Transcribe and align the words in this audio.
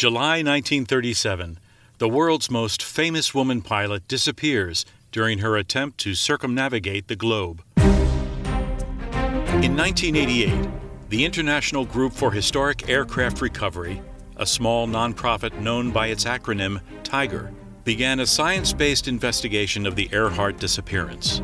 July 0.00 0.38
1937. 0.38 1.58
The 1.98 2.08
world's 2.08 2.50
most 2.50 2.82
famous 2.82 3.34
woman 3.34 3.60
pilot 3.60 4.08
disappears 4.08 4.86
during 5.12 5.40
her 5.40 5.58
attempt 5.58 5.98
to 5.98 6.14
circumnavigate 6.14 7.08
the 7.08 7.16
globe. 7.16 7.62
In 7.76 9.76
1988, 9.76 10.70
the 11.10 11.22
International 11.22 11.84
Group 11.84 12.14
for 12.14 12.32
Historic 12.32 12.88
Aircraft 12.88 13.42
Recovery, 13.42 14.00
a 14.38 14.46
small 14.46 14.88
nonprofit 14.88 15.60
known 15.60 15.90
by 15.90 16.06
its 16.06 16.24
acronym 16.24 16.80
TIGHAR, 17.02 17.52
began 17.84 18.20
a 18.20 18.26
science 18.26 18.72
based 18.72 19.06
investigation 19.06 19.84
of 19.84 19.96
the 19.96 20.08
Earhart 20.12 20.58
disappearance. 20.58 21.42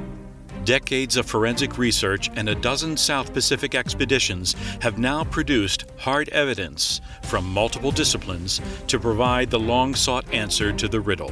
Decades 0.66 1.16
of 1.16 1.26
forensic 1.26 1.78
research 1.78 2.28
and 2.34 2.48
a 2.48 2.54
dozen 2.56 2.96
South 2.96 3.32
Pacific 3.32 3.76
expeditions 3.76 4.56
have 4.80 4.98
now 4.98 5.22
produced 5.22 5.84
hard 5.96 6.28
evidence 6.30 7.00
from 7.22 7.48
multiple 7.48 7.92
disciplines 7.92 8.60
to 8.88 8.98
provide 8.98 9.48
the 9.48 9.60
long 9.60 9.94
sought 9.94 10.28
answer 10.34 10.72
to 10.72 10.88
the 10.88 10.98
riddle. 10.98 11.30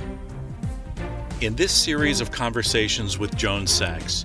In 1.40 1.56
this 1.56 1.72
series 1.72 2.20
of 2.20 2.30
conversations 2.30 3.18
with 3.18 3.36
Joan 3.36 3.66
Sachs, 3.66 4.24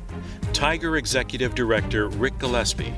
TIGHAR 0.53 0.97
Executive 0.97 1.55
Director 1.55 2.09
Ric 2.09 2.37
Gillespie 2.37 2.93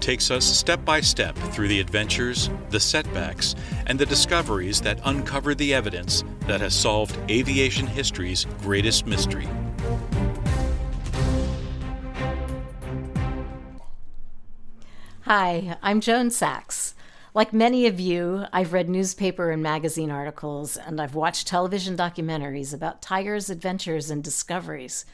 takes 0.00 0.30
us 0.30 0.44
step 0.44 0.84
by 0.84 1.00
step 1.00 1.34
through 1.34 1.68
the 1.68 1.80
adventures, 1.80 2.50
the 2.68 2.78
setbacks, 2.78 3.54
and 3.86 3.98
the 3.98 4.04
discoveries 4.04 4.82
that 4.82 5.00
uncover 5.06 5.54
the 5.54 5.72
evidence 5.72 6.24
that 6.40 6.60
has 6.60 6.74
solved 6.74 7.18
aviation 7.30 7.86
history's 7.86 8.44
greatest 8.60 9.06
mystery. 9.06 9.48
Hi, 15.26 15.78
I'm 15.82 16.02
Joan 16.02 16.30
Sachs. 16.30 16.94
Like 17.32 17.54
many 17.54 17.86
of 17.86 17.98
you, 17.98 18.44
I've 18.52 18.74
read 18.74 18.90
newspaper 18.90 19.50
and 19.50 19.62
magazine 19.62 20.10
articles, 20.10 20.76
and 20.76 21.00
I've 21.00 21.14
watched 21.14 21.46
television 21.46 21.96
documentaries 21.96 22.74
about 22.74 23.00
TIGHAR's 23.00 23.48
adventures 23.48 24.10
and 24.10 24.22
discoveries. 24.22 25.06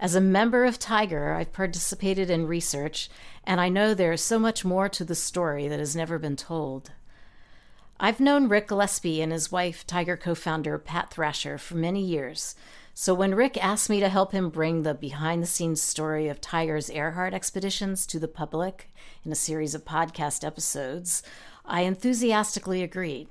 As 0.00 0.16
a 0.16 0.20
member 0.20 0.64
of 0.64 0.80
TIGHAR, 0.80 1.36
I've 1.36 1.52
participated 1.52 2.28
in 2.28 2.48
research, 2.48 3.08
and 3.44 3.60
I 3.60 3.68
know 3.68 3.94
there 3.94 4.10
is 4.10 4.20
so 4.20 4.40
much 4.40 4.64
more 4.64 4.88
to 4.88 5.04
the 5.04 5.14
story 5.14 5.68
that 5.68 5.78
has 5.78 5.94
never 5.94 6.18
been 6.18 6.34
told. 6.34 6.90
I've 8.00 8.18
known 8.18 8.48
Ric 8.48 8.66
Gillespie 8.66 9.22
and 9.22 9.30
his 9.30 9.52
wife, 9.52 9.86
TIGHAR 9.86 10.16
co 10.16 10.34
founder 10.34 10.76
Pat 10.76 11.12
Thrasher, 11.12 11.56
for 11.56 11.76
many 11.76 12.02
years. 12.02 12.56
So 12.98 13.12
when 13.12 13.34
Ric 13.34 13.62
asked 13.62 13.90
me 13.90 14.00
to 14.00 14.08
help 14.08 14.32
him 14.32 14.48
bring 14.48 14.82
the 14.82 14.94
behind 14.94 15.42
the 15.42 15.46
scenes 15.46 15.82
story 15.82 16.28
of 16.28 16.40
TIGHAR's 16.40 16.88
Earhart 16.88 17.34
expeditions 17.34 18.06
to 18.06 18.18
the 18.18 18.26
public 18.26 18.90
in 19.22 19.30
a 19.30 19.34
series 19.34 19.74
of 19.74 19.84
podcast 19.84 20.42
episodes, 20.42 21.22
I 21.66 21.82
enthusiastically 21.82 22.82
agreed. 22.82 23.28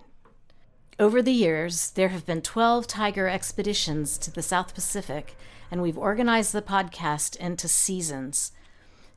Over 0.99 1.19
the 1.19 1.31
years, 1.31 1.89
there 1.89 2.09
have 2.09 2.27
been 2.27 2.43
12 2.43 2.85
TIGHAR 2.85 3.27
expeditions 3.27 4.19
to 4.19 4.29
the 4.29 4.43
South 4.43 4.75
Pacific, 4.75 5.35
and 5.71 5.81
we've 5.81 5.97
organized 5.97 6.53
the 6.53 6.61
podcast 6.61 7.35
into 7.37 7.67
seasons. 7.67 8.51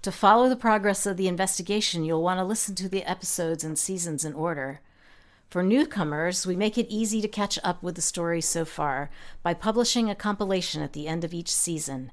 To 0.01 0.11
follow 0.11 0.49
the 0.49 0.57
progress 0.57 1.05
of 1.05 1.19
the 1.19 1.29
investigation, 1.29 2.07
you'll 2.07 2.23
want 2.23 2.41
to 2.41 2.45
listen 2.45 2.75
to 2.77 2.89
the 2.89 3.05
episodes 3.05 3.65
and 3.65 3.79
seasons 3.79 4.25
in 4.25 4.33
order. 4.33 4.81
For 5.49 5.63
newcomers, 5.63 6.47
we 6.47 6.57
make 6.57 6.77
it 6.77 6.91
easy 6.91 7.23
to 7.23 7.29
catch 7.29 7.59
up 7.65 7.83
with 7.83 7.95
the 7.95 8.03
story 8.03 8.43
so 8.43 8.67
far 8.67 9.09
by 9.43 9.55
publishing 9.55 10.11
a 10.11 10.15
compilation 10.15 10.83
at 10.83 10.93
the 10.93 11.09
end 11.09 11.25
of 11.25 11.33
each 11.33 11.51
season. 11.51 12.13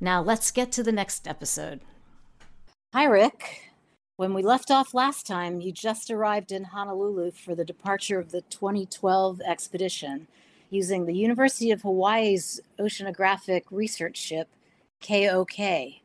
Now, 0.00 0.22
let's 0.22 0.52
get 0.52 0.70
to 0.72 0.84
the 0.84 0.92
next 0.92 1.26
episode. 1.26 1.80
Hi, 2.94 3.06
Ric. 3.06 3.72
When 4.18 4.32
we 4.34 4.42
left 4.42 4.70
off 4.70 4.94
last 4.94 5.26
time, 5.26 5.60
you 5.60 5.72
just 5.72 6.12
arrived 6.12 6.52
in 6.52 6.62
Honolulu 6.62 7.32
for 7.32 7.56
the 7.56 7.64
departure 7.64 8.20
of 8.20 8.30
the 8.30 8.42
2012 8.42 9.40
expedition 9.40 10.28
using 10.70 11.06
the 11.06 11.14
University 11.14 11.72
of 11.72 11.82
Hawaii's 11.82 12.60
oceanographic 12.78 13.62
research 13.72 14.16
ship, 14.16 14.48
KOK. 15.02 15.58
It 15.58 16.00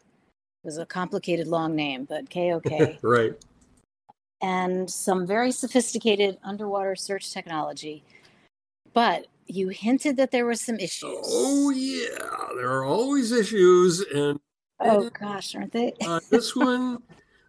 was 0.64 0.80
a 0.80 0.86
complicated 0.88 1.48
long 1.48 1.76
name, 1.76 2.06
but 2.06 2.32
KOK. 2.32 2.98
right 3.04 3.36
and 4.42 4.90
some 4.90 5.26
very 5.26 5.52
sophisticated 5.52 6.38
underwater 6.44 6.96
search 6.96 7.32
technology. 7.32 8.04
But 8.94 9.28
you 9.48 9.70
hinted 9.70 10.18
that 10.18 10.32
there 10.32 10.46
were 10.46 10.56
some 10.56 10.78
issues. 10.78 11.20
Oh 11.24 11.70
yeah, 11.70 12.56
there 12.56 12.72
are 12.72 12.84
always 12.84 13.32
issues, 13.32 14.02
and 14.14 14.40
oh 14.80 15.10
gosh, 15.10 15.56
aren't 15.56 15.72
they? 15.72 15.94
uh, 16.06 16.20
this 16.30 16.56
one, 16.56 17.02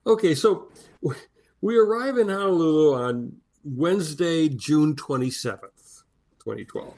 okay. 0.07 0.35
So 0.35 0.69
we 1.61 1.77
arrive 1.77 2.19
in 2.19 2.29
Honolulu 2.29 2.95
on 2.95 3.33
Wednesday, 3.65 4.49
June 4.49 4.95
twenty 4.97 5.31
seventh, 5.31 6.03
twenty 6.39 6.65
twelve, 6.65 6.95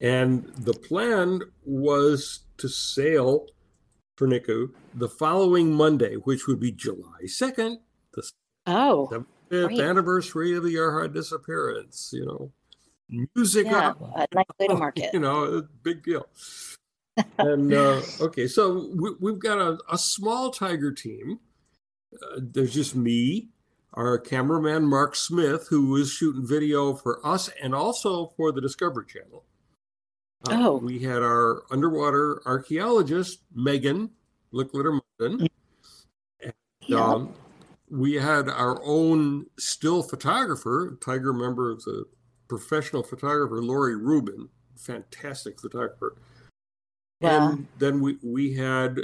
and 0.00 0.44
the 0.58 0.74
plan 0.74 1.40
was 1.64 2.40
to 2.58 2.68
sail 2.68 3.46
for 4.16 4.26
Niku 4.26 4.70
the 4.94 5.08
following 5.08 5.72
Monday, 5.72 6.14
which 6.14 6.46
would 6.46 6.60
be 6.60 6.72
July 6.72 7.26
second, 7.26 7.80
the 8.14 8.22
Oh, 8.66 9.06
the 9.08 9.24
fifth 9.48 9.80
anniversary 9.80 10.56
of 10.56 10.64
the 10.64 10.74
Earhart 10.74 11.12
disappearance. 11.12 12.10
You 12.12 12.26
know, 12.26 12.52
music 13.34 13.66
yeah, 13.66 13.90
up. 13.90 14.00
A 14.00 14.26
nice 14.34 14.44
way 14.58 14.66
to 14.68 14.74
market. 14.78 15.10
You 15.12 15.20
know, 15.20 15.66
big 15.82 16.02
deal. 16.02 16.26
and 17.38 17.72
uh, 17.72 18.02
okay, 18.20 18.46
so 18.46 18.90
we, 19.20 19.30
have 19.30 19.40
got 19.40 19.58
a, 19.58 19.78
a, 19.90 19.96
small 19.96 20.50
tiger 20.50 20.92
team. 20.92 21.40
Uh, 22.12 22.40
there's 22.42 22.74
just 22.74 22.94
me, 22.94 23.48
our 23.94 24.18
cameraman 24.18 24.84
Mark 24.84 25.16
Smith, 25.16 25.66
who 25.70 25.86
was 25.86 26.10
shooting 26.10 26.46
video 26.46 26.94
for 26.94 27.26
us 27.26 27.48
and 27.62 27.74
also 27.74 28.34
for 28.36 28.52
the 28.52 28.60
Discovery 28.60 29.06
Channel. 29.06 29.44
Uh, 30.46 30.68
oh, 30.68 30.76
we 30.76 30.98
had 30.98 31.22
our 31.22 31.62
underwater 31.70 32.42
archaeologist 32.44 33.40
Megan 33.54 34.10
Licklider 34.52 35.00
Munden. 35.18 35.48
And, 36.42 36.52
yeah. 36.86 37.02
um, 37.02 37.34
we 37.90 38.14
had 38.14 38.48
our 38.48 38.80
own 38.84 39.46
still 39.58 40.02
photographer, 40.02 40.98
TIGHAR 41.00 41.32
member 41.32 41.70
of 41.70 41.84
the 41.84 42.04
professional 42.48 43.02
photographer, 43.02 43.62
Lori 43.62 43.96
Rubin, 43.96 44.48
fantastic 44.76 45.60
photographer. 45.60 46.16
Yeah. 47.20 47.50
And 47.50 47.66
then 47.78 48.00
we, 48.00 48.18
we 48.22 48.54
had 48.54 49.00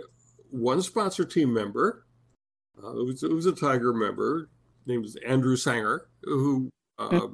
one 0.50 0.82
sponsor 0.82 1.24
team 1.24 1.52
member, 1.52 2.04
uh, 2.82 2.90
it, 2.90 3.06
was, 3.06 3.22
it 3.22 3.32
was 3.32 3.46
a 3.46 3.52
TIGHAR 3.52 3.94
member, 3.94 4.48
named 4.86 5.06
Andrew 5.26 5.56
Sanger, 5.56 6.08
who 6.22 6.68
uh, 6.98 7.28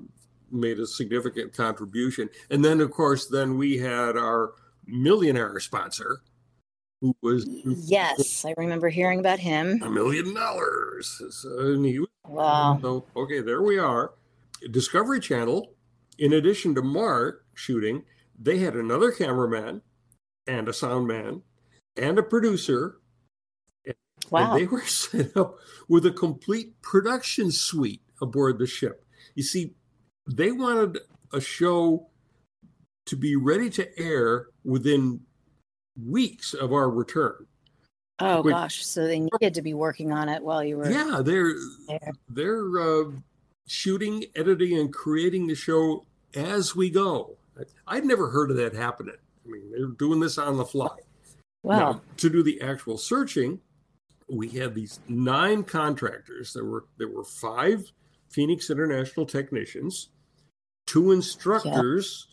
made 0.50 0.78
a 0.78 0.86
significant 0.86 1.54
contribution. 1.54 2.28
And 2.50 2.64
then, 2.64 2.80
of 2.80 2.90
course, 2.90 3.26
then 3.26 3.56
we 3.56 3.78
had 3.78 4.16
our 4.16 4.52
millionaire 4.86 5.58
sponsor, 5.60 6.20
who 7.00 7.14
was 7.22 7.46
yes, 7.48 8.44
I 8.44 8.54
remember 8.56 8.88
hearing 8.88 9.20
about 9.20 9.38
him. 9.38 9.80
A 9.82 9.90
million 9.90 10.34
dollars. 10.34 11.20
So, 11.30 11.80
he, 11.82 12.00
was, 12.00 12.08
wow. 12.26 12.78
So 12.82 13.06
okay, 13.16 13.40
there 13.40 13.62
we 13.62 13.78
are. 13.78 14.12
Discovery 14.70 15.20
Channel, 15.20 15.74
in 16.18 16.32
addition 16.32 16.74
to 16.74 16.82
Mark 16.82 17.44
shooting, 17.54 18.04
they 18.38 18.58
had 18.58 18.74
another 18.74 19.12
cameraman 19.12 19.82
and 20.46 20.68
a 20.68 20.72
sound 20.72 21.06
man 21.06 21.42
and 21.96 22.18
a 22.18 22.22
producer. 22.22 22.98
Wow. 24.30 24.52
And 24.52 24.60
they 24.60 24.66
were 24.66 24.82
set 24.86 25.36
up 25.36 25.56
with 25.88 26.04
a 26.06 26.10
complete 26.10 26.80
production 26.82 27.52
suite 27.52 28.02
aboard 28.20 28.58
the 28.58 28.66
ship. 28.66 29.04
You 29.34 29.44
see, 29.44 29.74
they 30.28 30.50
wanted 30.50 30.98
a 31.32 31.40
show 31.40 32.08
to 33.06 33.16
be 33.16 33.36
ready 33.36 33.70
to 33.70 33.98
air 33.98 34.48
within 34.64 35.20
weeks 36.06 36.54
of 36.54 36.72
our 36.72 36.90
return. 36.90 37.46
Oh 38.20 38.42
which, 38.42 38.52
gosh! 38.52 38.84
So 38.84 39.06
they 39.06 39.20
needed 39.20 39.54
to 39.54 39.62
be 39.62 39.74
working 39.74 40.12
on 40.12 40.28
it 40.28 40.42
while 40.42 40.64
you 40.64 40.76
were. 40.76 40.90
Yeah, 40.90 41.20
they're 41.22 41.54
there. 41.88 42.12
they're 42.28 42.80
uh, 42.80 43.10
shooting, 43.66 44.24
editing, 44.34 44.76
and 44.78 44.92
creating 44.92 45.46
the 45.46 45.54
show 45.54 46.04
as 46.34 46.74
we 46.74 46.90
go. 46.90 47.36
I'd 47.86 48.04
never 48.04 48.28
heard 48.28 48.50
of 48.50 48.56
that 48.56 48.74
happening. 48.74 49.14
I 49.46 49.50
mean, 49.50 49.70
they're 49.70 49.86
doing 49.86 50.20
this 50.20 50.38
on 50.38 50.56
the 50.56 50.64
fly. 50.64 50.96
Wow. 51.62 51.78
Now, 51.78 52.00
to 52.18 52.30
do 52.30 52.42
the 52.42 52.60
actual 52.60 52.98
searching, 52.98 53.60
we 54.28 54.48
had 54.48 54.74
these 54.74 55.00
nine 55.08 55.62
contractors. 55.64 56.52
There 56.52 56.64
were 56.64 56.86
there 56.98 57.08
were 57.08 57.24
five 57.24 57.90
Phoenix 58.30 58.70
International 58.70 59.26
technicians, 59.26 60.10
two 60.86 61.12
instructors 61.12 62.26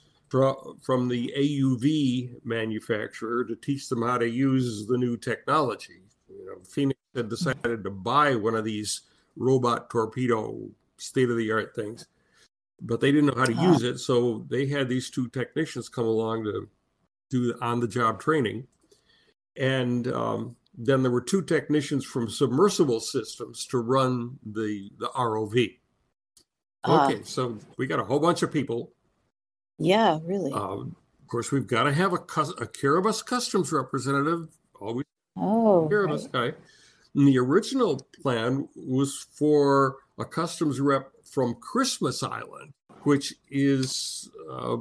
from 0.82 1.08
the 1.08 1.34
AUV 1.38 2.44
manufacturer 2.44 3.46
to 3.46 3.56
teach 3.56 3.90
them 3.90 4.02
how 4.02 4.18
to 4.18 4.28
use 4.28 4.86
the 4.88 4.98
new 4.98 5.18
technology. 5.18 6.02
You 6.30 6.46
know, 6.46 6.64
Phoenix 6.68 7.00
had 7.16 7.30
decided 7.30 7.84
to 7.84 7.90
buy 7.90 8.36
one 8.36 8.56
of 8.56 8.66
these 8.66 9.02
robot 9.36 9.90
torpedo 9.90 10.70
state 10.98 11.30
of 11.30 11.38
the 11.38 11.52
art 11.52 11.76
things, 11.76 12.08
but 12.82 13.00
they 13.00 13.12
didn't 13.12 13.28
know 13.28 13.40
how 13.40 13.46
to 13.46 13.54
use 13.54 13.84
it. 13.84 14.00
So 14.00 14.46
they 14.50 14.66
had 14.66 14.90
these 14.90 15.10
two 15.10 15.30
technicians 15.30 15.90
come 15.90 16.06
along 16.06 16.44
to 16.46 16.68
do 17.30 17.54
on 17.62 17.80
the 17.80 17.88
job 17.88 18.20
training. 18.20 18.68
And 19.58 20.08
um, 20.10 20.56
then 20.78 21.02
there 21.02 21.12
were 21.12 21.22
two 21.22 21.42
technicians 21.42 22.04
from 22.06 22.30
submersible 22.30 23.00
systems 23.00 23.66
to 23.68 23.78
run 23.78 24.38
the, 24.46 24.90
the 24.98 25.10
ROV. 25.10 25.78
Uh, 26.84 27.08
Okay, 27.08 27.24
so 27.24 27.58
we 27.78 27.88
got 27.88 28.00
a 28.00 28.04
whole 28.04 28.20
bunch 28.20 28.44
of 28.44 28.52
people. 28.52 28.92
Yeah, 29.78 30.20
really. 30.24 30.52
Um, 30.52 30.96
of 31.22 31.28
course, 31.28 31.52
we've 31.52 31.68
got 31.68 31.84
to 31.84 31.94
have 31.94 32.14
a, 32.14 32.18
a 32.18 32.68
Kiribati 32.68 33.26
customs 33.26 33.72
representative. 33.72 34.50
Always 34.80 35.06
oh, 35.38 35.90
Kiribati 35.92 36.34
right. 36.34 36.54
guy. 36.54 36.58
And 37.16 37.28
the 37.28 37.40
original 37.40 38.08
plan 38.22 38.68
was 38.76 39.28
for 39.32 39.98
a 40.18 40.26
customs 40.26 40.80
rep 40.80 41.12
from 41.24 41.56
Christmas 41.56 42.24
Island, 42.24 42.74
which 43.04 43.34
is, 43.50 44.30
uh, 44.52 44.78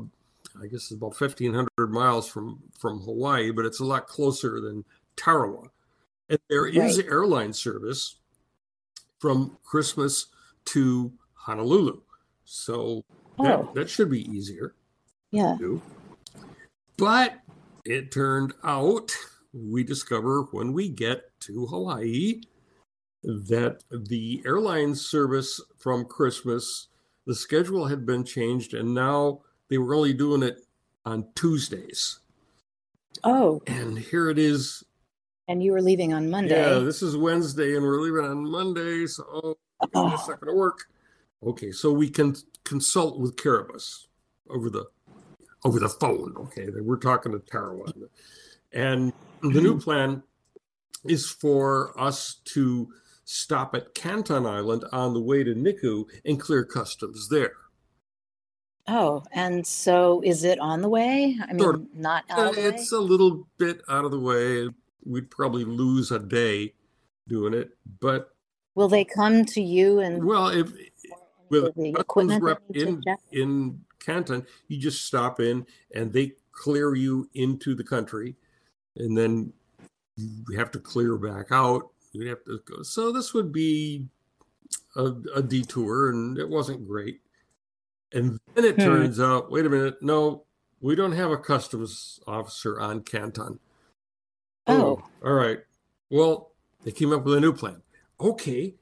I 0.61 0.67
guess, 0.71 0.91
about 0.91 1.17
fifteen 1.17 1.55
hundred 1.55 1.93
miles 1.93 2.29
from 2.29 2.63
from 2.79 3.01
Hawaii, 3.01 3.51
but 3.51 3.65
it's 3.65 3.81
a 3.81 3.85
lot 3.85 4.07
closer 4.07 4.61
than 4.61 4.85
Tarawa. 5.17 5.69
And 6.29 6.39
there 6.49 6.67
is 6.67 6.99
Right. 6.99 7.07
airline 7.07 7.53
service 7.53 8.17
from 9.19 9.57
Christmas 9.65 10.27
to 10.67 11.13
Honolulu, 11.35 12.01
so 12.45 13.05
that, 13.39 13.59
Oh. 13.61 13.71
that 13.75 13.89
should 13.89 14.11
be 14.11 14.29
easier 14.31 14.75
yeah. 15.35 15.57
But 16.97 17.41
it 17.85 18.13
turned 18.13 18.53
out 18.63 19.11
we 19.53 19.83
discover 19.85 20.43
when 20.53 20.73
we 20.73 20.89
get 20.89 21.23
to 21.41 21.67
Hawaii 21.67 22.41
that 23.25 23.83
the 23.91 24.43
airline 24.47 24.95
service 24.95 25.61
from 25.79 26.05
Christmas, 26.05 26.89
the 27.27 27.35
schedule 27.35 27.87
had 27.87 28.07
been 28.07 28.25
changed, 28.25 28.75
and 28.75 28.95
now 28.95 29.41
they 29.69 29.79
were 29.79 29.95
only 29.95 30.13
doing 30.13 30.43
it 30.43 30.59
on 31.05 31.27
Tuesdays. 31.35 32.21
Oh, 33.25 33.61
And 33.67 33.99
here 33.99 34.31
it 34.31 34.39
is. 34.39 34.85
and 35.49 35.63
you 35.63 35.73
were 35.73 35.83
leaving 35.83 36.13
on 36.13 36.31
Monday. 36.31 36.59
Yeah, 36.61 36.79
this 36.81 37.03
is 37.03 37.17
Wednesday, 37.17 37.75
and 37.77 37.83
we're 37.85 38.01
leaving 38.01 38.25
on 38.31 38.49
Monday, 38.49 39.07
so 39.07 39.25
oh, 39.33 39.57
Oh. 39.95 40.11
that's 40.11 40.29
not 40.29 40.41
going 40.41 40.53
to 40.55 40.59
work. 40.59 40.85
Okay, 41.43 41.71
so 41.73 41.93
we 41.93 42.09
can 42.09 42.35
consult 42.65 43.19
with 43.21 43.37
Kiribati 43.37 44.07
over 44.49 44.71
the 44.71 44.87
over 45.65 45.79
the 45.79 45.89
phone. 45.89 46.35
Okay, 46.37 46.69
we're 46.81 46.97
talking 46.97 47.33
to 47.33 47.39
Tarawa, 47.39 47.93
and 48.73 49.13
the 49.43 49.61
new 49.61 49.75
mm-hmm. 49.75 49.79
plan 49.79 50.23
is 51.05 51.29
for 51.29 51.99
us 52.01 52.37
to 52.45 52.89
stop 53.25 53.75
at 53.75 53.95
Canton 53.95 54.47
Island 54.47 54.85
on 54.93 55.15
the 55.15 55.21
way 55.21 55.45
to 55.45 55.55
Niku 55.55 56.05
and 56.25 56.39
clear 56.39 56.65
customs 56.65 57.29
there. 57.29 57.55
Oh, 58.87 59.23
and 59.33 59.67
so 59.67 60.21
is 60.25 60.45
it 60.45 60.59
on 60.59 60.83
the 60.83 60.89
way? 60.89 61.39
I 61.43 61.53
mean, 61.53 61.61
Sort 61.61 61.77
of. 61.77 61.95
not 61.95 62.25
out 62.29 62.49
of 62.49 62.55
the 62.55 62.61
way? 62.61 62.67
it's 62.67 62.93
a 62.93 62.99
little 62.99 63.49
bit 63.57 63.81
out 63.89 64.05
of 64.05 64.11
the 64.11 64.21
way. 64.21 64.69
We'd 65.07 65.31
probably 65.31 65.65
lose 65.65 66.11
a 66.11 66.19
day 66.19 66.75
doing 67.27 67.55
it, 67.55 67.71
but 68.01 68.31
Will 68.75 68.89
they 68.89 69.05
come 69.05 69.45
to 69.47 69.63
you 69.63 70.01
and 70.01 70.25
well, 70.25 70.49
if 70.49 70.71
with 71.49 71.65
with 71.65 71.75
the 71.77 71.95
equipment 71.99 72.43
rep 72.43 72.63
in 72.75 73.03
in 73.33 73.81
Canton, 74.05 74.47
you 74.69 74.79
just 74.79 75.05
stop 75.05 75.41
in 75.41 75.67
and 75.95 76.13
they 76.13 76.33
clear 76.53 76.95
you 76.95 77.29
into 77.35 77.75
the 77.75 77.85
country, 77.85 78.37
and 78.97 79.17
then 79.17 79.53
you 80.17 80.57
have 80.57 80.71
to 80.73 80.79
clear 80.79 81.17
back 81.17 81.47
out. 81.51 81.91
You 82.13 82.29
have 82.29 82.45
to 82.45 82.61
go. 82.65 82.83
So 82.83 83.11
this 83.13 83.35
would 83.35 83.53
be 83.53 84.07
a, 84.97 85.13
a 85.35 85.43
detour, 85.43 86.11
and 86.11 86.39
it 86.39 86.49
wasn't 86.49 86.87
great. 86.87 87.21
And 88.13 88.39
then 88.55 88.65
it 88.65 88.77
Hmm. 88.77 88.83
turns 88.85 89.19
out, 89.19 89.51
wait 89.51 89.67
a 89.67 89.69
minute, 89.71 90.01
no, 90.01 90.45
we 90.81 90.95
don't 90.95 91.13
have 91.13 91.33
a 91.33 91.37
customs 91.37 92.21
officer 92.27 92.79
on 92.79 93.03
Canton. 93.03 93.59
Oh. 94.67 95.03
all 95.25 95.33
right. 95.33 95.59
Well, 96.11 96.53
they 96.85 96.93
came 96.93 97.13
up 97.13 97.25
with 97.25 97.35
a 97.35 97.41
new 97.41 97.53
plan. 97.53 97.83
Okay, 98.21 98.75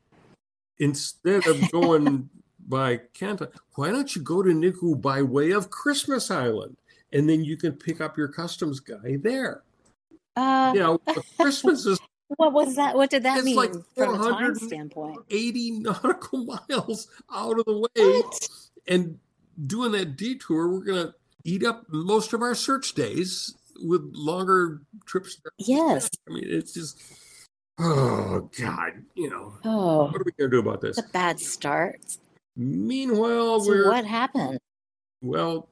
instead 0.79 1.47
of 1.47 1.71
going 1.73 2.29
by 2.73 3.01
Canton, 3.13 3.49
why 3.75 3.91
don't 3.91 4.17
you 4.17 4.23
go 4.23 4.43
to 4.43 4.49
Niku 4.51 4.99
by 5.01 5.21
way 5.21 5.51
of 5.51 5.69
Christmas 5.69 6.31
Island, 6.31 6.79
and 7.13 7.29
then 7.29 7.45
you 7.45 7.59
can 7.59 7.73
pick 7.73 8.01
up 8.01 8.17
your 8.17 8.29
customs 8.29 8.81
guy 8.81 9.19
there. 9.23 9.63
Uh, 10.35 10.73
Yeah, 10.75 10.97
Christmas 11.39 11.85
is 11.85 12.01
what 12.39 12.55
was 12.55 12.75
that? 12.77 12.97
What 12.97 13.11
did 13.11 13.25
that 13.25 13.45
mean 13.45 13.57
like 13.57 13.73
from 13.95 14.15
a 14.19 14.31
time 14.31 14.55
standpoint? 14.55 15.19
80 15.29 15.71
nautical 15.81 16.45
miles 16.47 17.09
out 17.31 17.59
of 17.59 17.67
the 17.67 17.77
way, 17.79 18.21
What? 18.23 18.49
and 18.89 19.19
doing 19.67 19.93
that 19.93 20.17
detour, 20.17 20.69
we're 20.69 20.85
gonna 20.85 21.15
eat 21.45 21.65
up 21.67 21.85
most 21.91 22.33
of 22.33 22.41
our 22.41 22.55
search 22.55 22.95
days 22.95 23.55
with 23.83 24.01
longer 24.15 24.81
trips. 25.05 25.39
Yes. 25.59 26.09
I 26.27 26.33
mean, 26.33 26.45
it's 26.47 26.73
just, 26.73 26.99
oh 27.79 28.49
God, 28.59 28.93
you 29.15 29.29
know, 29.29 29.53
Oh, 29.63 30.05
what 30.07 30.17
are 30.23 30.25
we 30.25 30.33
gonna 30.39 30.51
do 30.51 30.61
about 30.61 30.81
this? 30.81 30.97
it's 30.97 31.07
a 31.07 31.11
bad 31.13 31.39
start. 31.39 32.01
Meanwhile, 32.57 33.61
So 33.61 33.71
we're 33.71 33.89
what 33.91 34.05
happened? 34.05 34.59
well, 35.23 35.69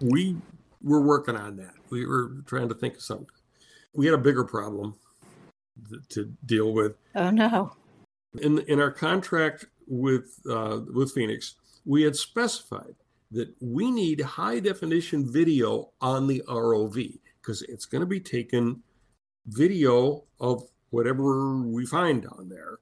we 0.00 0.36
were 0.82 1.00
working 1.00 1.36
on 1.36 1.56
that. 1.56 1.74
We 1.90 2.06
were 2.06 2.32
trying 2.46 2.68
to 2.68 2.74
think 2.74 2.94
of 2.94 3.02
something. 3.02 3.26
We 3.94 4.06
had 4.06 4.14
a 4.14 4.18
bigger 4.18 4.44
problem 4.44 4.94
th- 5.88 6.02
to 6.10 6.24
deal 6.44 6.72
with 6.72 6.94
Oh 7.14 7.30
no. 7.30 7.72
in 8.40 8.58
in 8.60 8.80
our 8.80 8.90
contract 8.90 9.66
with 9.86 10.38
uh, 10.48 10.80
with 10.92 11.12
Phoenix. 11.12 11.54
We 11.84 12.02
had 12.02 12.14
specified 12.16 12.94
that 13.30 13.54
we 13.60 13.90
need 13.90 14.20
high 14.20 14.60
definition 14.60 15.30
video 15.30 15.90
on 16.00 16.26
the 16.26 16.42
ROV 16.48 17.18
because 17.40 17.62
it's 17.62 17.86
going 17.86 18.00
to 18.00 18.06
be 18.06 18.20
taken 18.20 18.82
video 19.46 20.24
of 20.40 20.62
whatever 20.90 21.56
we 21.62 21.84
find 21.86 22.26
on 22.26 22.48
there, 22.48 22.78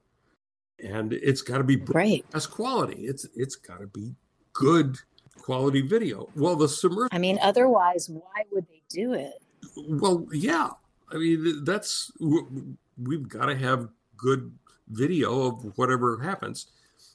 and 0.83 1.13
it's 1.13 1.41
got 1.41 1.57
to 1.57 1.63
be 1.63 1.75
Great. 1.75 2.29
best 2.31 2.51
quality. 2.51 3.05
It's 3.05 3.27
it's 3.35 3.55
got 3.55 3.79
to 3.79 3.87
be 3.87 4.13
good 4.53 4.97
quality 5.37 5.81
video. 5.81 6.29
Well, 6.35 6.55
the 6.55 6.67
submersible. 6.67 7.09
I 7.11 7.19
mean, 7.19 7.39
otherwise, 7.41 8.09
why 8.09 8.43
would 8.51 8.67
they 8.67 8.81
do 8.89 9.13
it? 9.13 9.33
Well, 9.75 10.27
yeah. 10.31 10.69
I 11.11 11.17
mean, 11.17 11.63
that's 11.63 12.11
we've 12.19 13.27
got 13.27 13.45
to 13.45 13.55
have 13.55 13.89
good 14.17 14.51
video 14.89 15.47
of 15.47 15.77
whatever 15.77 16.19
happens. 16.19 16.67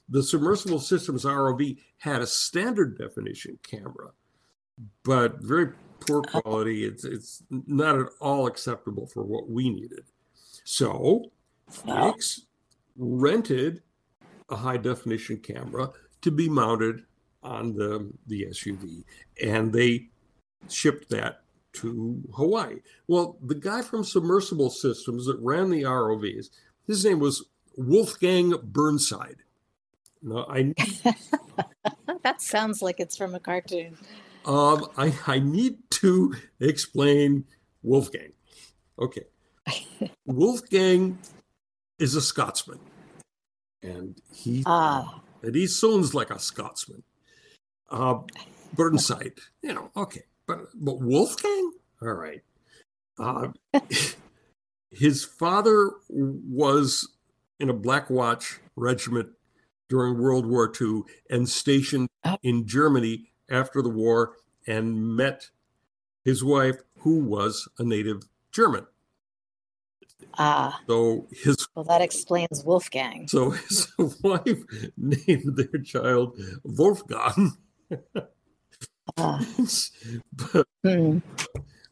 The 0.09 0.23
submersible 0.23 0.79
systems 0.79 1.25
ROV 1.25 1.77
had 1.97 2.21
a 2.21 2.27
standard 2.27 2.97
definition 2.97 3.57
camera, 3.63 4.11
but 5.03 5.41
very 5.41 5.73
poor 6.01 6.19
uh-huh. 6.19 6.41
quality. 6.41 6.85
It's 6.85 7.05
it's 7.05 7.43
not 7.49 7.99
at 7.99 8.07
all 8.19 8.47
acceptable 8.47 9.07
for 9.07 9.23
what 9.23 9.49
we 9.49 9.69
needed. 9.69 10.03
So, 10.65 11.31
Phoenix 11.69 12.45
rented 12.97 13.81
a 14.49 14.55
high 14.55 14.77
definition 14.77 15.37
camera 15.37 15.91
to 16.21 16.31
be 16.31 16.49
mounted 16.49 17.03
on 17.41 17.73
the 17.73 18.11
the 18.27 18.45
SUV, 18.45 19.03
and 19.43 19.73
they 19.73 20.07
shipped 20.69 21.09
that 21.09 21.41
to 21.73 22.21
Hawaii. 22.35 22.79
Well, 23.07 23.37
the 23.41 23.55
guy 23.55 23.81
from 23.81 24.03
Submersible 24.03 24.69
Systems 24.69 25.25
that 25.25 25.37
ran 25.39 25.69
the 25.69 25.83
ROVs, 25.83 26.49
his 26.87 27.03
name 27.03 27.19
was 27.19 27.45
Wolfgang 27.75 28.53
Burnside. 28.63 29.37
No, 30.21 30.45
I 30.47 30.73
that 32.23 32.41
sounds 32.41 32.81
like 32.81 32.99
it's 32.99 33.17
from 33.17 33.35
a 33.35 33.39
cartoon. 33.39 33.97
um, 34.45 34.87
I, 34.97 35.13
I 35.27 35.39
need 35.39 35.77
to 35.91 36.35
explain 36.59 37.45
Wolfgang. 37.81 38.31
Okay, 38.99 39.25
Wolfgang 40.25 41.17
is 42.03 42.15
a 42.15 42.21
Scotsman, 42.21 42.79
and 43.81 44.21
he 44.33 44.61
Ah, 44.65 45.21
and 45.41 45.55
he 45.55 45.65
sounds 45.67 46.13
like 46.13 46.29
a 46.29 46.37
Scotsman. 46.37 47.01
Uh, 47.89 48.19
Burnside, 48.73 49.39
you 49.61 49.73
know, 49.73 49.89
okay, 49.95 50.23
but 50.45 50.67
but 50.75 50.99
Wolfgang, 50.99 51.71
all 52.01 52.13
right. 52.13 52.43
Uh, 53.17 53.47
his 54.91 55.23
father 55.23 55.91
was 56.09 57.07
in 57.59 57.69
a 57.69 57.73
Black 57.73 58.09
Watch 58.09 58.59
regiment 58.75 59.29
during 59.87 60.19
World 60.19 60.45
War 60.45 60.71
II 60.79 61.03
and 61.29 61.47
stationed 61.47 62.09
Oh. 62.25 62.37
in 62.41 62.65
Germany 62.65 63.31
after 63.49 63.81
the 63.81 63.89
war 63.89 64.37
and 64.65 65.15
met 65.17 65.49
his 66.23 66.41
wife, 66.43 66.77
who 66.99 67.19
was 67.19 67.67
a 67.79 67.83
native 67.83 68.23
German. 68.51 68.87
Ah. 70.37 70.79
So 70.87 71.27
his 71.31 71.67
Well, 71.75 71.85
that 71.85 72.01
explains 72.01 72.63
Wolfgang. 72.63 73.27
so 73.27 73.51
his 73.51 73.87
wife 74.23 74.63
named 74.97 75.55
their 75.55 75.81
child 75.81 76.39
Wolfgang. 76.63 77.51
Ah, 79.17 79.45
but, 80.33 80.67
hmm. 80.83 81.19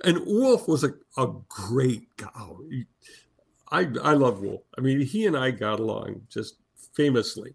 and 0.04 0.26
Wolf 0.26 0.68
was 0.68 0.84
a, 0.84 0.94
a 1.18 1.28
great 1.50 2.04
guy. 2.18 2.86
I 3.72 3.88
I 4.04 4.14
love 4.14 4.42
Wolf. 4.42 4.62
I 4.78 4.82
mean, 4.82 5.02
he 5.02 5.26
and 5.28 5.38
I 5.38 5.52
got 5.52 5.80
along 5.80 6.22
just 6.30 6.56
famously. 6.94 7.54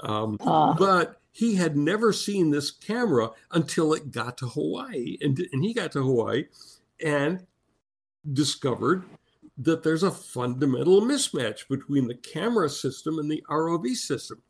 Um, 0.00 0.38
Ah. 0.42 0.74
but 0.78 1.20
he 1.32 1.54
had 1.56 1.76
never 1.76 2.12
seen 2.12 2.50
this 2.50 2.70
camera 2.70 3.30
until 3.52 3.92
it 3.94 4.10
got 4.10 4.38
to 4.38 4.46
Hawaii, 4.48 5.18
and 5.20 5.38
and 5.52 5.64
he 5.64 5.72
got 5.74 5.92
to 5.92 6.02
Hawaii 6.02 6.44
and 7.04 7.46
discovered 8.32 9.04
that 9.58 9.82
there's 9.82 10.04
a 10.04 10.10
fundamental 10.10 11.02
mismatch 11.02 11.68
between 11.68 12.06
the 12.06 12.14
camera 12.14 12.68
system 12.68 13.18
and 13.18 13.30
the 13.30 13.44
ROV 13.50 13.94
system. 13.94 14.40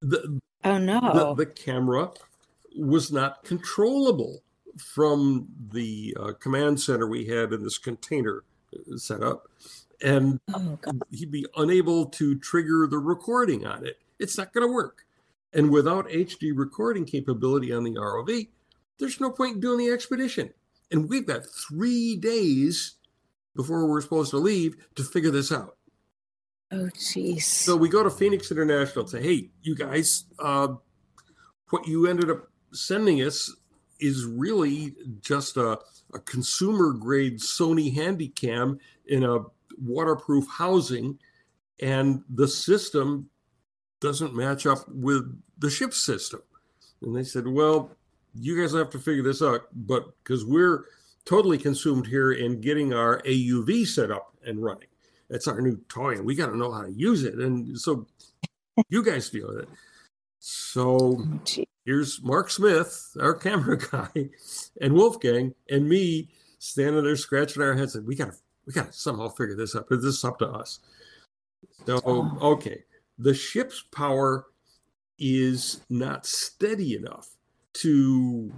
The 0.00 0.40
Oh 0.64 0.78
no. 0.78 1.00
The, 1.00 1.44
the 1.44 1.46
camera 1.46 2.10
was 2.76 3.10
not 3.10 3.44
controllable 3.44 4.42
from 4.78 5.48
the 5.72 6.16
uh, 6.18 6.32
command 6.38 6.80
center 6.80 7.06
we 7.06 7.26
had 7.26 7.52
in 7.52 7.62
this 7.62 7.78
container 7.78 8.44
uh, 8.74 8.96
set 8.96 9.22
up. 9.22 9.48
And 10.02 10.40
oh, 10.54 10.78
he'd 11.10 11.30
be 11.30 11.46
unable 11.56 12.06
to 12.06 12.38
trigger 12.38 12.86
the 12.86 12.98
recording 12.98 13.66
on 13.66 13.86
it. 13.86 13.98
It's 14.18 14.38
not 14.38 14.52
going 14.52 14.66
to 14.66 14.72
work. 14.72 15.04
And 15.52 15.70
without 15.70 16.08
HD 16.08 16.52
recording 16.54 17.04
capability 17.04 17.72
on 17.72 17.84
the 17.84 17.94
ROV, 17.94 18.48
there's 18.98 19.20
no 19.20 19.30
point 19.30 19.56
in 19.56 19.60
doing 19.60 19.78
the 19.78 19.92
expedition. 19.92 20.52
And 20.90 21.08
we've 21.08 21.26
got 21.26 21.42
three 21.46 22.16
days 22.16 22.96
before 23.56 23.86
we're 23.86 24.00
supposed 24.00 24.30
to 24.30 24.38
leave 24.38 24.76
to 24.94 25.02
figure 25.02 25.30
this 25.30 25.52
out. 25.52 25.76
Oh, 26.72 26.88
jeez. 26.94 27.42
So 27.42 27.76
we 27.76 27.88
go 27.88 28.02
to 28.02 28.10
Phoenix 28.10 28.50
International 28.50 29.02
and 29.02 29.10
say, 29.10 29.22
hey, 29.22 29.50
you 29.62 29.74
guys, 29.74 30.24
uh, 30.38 30.68
what 31.70 31.86
you 31.86 32.06
ended 32.06 32.30
up 32.30 32.48
sending 32.72 33.22
us 33.22 33.52
is 33.98 34.24
really 34.24 34.94
just 35.20 35.56
a, 35.56 35.78
a 36.14 36.18
consumer 36.24 36.92
grade 36.92 37.40
Sony 37.40 37.94
Handycam 37.94 38.78
in 39.06 39.24
a 39.24 39.40
waterproof 39.82 40.46
housing. 40.48 41.18
And 41.80 42.22
the 42.28 42.46
system 42.46 43.28
doesn't 44.00 44.34
match 44.34 44.66
up 44.66 44.78
with 44.88 45.40
the 45.58 45.70
ship 45.70 45.92
system. 45.92 46.42
And 47.02 47.16
they 47.16 47.24
said, 47.24 47.48
well, 47.48 47.90
you 48.34 48.60
guys 48.60 48.72
have 48.72 48.90
to 48.90 48.98
figure 48.98 49.22
this 49.22 49.42
out, 49.42 49.62
but 49.72 50.04
because 50.22 50.44
we're 50.44 50.84
totally 51.24 51.58
consumed 51.58 52.06
here 52.06 52.32
in 52.32 52.60
getting 52.60 52.92
our 52.92 53.20
AUV 53.22 53.86
set 53.86 54.10
up 54.10 54.34
and 54.44 54.62
running. 54.62 54.88
That's 55.28 55.46
our 55.46 55.60
new 55.60 55.76
toy, 55.88 56.12
and 56.14 56.24
we 56.24 56.34
got 56.34 56.46
to 56.46 56.56
know 56.56 56.72
how 56.72 56.82
to 56.82 56.90
use 56.92 57.22
it. 57.24 57.34
And 57.34 57.78
so 57.78 58.06
you 58.88 59.02
guys 59.04 59.30
deal 59.30 59.48
with 59.48 59.58
it. 59.64 59.68
So 60.40 61.18
Oh, 61.20 61.40
here's 61.84 62.22
Mark 62.22 62.50
Smith, 62.50 63.16
our 63.20 63.34
camera 63.34 63.76
guy, 63.90 64.30
and 64.80 64.94
Wolfgang, 64.94 65.54
and 65.70 65.88
me 65.88 66.30
standing 66.58 67.04
there 67.04 67.16
scratching 67.16 67.62
our 67.62 67.74
heads. 67.74 67.94
And 67.94 68.06
we 68.06 68.16
got 68.16 68.32
to, 68.32 68.38
we 68.66 68.72
got 68.72 68.86
to 68.86 68.92
somehow 68.92 69.28
figure 69.28 69.54
this 69.56 69.76
out. 69.76 69.88
This 69.88 70.04
is 70.04 70.24
up 70.24 70.38
to 70.40 70.48
us. 70.48 70.80
So 71.86 72.00
Oh. 72.04 72.38
okay, 72.52 72.84
the 73.18 73.34
ship's 73.34 73.82
power 73.92 74.46
is 75.18 75.82
not 75.90 76.24
steady 76.26 76.96
enough 76.96 77.28
to 77.74 78.50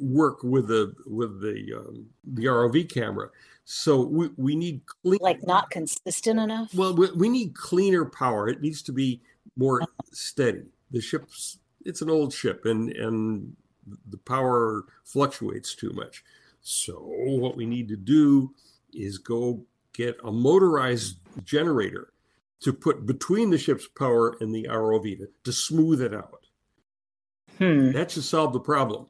work 0.00 0.42
with 0.42 0.68
the 0.68 0.94
with 1.06 1.40
the 1.40 1.74
um, 1.76 2.06
the 2.24 2.46
ROV 2.46 2.92
camera. 2.92 3.30
So 3.64 4.00
we, 4.02 4.30
we 4.36 4.56
need 4.56 4.80
clean. 4.86 5.18
Like 5.20 5.46
not 5.46 5.70
consistent 5.70 6.40
enough? 6.40 6.74
Well, 6.74 6.94
we, 6.94 7.10
we 7.12 7.28
need 7.28 7.54
cleaner 7.54 8.04
power. 8.06 8.48
It 8.48 8.62
needs 8.62 8.82
to 8.82 8.92
be 8.92 9.20
more 9.56 9.82
steady. 10.12 10.64
The 10.90 11.00
ship's 11.00 11.58
it's 11.84 12.02
an 12.02 12.10
old 12.10 12.32
ship, 12.32 12.64
and 12.64 12.90
and 12.92 13.56
the 14.08 14.18
power 14.18 14.84
fluctuates 15.04 15.74
too 15.74 15.90
much. 15.94 16.24
So 16.60 16.94
what 16.94 17.56
we 17.56 17.66
need 17.66 17.88
to 17.88 17.96
do 17.96 18.54
is 18.92 19.18
go 19.18 19.64
get 19.92 20.16
a 20.24 20.30
motorized 20.32 21.16
generator 21.44 22.12
to 22.60 22.72
put 22.72 23.06
between 23.06 23.50
the 23.50 23.58
ship's 23.58 23.86
power 23.86 24.36
and 24.40 24.54
the 24.54 24.66
ROV 24.68 25.18
to, 25.18 25.28
to 25.44 25.52
smooth 25.52 26.02
it 26.02 26.14
out. 26.14 26.46
Hmm. 27.58 27.92
That 27.92 28.10
should 28.10 28.24
solve 28.24 28.52
the 28.52 28.60
problem. 28.60 29.06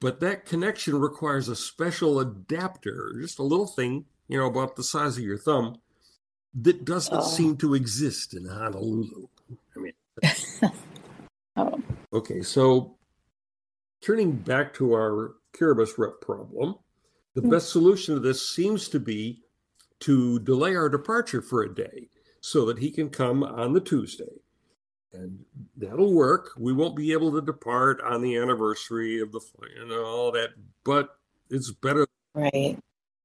But 0.00 0.20
that 0.20 0.46
connection 0.46 0.98
requires 0.98 1.48
a 1.48 1.56
special 1.56 2.20
adapter, 2.20 3.14
just 3.20 3.38
a 3.38 3.42
little 3.44 3.66
thing, 3.66 4.04
you 4.28 4.38
know, 4.38 4.46
about 4.46 4.76
the 4.76 4.82
size 4.82 5.16
of 5.16 5.24
your 5.24 5.38
thumb, 5.38 5.80
that 6.62 6.84
doesn't 6.84 7.16
Oh. 7.16 7.20
seem 7.20 7.56
to 7.58 7.74
exist 7.74 8.34
in 8.34 8.44
Honolulu. 8.46 9.28
I 9.76 9.78
mean, 9.78 9.92
Oh. 11.56 11.80
okay, 12.12 12.42
so 12.42 12.96
turning 14.00 14.32
back 14.32 14.72
to 14.74 14.92
our 14.94 15.36
Kiribati 15.52 15.98
rep 15.98 16.20
problem, 16.20 16.76
the 17.34 17.40
Hmm. 17.42 17.50
best 17.50 17.70
solution 17.70 18.14
to 18.14 18.20
this 18.20 18.48
seems 18.50 18.88
to 18.88 19.00
be 19.00 19.42
to 20.00 20.38
delay 20.40 20.74
our 20.74 20.88
departure 20.88 21.42
for 21.42 21.62
a 21.62 21.74
day 21.74 22.08
so 22.40 22.64
that 22.66 22.78
he 22.78 22.90
can 22.90 23.10
come 23.10 23.42
on 23.44 23.72
the 23.72 23.80
Tuesday. 23.80 24.40
And 25.12 25.44
that'll 25.76 26.12
work. 26.14 26.50
We 26.56 26.72
won't 26.72 26.94
be 26.96 27.12
able 27.12 27.32
to 27.32 27.40
depart 27.40 28.00
on 28.02 28.22
the 28.22 28.36
anniversary 28.36 29.20
of 29.20 29.32
the 29.32 29.40
flight 29.40 29.72
and 29.80 29.90
all 29.92 30.30
that, 30.32 30.50
but 30.84 31.16
it's 31.50 31.70
better 31.72 32.06
Right. 32.34 32.78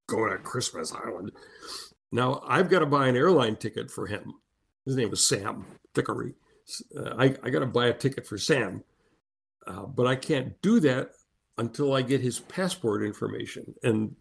going 0.08 0.32
to 0.32 0.40
Christmas 0.40 0.92
Island. 0.92 1.32
Now, 2.12 2.42
I've 2.48 2.70
got 2.70 2.80
to 2.80 2.86
buy 2.88 3.08
an 3.08 3.16
airline 3.16 3.56
ticket 3.56 3.92
for 3.92 4.08
him. 4.08 4.34
His 4.86 4.96
name 4.96 5.14
is 5.14 5.28
Sam 5.28 5.66
Thickery. 5.94 6.34
Uh, 6.98 7.14
I, 7.20 7.36
I 7.44 7.50
got 7.52 7.60
to 7.60 7.68
buy 7.68 7.88
a 7.88 7.94
ticket 7.94 8.26
for 8.26 8.38
Sam, 8.40 8.84
uh, 9.68 9.86
but 9.86 10.08
I 10.08 10.16
can't 10.16 10.60
do 10.64 10.80
that 10.80 11.12
until 11.60 11.94
I 11.94 12.02
get 12.02 12.22
his 12.22 12.40
passport 12.40 13.04
information. 13.04 13.76
And 13.84 14.16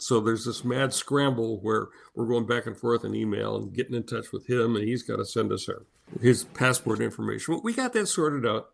so 0.00 0.18
there's 0.18 0.46
this 0.46 0.64
mad 0.64 0.94
scramble 0.94 1.60
where 1.60 1.88
we're 2.14 2.26
going 2.26 2.46
back 2.46 2.66
and 2.66 2.76
forth 2.76 3.04
in 3.04 3.14
email 3.14 3.56
and 3.56 3.74
getting 3.74 3.94
in 3.94 4.02
touch 4.02 4.32
with 4.32 4.48
him, 4.48 4.76
and 4.76 4.88
he's 4.88 5.02
got 5.02 5.16
to 5.16 5.26
send 5.26 5.52
us 5.52 5.68
our, 5.68 5.84
his 6.22 6.44
passport 6.44 7.00
information. 7.00 7.52
Well, 7.52 7.62
we 7.62 7.74
got 7.74 7.92
that 7.92 8.06
sorted 8.06 8.46
out. 8.46 8.70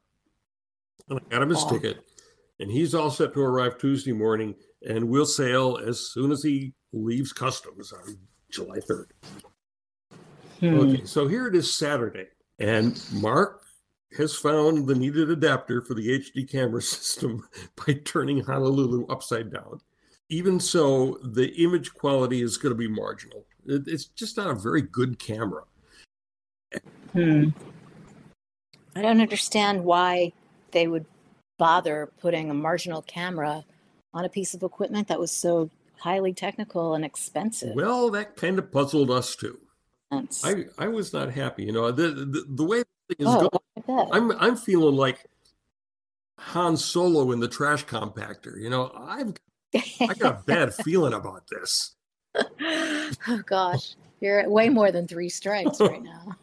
And 1.09 1.19
I 1.19 1.23
got 1.29 1.43
him 1.43 1.49
his 1.49 1.65
Aw. 1.65 1.71
ticket, 1.71 2.05
and 2.61 2.71
he's 2.71 2.95
all 2.95 3.11
set 3.11 3.35
to 3.35 3.41
arrive 3.41 3.77
Tuesday 3.77 4.13
morning, 4.13 4.55
and 4.89 5.09
we'll 5.09 5.27
sail 5.27 5.79
as 5.85 5.99
soon 5.99 6.31
as 6.31 6.45
he 6.45 6.75
leaves 6.93 7.33
customs 7.33 7.93
on 7.93 8.17
July 8.51 8.79
3rd. 8.79 9.07
Hmm. 10.61 10.79
Okay, 10.79 11.05
so 11.05 11.27
here 11.27 11.49
it 11.49 11.57
is 11.57 11.75
Saturday, 11.75 12.27
and 12.61 13.01
Mark 13.13 13.65
has 14.17 14.37
found 14.37 14.87
the 14.87 14.95
needed 14.95 15.31
adapter 15.31 15.83
for 15.83 15.95
the 15.95 16.21
HD 16.21 16.49
camera 16.49 16.83
system 16.83 17.49
by 17.85 17.95
turning 18.05 18.45
Honolulu 18.45 19.07
upside 19.09 19.53
down. 19.53 19.81
Even 20.29 20.59
so, 20.59 21.19
the 21.23 21.49
image 21.63 21.95
quality 21.95 22.43
is 22.43 22.57
going 22.57 22.73
to 22.75 22.79
be 22.79 22.89
marginal. 22.89 23.45
It- 23.65 23.87
It's 23.87 24.07
just 24.07 24.37
not 24.37 24.49
a 24.49 24.55
very 24.55 24.83
good 24.83 25.19
camera. 25.19 25.65
Hmm. 27.13 27.51
I 28.95 29.03
don't 29.03 29.21
understand 29.21 29.85
why 29.85 30.33
they 30.73 30.89
would 30.89 31.07
bother 31.59 32.11
putting 32.21 32.51
a 32.51 32.55
marginal 32.55 33.03
camera 33.03 33.65
on 34.13 34.25
a 34.25 34.29
piece 34.29 34.55
of 34.55 34.63
equipment 34.63 35.09
that 35.09 35.21
was 35.21 35.31
so 35.31 35.71
highly 35.99 36.33
technical 36.33 36.95
and 36.95 37.05
expensive. 37.05 37.75
Well, 37.75 38.11
that 38.11 38.37
kind 38.37 38.59
of 38.59 38.71
puzzled 38.73 39.11
us 39.11 39.37
too. 39.37 39.59
That's- 40.11 40.45
I, 40.45 40.67
I 40.79 40.89
was 40.89 41.13
not 41.13 41.31
happy. 41.33 41.65
You 41.65 41.73
know, 41.73 41.91
the, 41.93 42.09
the, 42.09 42.45
the 42.49 42.65
way 42.65 42.79
the 43.09 43.15
thing 43.15 43.27
is 43.27 43.35
oh, 43.35 43.49
going, 43.49 43.63
I 43.77 43.81
bet. 43.81 44.09
I'm 44.13 44.33
I'm 44.33 44.57
feeling 44.57 44.97
like 44.97 45.27
Han 46.39 46.77
Solo 46.77 47.33
in 47.33 47.41
the 47.41 47.49
trash 47.49 47.85
compactor. 47.87 48.61
You 48.61 48.71
know, 48.71 48.93
I've 48.97 49.35
I 50.01 50.15
got 50.15 50.41
a 50.41 50.43
bad 50.47 50.75
feeling 50.75 51.13
about 51.13 51.45
this. 51.49 51.95
oh 52.37 53.43
gosh, 53.47 53.97
you're 54.21 54.41
at 54.41 54.51
way 54.51 54.69
more 54.69 54.93
than 54.93 55.07
three 55.07 55.29
strikes 55.29 55.81
right 55.81 56.03
now. 56.03 56.37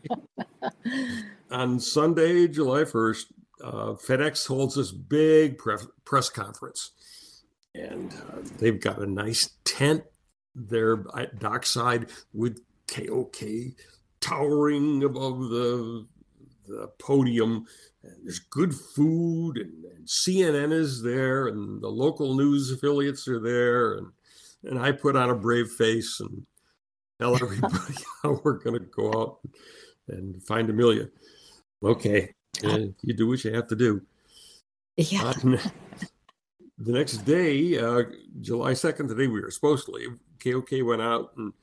On 1.51 1.79
Sunday, 1.79 2.47
July 2.47 2.81
1st, 2.81 3.25
uh, 3.63 3.93
FedEx 3.93 4.47
holds 4.47 4.75
this 4.75 4.91
big 4.91 5.57
pre- 5.57 5.77
press 6.03 6.29
conference, 6.29 6.91
and 7.75 8.11
uh, 8.13 8.39
they've 8.57 8.79
got 8.79 8.99
a 8.99 9.05
nice 9.05 9.51
tent 9.63 10.03
there 10.55 11.03
at 11.17 11.39
dockside 11.39 12.09
with 12.33 12.59
KOK 12.87 13.43
towering 14.19 15.03
above 15.03 15.49
the 15.49 16.07
the 16.67 16.89
podium. 16.99 17.65
And 18.03 18.15
there's 18.23 18.39
good 18.39 18.73
food, 18.73 19.57
and, 19.57 19.85
and 19.85 20.07
CNN 20.07 20.73
is 20.73 21.01
there, 21.01 21.47
and 21.47 21.81
the 21.81 21.89
local 21.89 22.35
news 22.35 22.71
affiliates 22.71 23.27
are 23.27 23.39
there, 23.39 23.93
and 23.93 24.07
and 24.65 24.79
I 24.79 24.91
put 24.91 25.15
on 25.15 25.29
a 25.29 25.35
brave 25.35 25.69
face 25.71 26.19
and 26.19 26.45
tell 27.19 27.35
everybody 27.41 27.95
how 28.23 28.39
we're 28.43 28.59
going 28.59 28.79
to 28.79 28.85
go 28.85 29.13
out 29.13 29.39
and 30.07 30.41
find 30.43 30.69
Amelia. 30.69 31.09
Okay, 31.83 32.33
uh, 32.63 32.79
you 33.01 33.13
do 33.13 33.27
what 33.27 33.43
you 33.43 33.53
have 33.53 33.67
to 33.67 33.75
do. 33.75 34.01
yeah. 34.95 35.33
On 35.43 35.51
the 36.77 36.91
next 36.91 37.17
day, 37.19 37.77
uh, 37.77 38.03
July 38.41 38.71
2nd, 38.71 39.07
the 39.07 39.15
day 39.15 39.27
we 39.27 39.41
were 39.41 39.51
supposed 39.51 39.85
to 39.85 39.91
leave, 39.91 40.17
KOK 40.43 40.85
went 40.85 41.01
out 41.01 41.31
and 41.37 41.53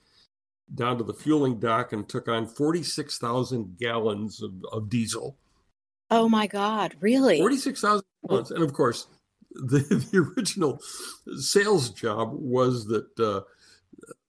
down 0.75 0.99
to 0.99 1.05
the 1.05 1.15
fueling 1.15 1.59
dock 1.59 1.93
and 1.93 2.09
took 2.09 2.29
on 2.29 2.47
46,000 2.47 3.77
gallons 3.79 4.43
of, 4.43 4.53
of 4.73 4.89
diesel. 4.89 5.37
Oh 6.11 6.29
my 6.29 6.47
God, 6.47 6.95
really? 7.01 7.39
46,000 7.39 8.05
gallons. 8.29 8.51
And 8.51 8.63
of 8.63 8.73
course, 8.73 9.07
the, 9.53 9.79
the 10.13 10.19
original 10.37 10.81
sales 11.37 11.91
job 11.91 12.33
was 12.33 12.87
that 12.87 13.19
uh, 13.19 13.41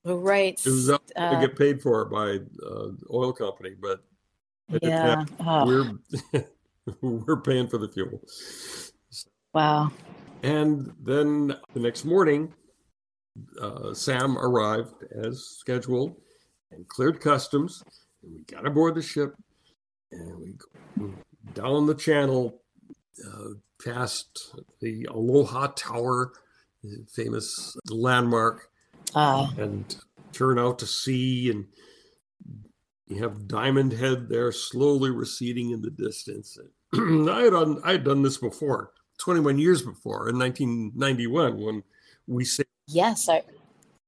Oh, 0.03 0.15
right. 0.17 0.59
it 0.65 0.69
was 0.69 0.89
up 0.89 1.05
to 1.07 1.21
uh, 1.21 1.39
get 1.39 1.55
paid 1.55 1.79
for 1.81 2.05
by 2.05 2.39
uh, 2.65 2.87
oil 3.13 3.31
company, 3.31 3.75
but 3.79 4.03
yeah. 4.81 5.25
Oh, 5.39 5.65
we're 6.33 6.43
we're 7.01 7.41
paying 7.41 7.67
for 7.67 7.77
the 7.77 7.87
fuel. 7.87 8.19
wow. 9.53 9.91
And 10.41 10.91
then 11.03 11.55
the 11.75 11.79
next 11.79 12.03
morning, 12.03 12.51
uh, 13.61 13.93
Sam 13.93 14.39
arrived 14.39 15.03
as 15.11 15.45
scheduled 15.59 16.15
and 16.71 16.87
cleared 16.87 17.19
customs. 17.19 17.83
And 18.23 18.33
we 18.33 18.41
got 18.41 18.65
aboard 18.65 18.95
the 18.95 19.01
ship 19.01 19.35
and 20.11 20.39
we 20.39 20.53
go 20.97 21.13
down 21.53 21.85
the 21.85 21.95
channel, 21.95 22.61
uh, 23.27 23.49
past 23.83 24.55
the 24.79 25.05
Aloha 25.05 25.67
Tower, 25.67 26.33
famous 27.09 27.75
landmark, 27.89 28.69
uh. 29.15 29.47
and 29.57 29.95
turn 30.31 30.59
out 30.59 30.79
to 30.79 30.85
sea 30.85 31.49
and 31.49 31.65
you 33.07 33.21
have 33.21 33.47
Diamond 33.47 33.91
Head 33.91 34.29
there 34.29 34.51
slowly 34.53 35.09
receding 35.09 35.71
in 35.71 35.81
the 35.81 35.89
distance. 35.89 36.57
I 36.93 37.41
had 37.41 37.51
done, 37.51 37.81
I 37.83 37.91
had 37.93 38.05
done 38.05 38.21
this 38.21 38.37
before, 38.37 38.91
21 39.17 39.59
years 39.59 39.81
before 39.81 40.29
in 40.29 40.39
1991 40.39 41.61
when 41.61 41.83
we 42.27 42.45
said 42.45 42.65
Yes, 42.87 43.29
I 43.29 43.43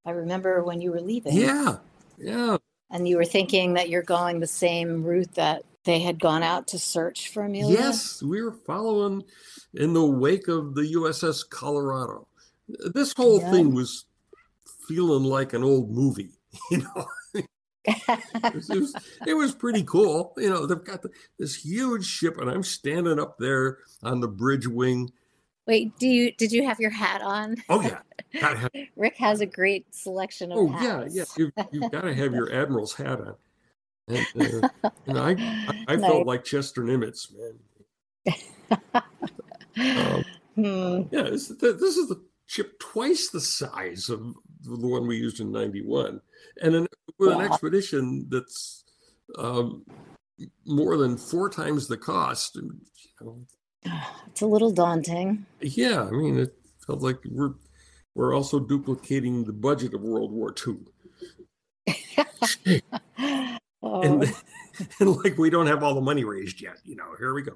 I 0.06 0.12
remember 0.12 0.64
when 0.64 0.82
you 0.82 0.92
were 0.92 1.02
leaving. 1.02 1.34
Yeah. 1.36 1.78
Yeah. 2.24 2.58
And 2.90 3.08
you 3.08 3.18
were 3.18 3.26
thinking 3.26 3.74
that 3.74 3.90
you're 3.90 4.04
going 4.04 4.40
the 4.40 4.48
same 4.48 5.04
route 5.04 5.34
that 5.36 5.64
they 5.84 6.00
had 6.00 6.20
gone 6.20 6.44
out 6.44 6.68
to 6.68 6.80
search 6.80 7.30
for 7.30 7.44
Amelia? 7.44 7.78
Yes, 7.78 8.22
we 8.22 8.42
were 8.42 8.54
following 8.66 9.24
in 9.74 9.94
the 9.94 10.06
wake 10.06 10.48
of 10.48 10.76
the 10.76 10.94
USS 10.94 11.50
Colorado. 11.50 12.28
This 12.68 13.14
whole 13.14 13.42
yeah. 13.42 13.52
thing 13.52 13.74
was 13.74 14.06
feeling 14.88 15.24
like 15.24 15.54
an 15.54 15.64
old 15.64 15.92
movie, 15.92 16.40
you 16.72 16.80
know. 16.80 17.06
it, 17.34 18.56
was, 18.56 18.70
it, 18.70 18.80
was, 18.80 18.96
it, 19.28 19.34
was, 19.34 19.54
pretty 19.54 19.84
cool. 19.84 20.34
You 20.38 20.50
know, 20.50 20.66
they've 20.66 20.84
got 20.84 21.02
the, 21.02 21.10
this 21.38 21.56
huge 21.56 22.06
ship, 22.06 22.38
and 22.40 22.50
I'm 22.50 22.64
standing 22.64 23.20
up 23.20 23.38
there 23.40 23.80
on 24.02 24.22
the 24.22 24.28
bridge 24.28 24.68
wing. 24.68 25.12
Wait, 25.66 25.98
do 25.98 26.08
you 26.08 26.32
did 26.34 26.52
you 26.52 26.66
have 26.66 26.80
your 26.80 26.92
hat 26.92 27.22
on? 27.22 27.56
Oh 27.70 27.82
yeah, 27.82 28.00
have, 28.40 28.70
Ric 28.96 29.16
has 29.18 29.42
a 29.42 29.46
great 29.46 29.94
selection 29.94 30.52
of. 30.52 30.58
Oh 30.58 30.68
hats. 30.68 31.16
yeah, 31.16 31.24
yeah. 31.24 31.24
You've, 31.38 31.52
you've 31.72 31.92
got 31.92 32.02
to 32.02 32.14
have 32.14 32.34
your 32.34 32.54
admiral's 32.54 32.94
hat 32.94 33.22
on. 33.22 33.36
And, 34.10 34.28
uh, 34.64 34.70
and 35.08 35.18
I, 35.18 35.30
I, 35.32 35.86
I 35.88 35.96
nice. 35.96 36.12
felt 36.12 36.28
like 36.28 36.44
Chester 36.44 36.82
Nimitz, 36.82 37.30
man. 37.34 37.60
um, 39.78 40.24
hmm. 40.56 41.02
Yeah, 41.16 41.30
this, 41.30 41.48
this 41.48 41.98
is 41.98 42.10
the 42.10 42.22
ship 42.46 42.78
twice 42.80 43.30
the 43.30 43.40
size 43.40 44.10
of 44.10 44.36
the 44.62 44.88
one 44.88 45.08
we 45.08 45.18
used 45.18 45.40
in 45.40 45.52
91 45.52 46.22
and 46.62 46.76
an, 46.76 46.88
with 47.18 47.32
an 47.32 47.42
expedition 47.42 48.28
that's 48.30 48.84
um, 49.38 49.84
more 50.66 50.98
than 50.98 51.18
four 51.18 51.50
times 51.50 51.88
the 51.88 51.98
cost 51.98 52.56
you 52.56 52.72
know, 53.22 53.46
it's 54.28 54.42
a 54.42 54.46
little 54.46 54.72
daunting 54.72 55.46
yeah 55.62 56.04
i 56.04 56.12
mean 56.12 56.40
it 56.40 56.54
felt 56.86 57.02
like 57.02 57.18
we're 57.30 57.54
we're 58.16 58.36
also 58.36 58.60
duplicating 58.60 59.44
the 59.44 59.54
budget 59.54 59.94
of 59.94 60.02
world 60.02 60.32
war 60.32 60.54
ii 60.68 60.76
oh. 63.84 64.02
and, 64.02 64.34
and 65.00 65.16
like 65.24 65.38
we 65.38 65.50
don't 65.50 65.68
have 65.68 65.84
all 65.84 65.96
the 65.96 66.02
money 66.02 66.24
raised 66.24 66.62
yet 66.62 66.78
you 66.84 66.96
know 66.96 67.16
here 67.18 67.34
we 67.34 67.42
go 67.42 67.54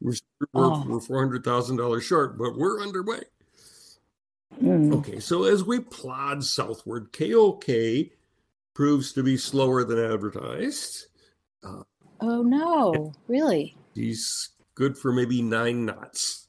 we're, 0.00 0.14
we're, 0.52 0.64
oh. 0.64 0.84
we're 0.88 1.28
$400000 1.28 2.02
short 2.02 2.36
but 2.36 2.56
we're 2.56 2.82
underway 2.82 3.20
Mm. 4.60 4.94
Okay, 4.94 5.20
so 5.20 5.44
as 5.44 5.64
we 5.64 5.80
plod 5.80 6.44
southward, 6.44 7.12
KOK 7.12 8.10
proves 8.74 9.12
to 9.12 9.22
be 9.22 9.36
slower 9.36 9.84
than 9.84 9.98
advertised. 9.98 11.06
Uh, 11.62 11.82
oh 12.20 12.42
no, 12.42 13.12
really? 13.28 13.76
He's 13.94 14.50
good 14.74 14.96
for 14.96 15.12
maybe 15.12 15.42
nine 15.42 15.84
knots. 15.84 16.48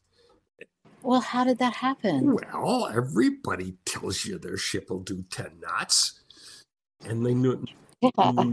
Well, 1.01 1.21
how 1.21 1.43
did 1.43 1.59
that 1.59 1.73
happen? 1.73 2.37
Well, 2.53 2.87
everybody 2.87 3.75
tells 3.85 4.25
you 4.25 4.37
their 4.37 4.57
ship 4.57 4.89
will 4.89 5.01
do 5.01 5.23
10 5.31 5.59
knots, 5.59 6.21
and 7.05 7.25
they 7.25 7.33
knew 7.33 7.65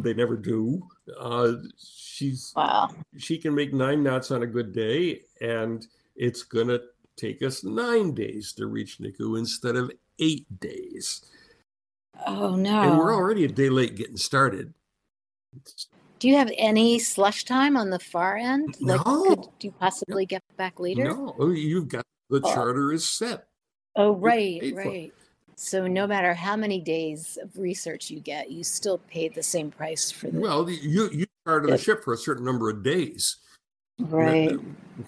they 0.03 0.15
never 0.15 0.37
do. 0.37 0.83
Uh, 1.19 1.53
she's 1.79 2.53
wow. 2.57 2.89
She 3.17 3.39
can 3.39 3.55
make 3.55 3.73
nine 3.73 4.03
knots 4.03 4.31
on 4.31 4.43
a 4.43 4.47
good 4.47 4.73
day, 4.73 5.23
and 5.41 5.87
it's 6.17 6.43
gonna 6.43 6.79
take 7.17 7.43
us 7.43 7.65
nine 7.65 8.15
days 8.15 8.53
to 8.55 8.67
reach 8.67 8.99
Niku 8.99 9.39
instead 9.39 9.77
of 9.77 9.91
eight 10.19 10.47
days. 10.61 11.25
Oh 12.27 12.55
no! 12.55 12.83
And 12.83 12.99
we're 12.99 13.15
already 13.15 13.45
a 13.45 13.49
day 13.49 13.71
late 13.71 13.97
getting 13.97 14.17
started. 14.17 14.75
Do 16.21 16.29
you 16.29 16.37
have 16.37 16.53
any 16.57 16.99
slush 16.99 17.45
time 17.45 17.79
on 17.79 17.89
the 17.89 17.99
far 17.99 18.37
end? 18.37 18.77
Like, 18.79 19.05
no. 19.07 19.37
Could 19.37 19.65
you 19.65 19.73
possibly 19.73 20.27
get 20.27 20.43
back 20.59 20.79
later? 20.79 21.05
No, 21.05 21.35
oh, 21.39 21.51
you've 21.51 21.89
got 21.89 22.05
the 22.29 22.43
oh. 22.45 22.55
charter 22.55 22.93
is 22.93 23.09
set. 23.09 23.47
Oh, 23.97 24.13
right, 24.13 24.61
right. 24.75 25.15
So 25.57 25.87
no 25.87 26.07
matter 26.07 26.35
how 26.35 26.57
many 26.57 26.79
days 26.79 27.39
of 27.43 27.57
research 27.59 28.11
you 28.11 28.21
get, 28.21 28.51
you 28.51 28.63
still 28.63 28.99
pay 28.99 29.29
the 29.29 29.43
same 29.43 29.71
price 29.71 30.11
for 30.11 30.31
the. 30.31 30.39
Well, 30.39 30.69
you 30.69 31.11
you 31.11 31.27
charter 31.47 31.69
the 31.69 31.79
ship 31.79 32.05
for 32.05 32.13
a 32.13 32.19
certain 32.19 32.45
number 32.45 32.69
of 32.69 32.83
days. 32.83 33.39
Right. 33.99 34.59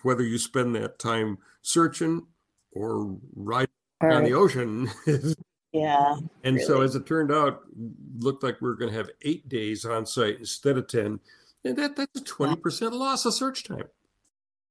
Whether 0.02 0.22
you 0.22 0.38
spend 0.38 0.74
that 0.76 0.98
time 0.98 1.38
searching 1.60 2.26
or 2.72 3.16
riding 3.36 3.68
right. 4.00 4.16
on 4.16 4.24
the 4.24 4.32
ocean. 4.32 4.90
yeah. 5.72 6.16
And 6.44 6.56
really. 6.56 6.66
so, 6.66 6.82
as 6.82 6.94
it 6.94 7.06
turned 7.06 7.32
out, 7.32 7.62
looked 8.18 8.42
like 8.42 8.60
we 8.60 8.68
are 8.68 8.74
going 8.74 8.90
to 8.90 8.96
have 8.96 9.10
eight 9.22 9.48
days 9.48 9.84
on 9.84 10.06
site 10.06 10.38
instead 10.38 10.76
of 10.76 10.86
10. 10.88 11.18
And 11.64 11.76
that, 11.76 11.96
that's 11.96 12.20
a 12.20 12.24
20% 12.24 12.92
loss 12.92 13.24
of 13.24 13.34
search 13.34 13.64
time. 13.64 13.84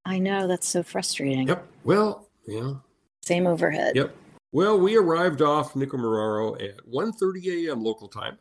I 0.05 0.19
know. 0.19 0.47
That's 0.47 0.67
so 0.67 0.83
frustrating. 0.83 1.47
Yep. 1.47 1.67
Well, 1.83 2.27
yeah. 2.47 2.73
Same 3.21 3.47
overhead. 3.47 3.95
Yep. 3.95 4.15
Well, 4.51 4.77
we 4.77 4.97
arrived 4.97 5.41
off 5.41 5.73
Nikumaroro 5.73 6.61
at 6.61 6.85
1.30 6.85 7.69
a.m. 7.69 7.83
local 7.83 8.07
time 8.07 8.37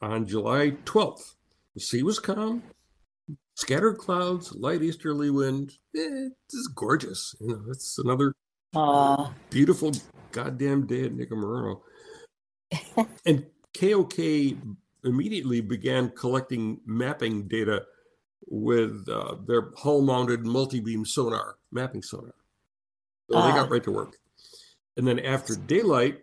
on 0.00 0.26
July 0.26 0.70
12th. 0.84 1.34
The 1.74 1.80
sea 1.80 2.02
was 2.02 2.18
calm. 2.18 2.62
Scattered 3.54 3.98
clouds, 3.98 4.54
light 4.54 4.82
easterly 4.82 5.30
wind. 5.30 5.72
Eh, 5.94 6.28
it's 6.48 6.68
gorgeous. 6.74 7.36
You 7.38 7.48
know, 7.48 7.62
it's 7.68 7.98
another 7.98 8.34
Aww. 8.74 9.32
beautiful 9.50 9.92
goddamn 10.32 10.86
day 10.86 11.04
at 11.04 11.12
Nikumaroro. 11.12 11.80
and 13.26 13.46
KOK 13.78 14.18
immediately 15.04 15.60
began 15.60 16.10
collecting 16.10 16.80
mapping 16.86 17.48
data 17.48 17.84
with 18.48 19.08
uh, 19.08 19.36
their 19.46 19.70
hull-mounted 19.76 20.44
multi-beam 20.44 21.04
sonar, 21.04 21.56
mapping 21.70 22.02
sonar. 22.02 22.34
So 23.30 23.38
uh. 23.38 23.46
they 23.46 23.52
got 23.58 23.70
right 23.70 23.82
to 23.84 23.90
work. 23.90 24.16
And 24.96 25.06
then 25.06 25.18
after 25.18 25.54
daylight, 25.54 26.20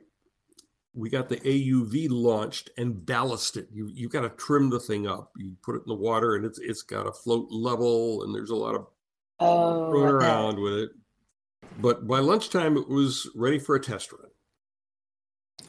we 0.93 1.09
got 1.09 1.29
the 1.29 1.37
AUV 1.37 2.07
launched 2.09 2.71
and 2.77 3.05
ballasted. 3.05 3.67
You 3.71 3.89
you 3.93 4.09
got 4.09 4.21
to 4.21 4.29
trim 4.29 4.69
the 4.69 4.79
thing 4.79 5.07
up. 5.07 5.31
You 5.37 5.55
put 5.61 5.75
it 5.75 5.83
in 5.83 5.87
the 5.87 5.95
water 5.95 6.35
and 6.35 6.45
it's 6.45 6.59
it's 6.59 6.81
got 6.81 7.03
to 7.03 7.11
float 7.11 7.47
level 7.51 8.23
and 8.23 8.33
there's 8.33 8.49
a 8.49 8.55
lot 8.55 8.75
of 8.75 8.87
oh, 9.39 9.91
running 9.91 10.07
around 10.07 10.59
with 10.59 10.73
it. 10.73 10.89
But 11.79 12.07
by 12.07 12.19
lunchtime, 12.19 12.77
it 12.77 12.89
was 12.89 13.29
ready 13.35 13.59
for 13.59 13.75
a 13.75 13.79
test 13.79 14.11
run. 14.11 14.29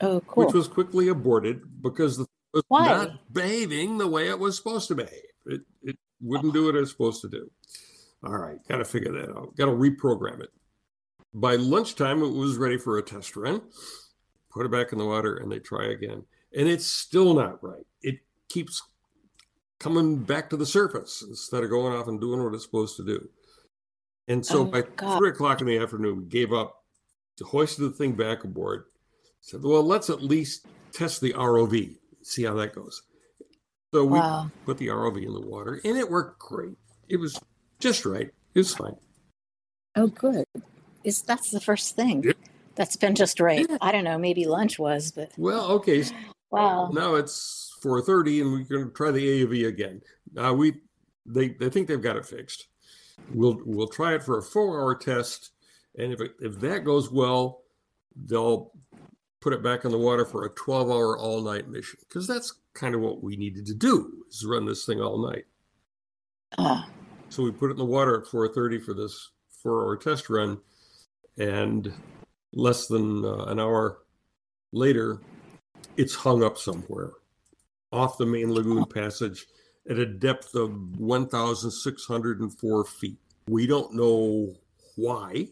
Oh, 0.01 0.21
cool. 0.27 0.47
Which 0.47 0.55
was 0.55 0.69
quickly 0.69 1.09
aborted 1.09 1.83
because 1.83 2.17
the 2.17 2.27
was 2.53 2.65
Why? 2.69 2.89
not 2.89 3.33
behaving 3.33 3.99
the 3.99 4.09
way 4.09 4.29
it 4.29 4.39
was 4.39 4.57
supposed 4.57 4.89
to 4.89 4.95
behave. 4.95 5.13
It 5.47 5.61
it 5.83 5.97
wouldn't 6.21 6.53
do 6.53 6.67
what 6.67 6.75
it 6.75 6.81
was 6.81 6.91
supposed 6.91 7.21
to 7.23 7.29
do. 7.29 7.51
All 8.25 8.37
right, 8.37 8.59
got 8.69 8.79
to 8.79 8.85
figure 8.85 9.13
that 9.13 9.31
out. 9.31 9.57
Got 9.57 9.67
to 9.67 9.73
reprogram 9.73 10.41
it. 10.41 10.51
By 11.33 11.57
lunchtime, 11.57 12.23
it 12.23 12.29
was 12.33 12.57
ready 12.57 12.77
for 12.77 12.99
a 12.99 13.03
test 13.03 13.37
run 13.37 13.63
put 14.51 14.67
it 14.67 14.73
back 14.73 14.93
in 14.93 14.99
the 14.99 15.07
water, 15.07 15.37
and 15.37 15.51
they 15.51 15.59
try 15.59 15.87
again. 15.87 16.25
And 16.55 16.69
it's 16.69 16.87
still 16.87 17.35
not 17.35 17.63
right. 17.63 17.87
It 18.03 18.17
keeps 18.49 18.83
coming 19.79 20.17
back 20.17 20.51
to 20.51 20.57
the 20.57 20.67
surface 20.67 21.25
instead 21.27 21.63
of 21.63 21.71
going 21.71 21.95
off 21.95 22.09
and 22.09 22.21
doing 22.21 22.43
what 22.43 22.55
it's 22.55 22.65
supposed 22.65 22.97
to 22.97 23.05
do. 23.05 23.29
And 24.29 24.45
so 24.45 24.61
oh, 24.61 24.65
by 24.65 24.83
God. 24.83 25.19
three 25.19 25.31
o'clock 25.31 25.61
in 25.61 25.67
the 25.67 25.79
afternoon, 25.79 26.19
we 26.19 26.25
gave 26.25 26.53
up, 26.53 26.85
hoisted 27.43 27.85
the 27.85 27.97
thing 27.97 28.13
back 28.13 28.45
aboard. 28.45 28.85
Said, 29.41 29.63
well, 29.63 29.83
let's 29.83 30.11
at 30.11 30.23
least 30.23 30.67
test 30.93 31.21
the 31.21 31.33
ROV, 31.33 31.97
see 32.23 32.45
how 32.45 32.55
that 32.55 32.75
goes. 32.75 33.03
So 33.93 34.05
we 34.05 34.19
wow. 34.19 34.51
put 34.67 34.79
the 34.79 34.89
ROV 34.89 35.25
in 35.25 35.33
the 35.33 35.41
water, 35.41 35.81
and 35.85 35.99
it 35.99 36.09
worked 36.09 36.39
great. 36.39 36.77
It 37.09 37.17
was 37.17 37.41
just 37.81 38.05
right. 38.05 38.31
It 38.55 38.59
was 38.59 38.75
fine. 38.75 38.97
Oh, 39.97 40.07
good. 40.07 40.45
Is 41.03 41.23
that's 41.23 41.51
the 41.51 41.61
first 41.61 41.97
thing? 41.97 42.23
Yeah. 42.23 42.33
That's 42.77 42.97
been 42.97 43.15
just 43.15 43.41
right. 43.41 43.67
I 43.81 43.91
don't 43.91 44.05
know. 44.05 44.19
Maybe 44.19 44.47
lunch 44.47 44.79
was, 44.79 45.11
but 45.11 45.33
well, 45.37 45.67
okay. 45.73 46.05
Wow. 46.51 46.91
Now 46.93 47.15
it's 47.17 47.77
four 47.83 48.01
thirty, 48.01 48.41
and 48.41 48.53
we're 48.53 48.65
going 48.65 48.87
to 48.87 48.95
try 48.95 49.11
the 49.11 49.45
AUV 49.45 49.67
again. 49.67 50.03
Uh, 50.37 50.55
we 50.55 50.75
they 51.27 51.49
they 51.49 51.69
think 51.69 51.89
they've 51.89 52.01
got 52.01 52.17
it 52.17 52.27
fixed. 52.27 52.69
We'll 53.35 53.61
we'll 53.65 53.89
try 53.89 54.15
it 54.15 54.23
for 54.23 54.39
a 54.39 54.43
four 54.43 54.81
hour 54.81 54.95
test, 54.95 55.51
and 55.99 56.13
if 56.13 56.21
it, 56.21 56.33
if 56.41 56.61
that 56.61 56.85
goes 56.85 57.11
well, 57.11 57.63
they'll 58.17 58.73
put 59.41 59.53
it 59.53 59.63
back 59.63 59.85
in 59.85 59.91
the 59.91 59.99
water 59.99 60.25
for 60.25 60.45
a 60.45 60.51
twelve 60.51 60.91
hour 60.91 61.19
all 61.19 61.41
night 61.41 61.69
mission 61.69 61.99
because 62.09 62.27
that's 62.27 62.55
kind 62.75 62.95
of 62.95 63.01
what 63.01 63.23
we 63.23 63.37
needed 63.37 63.67
to 63.67 63.75
do 63.75 64.25
is 64.31 64.45
run 64.45 64.67
this 64.67 64.85
thing 64.85 65.01
all 65.01 65.19
night. 65.19 65.45
Ah. 66.59 66.89
So 67.29 67.43
we 67.43 67.53
put 67.53 67.69
it 67.69 67.73
in 67.73 67.79
the 67.79 67.85
water 67.85 68.21
at 68.21 68.27
four 68.27 68.49
thirty 68.53 68.79
for 68.79 68.95
this 68.95 69.31
four 69.63 69.85
hour 69.85 69.97
test 69.97 70.31
run, 70.31 70.59
and 71.39 71.93
less 72.53 72.87
than 72.87 73.25
uh, 73.25 73.45
an 73.45 73.61
hour 73.61 73.99
later, 74.73 75.21
it's 75.97 76.15
hung 76.15 76.43
up 76.43 76.59
somewhere 76.59 77.13
off 77.93 78.19
the 78.19 78.27
main 78.27 78.53
lagoon 78.53 78.85
passage 78.85 79.47
at 79.89 79.99
a 79.99 80.07
depth 80.07 80.55
of 80.55 80.99
1,604 80.99 82.85
feet. 82.85 83.19
We 83.49 83.67
don't 83.67 83.95
know 83.95 84.55
why, 84.97 85.49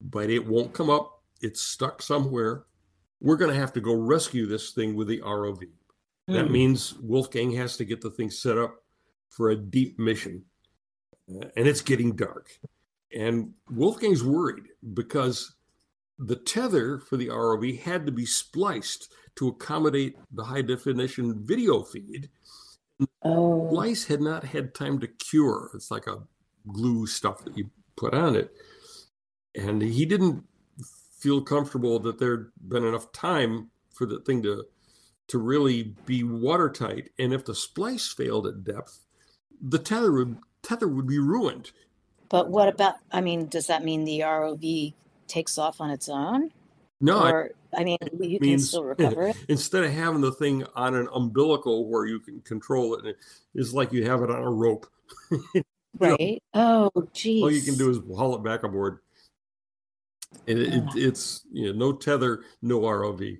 but 0.00 0.30
it 0.30 0.46
won't 0.46 0.72
come 0.72 0.90
up. 0.90 1.22
It's 1.40 1.60
stuck 1.60 2.02
somewhere. 2.02 2.64
We're 3.20 3.36
going 3.36 3.52
to 3.52 3.60
have 3.60 3.72
to 3.74 3.80
go 3.80 3.94
rescue 3.94 4.46
this 4.46 4.70
thing 4.70 4.94
with 4.94 5.08
the 5.08 5.20
ROV. 5.20 5.58
Mm. 5.58 5.68
That 6.28 6.46
hmm. 6.46 6.52
means 6.52 6.94
Wolfgang 7.00 7.52
has 7.52 7.76
to 7.76 7.84
get 7.84 8.00
the 8.00 8.10
thing 8.10 8.30
set 8.30 8.58
up 8.58 8.82
for 9.28 9.50
a 9.50 9.56
deep 9.56 9.98
mission. 9.98 10.44
Uh, 11.30 11.46
and 11.56 11.68
it's 11.68 11.82
getting 11.82 12.16
dark. 12.16 12.48
And 13.16 13.52
Wolfgang's 13.70 14.24
worried 14.24 14.68
because 14.94 15.54
the 16.18 16.36
tether 16.36 16.98
for 16.98 17.16
the 17.16 17.28
ROV 17.28 17.80
had 17.80 18.06
to 18.06 18.12
be 18.12 18.26
spliced 18.26 19.12
to 19.36 19.48
accommodate 19.48 20.16
the 20.32 20.44
high 20.44 20.62
definition 20.62 21.44
video 21.44 21.82
feed. 21.82 22.28
Oh. 23.22 23.68
Splice 23.70 24.04
had 24.04 24.20
not 24.20 24.44
had 24.44 24.74
time 24.74 24.98
to 25.00 25.06
cure. 25.06 25.70
It's 25.74 25.90
like 25.90 26.06
a 26.06 26.22
glue 26.70 27.06
stuff 27.06 27.44
that 27.44 27.56
you 27.56 27.70
put 27.96 28.14
on 28.14 28.36
it. 28.36 28.52
And 29.54 29.80
he 29.82 30.04
didn't 30.04 30.44
feel 31.20 31.42
comfortable 31.42 31.98
that 32.00 32.18
there'd 32.18 32.50
been 32.68 32.84
enough 32.84 33.12
time 33.12 33.70
for 33.92 34.06
the 34.06 34.20
thing 34.20 34.42
to 34.42 34.64
to 35.28 35.38
really 35.38 35.94
be 36.06 36.24
watertight. 36.24 37.10
And 37.18 37.32
if 37.32 37.44
the 37.44 37.54
splice 37.54 38.08
failed 38.08 38.48
at 38.48 38.64
depth, 38.64 39.06
the 39.60 39.78
tether 39.78 40.10
would 40.12 40.38
tether 40.62 40.88
would 40.88 41.06
be 41.06 41.18
ruined. 41.18 41.70
But 42.28 42.48
what 42.48 42.68
about? 42.68 42.96
I 43.12 43.20
mean, 43.20 43.46
does 43.46 43.66
that 43.68 43.84
mean 43.84 44.04
the 44.04 44.20
ROV 44.20 44.94
takes 45.28 45.58
off 45.58 45.80
on 45.80 45.90
its 45.90 46.08
own? 46.08 46.50
No, 47.00 47.22
or, 47.22 47.50
I, 47.74 47.80
I 47.80 47.84
mean, 47.84 47.98
you 48.20 48.38
can 48.38 48.58
still 48.58 48.84
recover 48.84 49.28
it. 49.28 49.36
Instead 49.48 49.84
of 49.84 49.92
having 49.92 50.20
the 50.20 50.32
thing 50.32 50.64
on 50.74 50.94
an 50.94 51.08
umbilical 51.14 51.88
where 51.88 52.06
you 52.06 52.20
can 52.20 52.40
control 52.40 52.94
it, 52.94 53.16
it's 53.54 53.72
like 53.72 53.92
you 53.92 54.04
have 54.04 54.22
it 54.22 54.30
on 54.30 54.42
a 54.42 54.50
rope. 54.50 54.86
right. 55.98 56.42
Know? 56.54 56.90
Oh, 56.94 57.08
geez. 57.14 57.42
All 57.42 57.50
you 57.50 57.62
can 57.62 57.76
do 57.76 57.90
is 57.90 58.00
haul 58.14 58.34
it 58.34 58.42
back 58.42 58.64
aboard. 58.64 58.98
And 60.46 60.58
it, 60.58 60.74
it, 60.74 60.84
it's 60.96 61.44
you 61.52 61.72
know 61.72 61.78
no 61.78 61.92
tether, 61.92 62.42
no 62.62 62.80
ROV. 62.80 63.38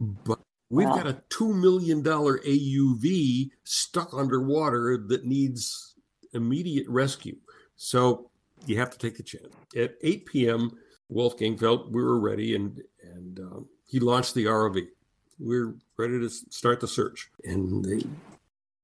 But 0.00 0.40
we've 0.70 0.88
wow. 0.88 0.96
got 0.96 1.06
a 1.06 1.22
two 1.28 1.52
million 1.52 2.02
dollar 2.02 2.38
AUV 2.38 3.50
stuck 3.64 4.12
underwater 4.14 5.04
that 5.08 5.24
needs 5.24 5.94
immediate 6.32 6.88
rescue. 6.88 7.36
So 7.76 8.30
you 8.66 8.78
have 8.78 8.90
to 8.90 8.98
take 8.98 9.16
the 9.16 9.22
chance. 9.22 9.54
At 9.76 9.94
8 10.02 10.26
p.m., 10.26 10.78
Wolfgang 11.08 11.56
felt 11.56 11.90
we 11.90 12.02
were 12.02 12.20
ready, 12.20 12.54
and 12.54 12.82
and 13.02 13.38
um, 13.40 13.66
he 13.86 13.98
launched 13.98 14.34
the 14.34 14.44
ROV. 14.44 14.86
We're 15.38 15.74
ready 15.96 16.18
to 16.18 16.28
start 16.28 16.80
the 16.80 16.88
search, 16.88 17.30
and 17.44 17.86
he 17.86 18.06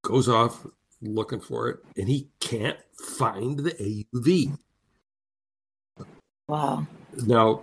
goes 0.02 0.28
off 0.28 0.66
looking 1.02 1.40
for 1.40 1.68
it, 1.68 1.80
and 1.96 2.08
he 2.08 2.30
can't 2.40 2.78
find 2.96 3.58
the 3.58 3.72
AUV. 3.72 4.56
Wow. 6.48 6.86
Now, 7.26 7.62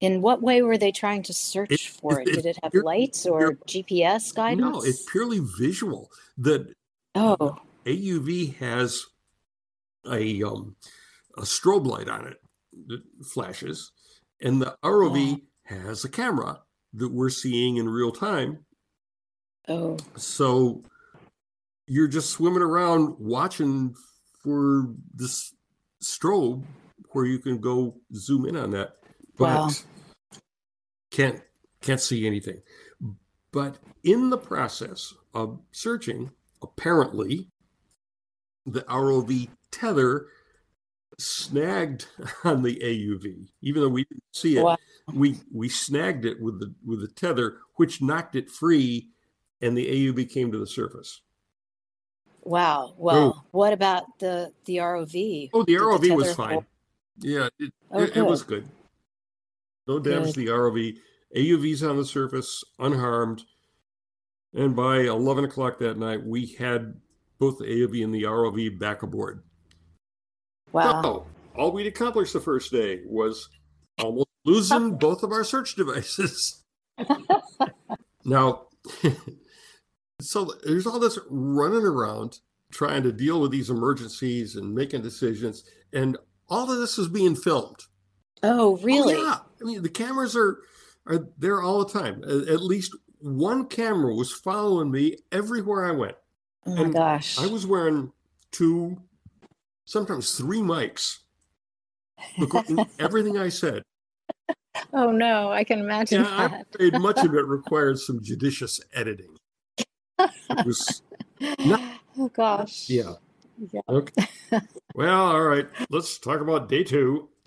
in 0.00 0.20
what 0.20 0.42
way 0.42 0.62
were 0.62 0.78
they 0.78 0.92
trying 0.92 1.22
to 1.24 1.32
search 1.32 1.72
it, 1.72 1.80
for 1.80 2.20
it? 2.20 2.28
it? 2.28 2.34
Did 2.34 2.46
it 2.46 2.58
have 2.62 2.74
lights 2.74 3.26
or 3.26 3.54
GPS 3.66 4.34
guidance? 4.34 4.60
No, 4.60 4.82
it's 4.82 5.10
purely 5.10 5.40
visual. 5.58 6.10
The 6.36 6.74
oh 7.14 7.56
AUV 7.86 8.56
has 8.56 9.04
a 10.10 10.42
um, 10.42 10.76
a 11.38 11.42
strobe 11.42 11.86
light 11.86 12.08
on 12.08 12.26
it 12.26 12.36
that 12.86 13.02
flashes, 13.24 13.92
and 14.40 14.60
the 14.60 14.76
ROV 14.84 15.40
has 15.64 16.04
a 16.04 16.08
camera 16.08 16.60
that 16.92 17.10
we're 17.10 17.30
seeing 17.30 17.78
in 17.78 17.88
real 17.88 18.12
time. 18.12 18.64
Oh, 19.68 19.96
so 20.16 20.82
you're 21.86 22.08
just 22.08 22.30
swimming 22.30 22.62
around 22.62 23.16
watching 23.18 23.94
for 24.42 24.94
this 25.14 25.54
strobe 26.02 26.62
where 27.14 27.24
you 27.24 27.38
can 27.38 27.58
go 27.58 27.96
zoom 28.14 28.46
in 28.46 28.56
on 28.56 28.70
that, 28.72 28.96
but 29.36 29.58
wow. 29.58 29.70
can't 31.10 31.40
can't 31.80 32.00
see 32.00 32.26
anything. 32.26 32.60
But 33.52 33.78
in 34.02 34.30
the 34.30 34.38
process 34.38 35.14
of 35.32 35.60
searching, 35.70 36.30
apparently 36.62 37.50
the 38.66 38.82
ROV 38.82 39.48
tether 39.70 40.26
snagged 41.18 42.06
on 42.44 42.62
the 42.62 42.76
AUV, 42.76 43.48
even 43.62 43.82
though 43.82 43.88
we 43.88 44.04
didn't 44.04 44.24
see 44.32 44.56
it. 44.56 44.62
Wow. 44.62 44.76
We 45.12 45.36
we 45.52 45.68
snagged 45.68 46.24
it 46.24 46.40
with 46.40 46.60
the 46.60 46.74
with 46.84 47.00
the 47.00 47.08
tether, 47.08 47.58
which 47.76 48.00
knocked 48.00 48.36
it 48.36 48.50
free, 48.50 49.10
and 49.60 49.76
the 49.76 49.86
AUV 49.86 50.32
came 50.32 50.50
to 50.50 50.58
the 50.58 50.66
surface. 50.66 51.20
Wow. 52.42 52.94
Well, 52.96 53.34
oh. 53.36 53.44
what 53.50 53.72
about 53.72 54.18
the 54.18 54.52
the 54.64 54.76
ROV? 54.78 55.50
Oh, 55.52 55.62
the 55.62 55.72
Did 55.72 55.80
ROV 55.80 56.00
the 56.00 56.14
was 56.14 56.34
fine. 56.34 56.66
Yeah, 57.18 57.48
it, 57.58 57.72
oh, 57.90 58.02
it, 58.02 58.16
it, 58.16 58.22
was 58.22 58.42
good. 58.42 58.68
No 59.86 59.98
damage 59.98 60.34
good. 60.34 60.34
to 60.34 60.40
the 60.40 60.46
ROV. 60.46 60.96
AUV's 61.36 61.82
on 61.82 61.96
the 61.96 62.04
surface, 62.04 62.62
unharmed. 62.78 63.42
And 64.54 64.74
by 64.74 65.00
11 65.00 65.44
o'clock 65.44 65.78
that 65.78 65.98
night, 65.98 66.24
we 66.24 66.46
had 66.46 66.94
both 67.38 67.58
the 67.58 67.64
AUV 67.64 68.04
and 68.04 68.14
the 68.14 68.22
ROV 68.22 68.78
back 68.78 69.02
aboard. 69.02 69.42
Wow. 70.72 71.02
So, 71.02 71.26
all 71.56 71.72
we'd 71.72 71.86
accomplished 71.86 72.32
the 72.32 72.40
first 72.40 72.72
day 72.72 73.00
was 73.06 73.48
almost 73.98 74.28
losing 74.44 74.96
both 74.98 75.22
of 75.22 75.32
our 75.32 75.44
search 75.44 75.74
devices. 75.74 76.62
now, 78.24 78.66
so 80.20 80.52
there's 80.64 80.86
all 80.86 80.98
this 80.98 81.18
running 81.28 81.84
around 81.84 82.38
trying 82.72 83.02
to 83.04 83.12
deal 83.12 83.40
with 83.40 83.50
these 83.50 83.70
emergencies 83.70 84.56
and 84.56 84.74
making 84.74 85.02
decisions. 85.02 85.64
And 85.92 86.16
all 86.48 86.70
of 86.70 86.78
this 86.78 86.98
is 86.98 87.08
being 87.08 87.36
filmed. 87.36 87.84
Oh, 88.42 88.76
oh 88.76 88.76
really? 88.78 89.14
Oh, 89.14 89.22
yeah. 89.22 89.38
I 89.60 89.64
mean, 89.64 89.82
the 89.82 89.88
cameras 89.88 90.36
are 90.36 90.58
are 91.06 91.28
there 91.38 91.60
all 91.60 91.84
the 91.84 91.92
time. 91.92 92.22
At 92.24 92.62
least 92.62 92.94
one 93.20 93.66
camera 93.66 94.14
was 94.14 94.32
following 94.32 94.90
me 94.90 95.16
everywhere 95.32 95.86
I 95.86 95.92
went. 95.92 96.16
Oh 96.66 96.74
my 96.74 96.82
and 96.82 96.94
gosh. 96.94 97.38
I 97.38 97.46
was 97.46 97.66
wearing 97.66 98.12
two, 98.52 98.98
sometimes 99.84 100.32
three 100.32 100.60
mics, 100.60 101.18
recording 102.38 102.84
everything 102.98 103.38
I 103.38 103.48
said. 103.48 103.82
Oh 104.92 105.10
no, 105.10 105.52
I 105.52 105.64
can 105.64 105.78
imagine 105.80 106.22
yeah, 106.22 106.48
that. 106.48 106.66
Afraid 106.74 107.00
much 107.00 107.24
of 107.24 107.34
it 107.34 107.46
required 107.46 107.98
some 107.98 108.22
judicious 108.22 108.80
editing. 108.92 109.36
It 109.78 110.66
was 110.66 111.02
not, 111.60 111.80
oh 112.18 112.28
gosh. 112.28 112.88
Yeah. 112.88 113.14
Yeah. 113.72 113.80
Okay. 113.88 114.26
well, 114.94 115.26
all 115.26 115.42
right. 115.42 115.66
Let's 115.90 116.18
talk 116.18 116.40
about 116.40 116.68
day 116.68 116.84
two. 116.84 117.28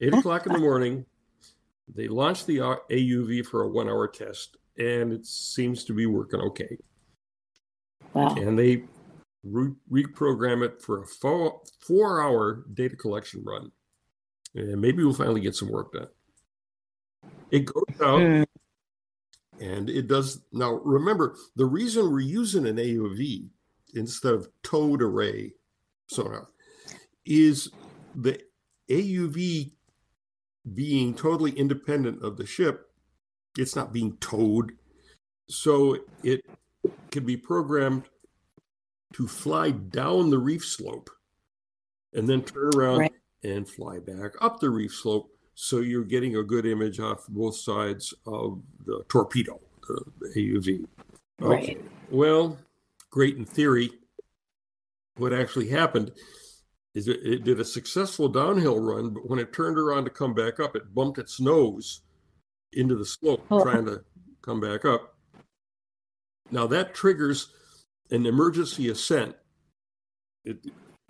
Eight 0.00 0.14
o'clock 0.14 0.46
in 0.46 0.52
the 0.52 0.58
morning. 0.58 1.04
They 1.94 2.08
launched 2.08 2.46
the 2.46 2.58
AUV 2.58 3.46
for 3.46 3.62
a 3.62 3.68
one 3.68 3.88
hour 3.88 4.06
test, 4.06 4.56
and 4.78 5.12
it 5.12 5.26
seems 5.26 5.84
to 5.84 5.94
be 5.94 6.06
working 6.06 6.40
okay. 6.40 6.76
Wow. 8.14 8.34
And 8.36 8.58
they 8.58 8.84
re- 9.44 9.74
reprogram 9.90 10.64
it 10.64 10.80
for 10.80 11.02
a 11.02 11.06
four, 11.06 11.60
four 11.80 12.22
hour 12.22 12.64
data 12.74 12.96
collection 12.96 13.42
run. 13.44 13.72
And 14.54 14.80
maybe 14.80 15.04
we'll 15.04 15.14
finally 15.14 15.40
get 15.40 15.54
some 15.54 15.70
work 15.70 15.92
done. 15.92 16.08
It 17.50 17.64
goes 17.64 18.00
out 18.02 18.20
mm. 18.20 18.46
and 19.60 19.88
it 19.88 20.06
does. 20.06 20.42
Now, 20.52 20.74
remember, 20.84 21.36
the 21.56 21.66
reason 21.66 22.10
we're 22.10 22.20
using 22.20 22.66
an 22.66 22.76
AUV 22.76 23.48
instead 23.94 24.34
of 24.34 24.48
towed 24.62 25.02
array 25.02 25.52
sonar 26.08 26.48
is 27.24 27.70
the 28.14 28.40
AUV 28.90 29.72
being 30.74 31.14
totally 31.14 31.52
independent 31.52 32.22
of 32.22 32.36
the 32.36 32.46
ship. 32.46 32.90
It's 33.56 33.76
not 33.76 33.92
being 33.92 34.16
towed. 34.18 34.72
So 35.48 35.98
it 36.22 36.44
can 37.10 37.24
be 37.24 37.36
programmed 37.36 38.04
to 39.14 39.26
fly 39.26 39.70
down 39.70 40.30
the 40.30 40.38
reef 40.38 40.64
slope 40.64 41.10
and 42.12 42.28
then 42.28 42.42
turn 42.42 42.70
around 42.76 42.98
right. 42.98 43.12
and 43.44 43.68
fly 43.68 43.98
back 43.98 44.32
up 44.40 44.60
the 44.60 44.70
reef 44.70 44.94
slope. 44.94 45.30
So 45.54 45.78
you're 45.78 46.04
getting 46.04 46.36
a 46.36 46.42
good 46.42 46.66
image 46.66 47.00
off 47.00 47.26
both 47.28 47.56
sides 47.56 48.14
of 48.26 48.62
the 48.84 49.02
torpedo, 49.08 49.58
the, 49.88 50.32
AUV. 50.36 50.86
Okay. 51.42 51.74
Right. 51.74 51.84
Well, 52.10 52.58
great 53.10 53.36
in 53.36 53.44
theory. 53.44 53.90
What 55.16 55.32
actually 55.32 55.68
happened 55.68 56.12
is 56.94 57.08
it, 57.08 57.20
it, 57.24 57.44
did 57.44 57.60
a 57.60 57.64
successful 57.64 58.28
downhill 58.28 58.78
run, 58.78 59.10
but 59.10 59.28
when 59.28 59.38
it 59.38 59.52
turned 59.52 59.78
around 59.78 60.04
to 60.04 60.10
come 60.10 60.34
back 60.34 60.60
up, 60.60 60.76
it 60.76 60.94
bumped 60.94 61.18
its 61.18 61.40
nose 61.40 62.02
into 62.72 62.96
the 62.96 63.04
slope, 63.04 63.44
oh. 63.50 63.62
trying 63.62 63.84
to 63.86 64.02
come 64.42 64.60
back 64.60 64.84
up. 64.84 65.14
Now 66.50 66.66
that 66.68 66.94
triggers 66.94 67.48
an 68.10 68.26
emergency 68.26 68.88
ascent. 68.88 69.36
It, 70.44 70.58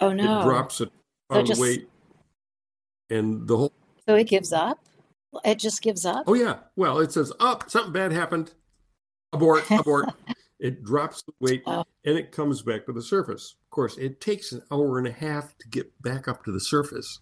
oh 0.00 0.12
no! 0.12 0.40
It 0.40 0.44
drops 0.44 0.80
it 0.80 0.90
on 1.30 1.46
so 1.46 1.50
just, 1.50 1.60
weight, 1.60 1.88
and 3.10 3.46
the 3.46 3.56
whole. 3.56 3.72
So 4.08 4.14
it 4.16 4.24
gives 4.24 4.52
up. 4.52 4.78
It 5.44 5.58
just 5.58 5.82
gives 5.82 6.04
up. 6.04 6.24
Oh 6.26 6.34
yeah. 6.34 6.58
Well, 6.76 6.98
it 6.98 7.12
says 7.12 7.30
up. 7.38 7.64
Oh, 7.66 7.68
something 7.68 7.92
bad 7.92 8.12
happened. 8.12 8.52
Abort. 9.32 9.70
Abort. 9.70 10.08
It 10.60 10.82
drops 10.82 11.22
the 11.22 11.32
weight 11.40 11.62
Oh. 11.66 11.84
and 12.04 12.18
it 12.18 12.32
comes 12.32 12.62
back 12.62 12.86
to 12.86 12.92
the 12.92 13.02
surface. 13.02 13.56
Of 13.66 13.70
course, 13.70 13.96
it 13.96 14.20
takes 14.20 14.52
an 14.52 14.62
hour 14.72 14.98
and 14.98 15.06
a 15.06 15.12
half 15.12 15.56
to 15.58 15.68
get 15.68 15.90
back 16.02 16.26
up 16.26 16.44
to 16.44 16.52
the 16.52 16.60
surface. 16.60 17.20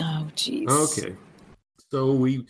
Oh, 0.00 0.28
jeez. 0.36 0.68
Okay. 0.68 1.16
So 1.90 2.12
we 2.12 2.46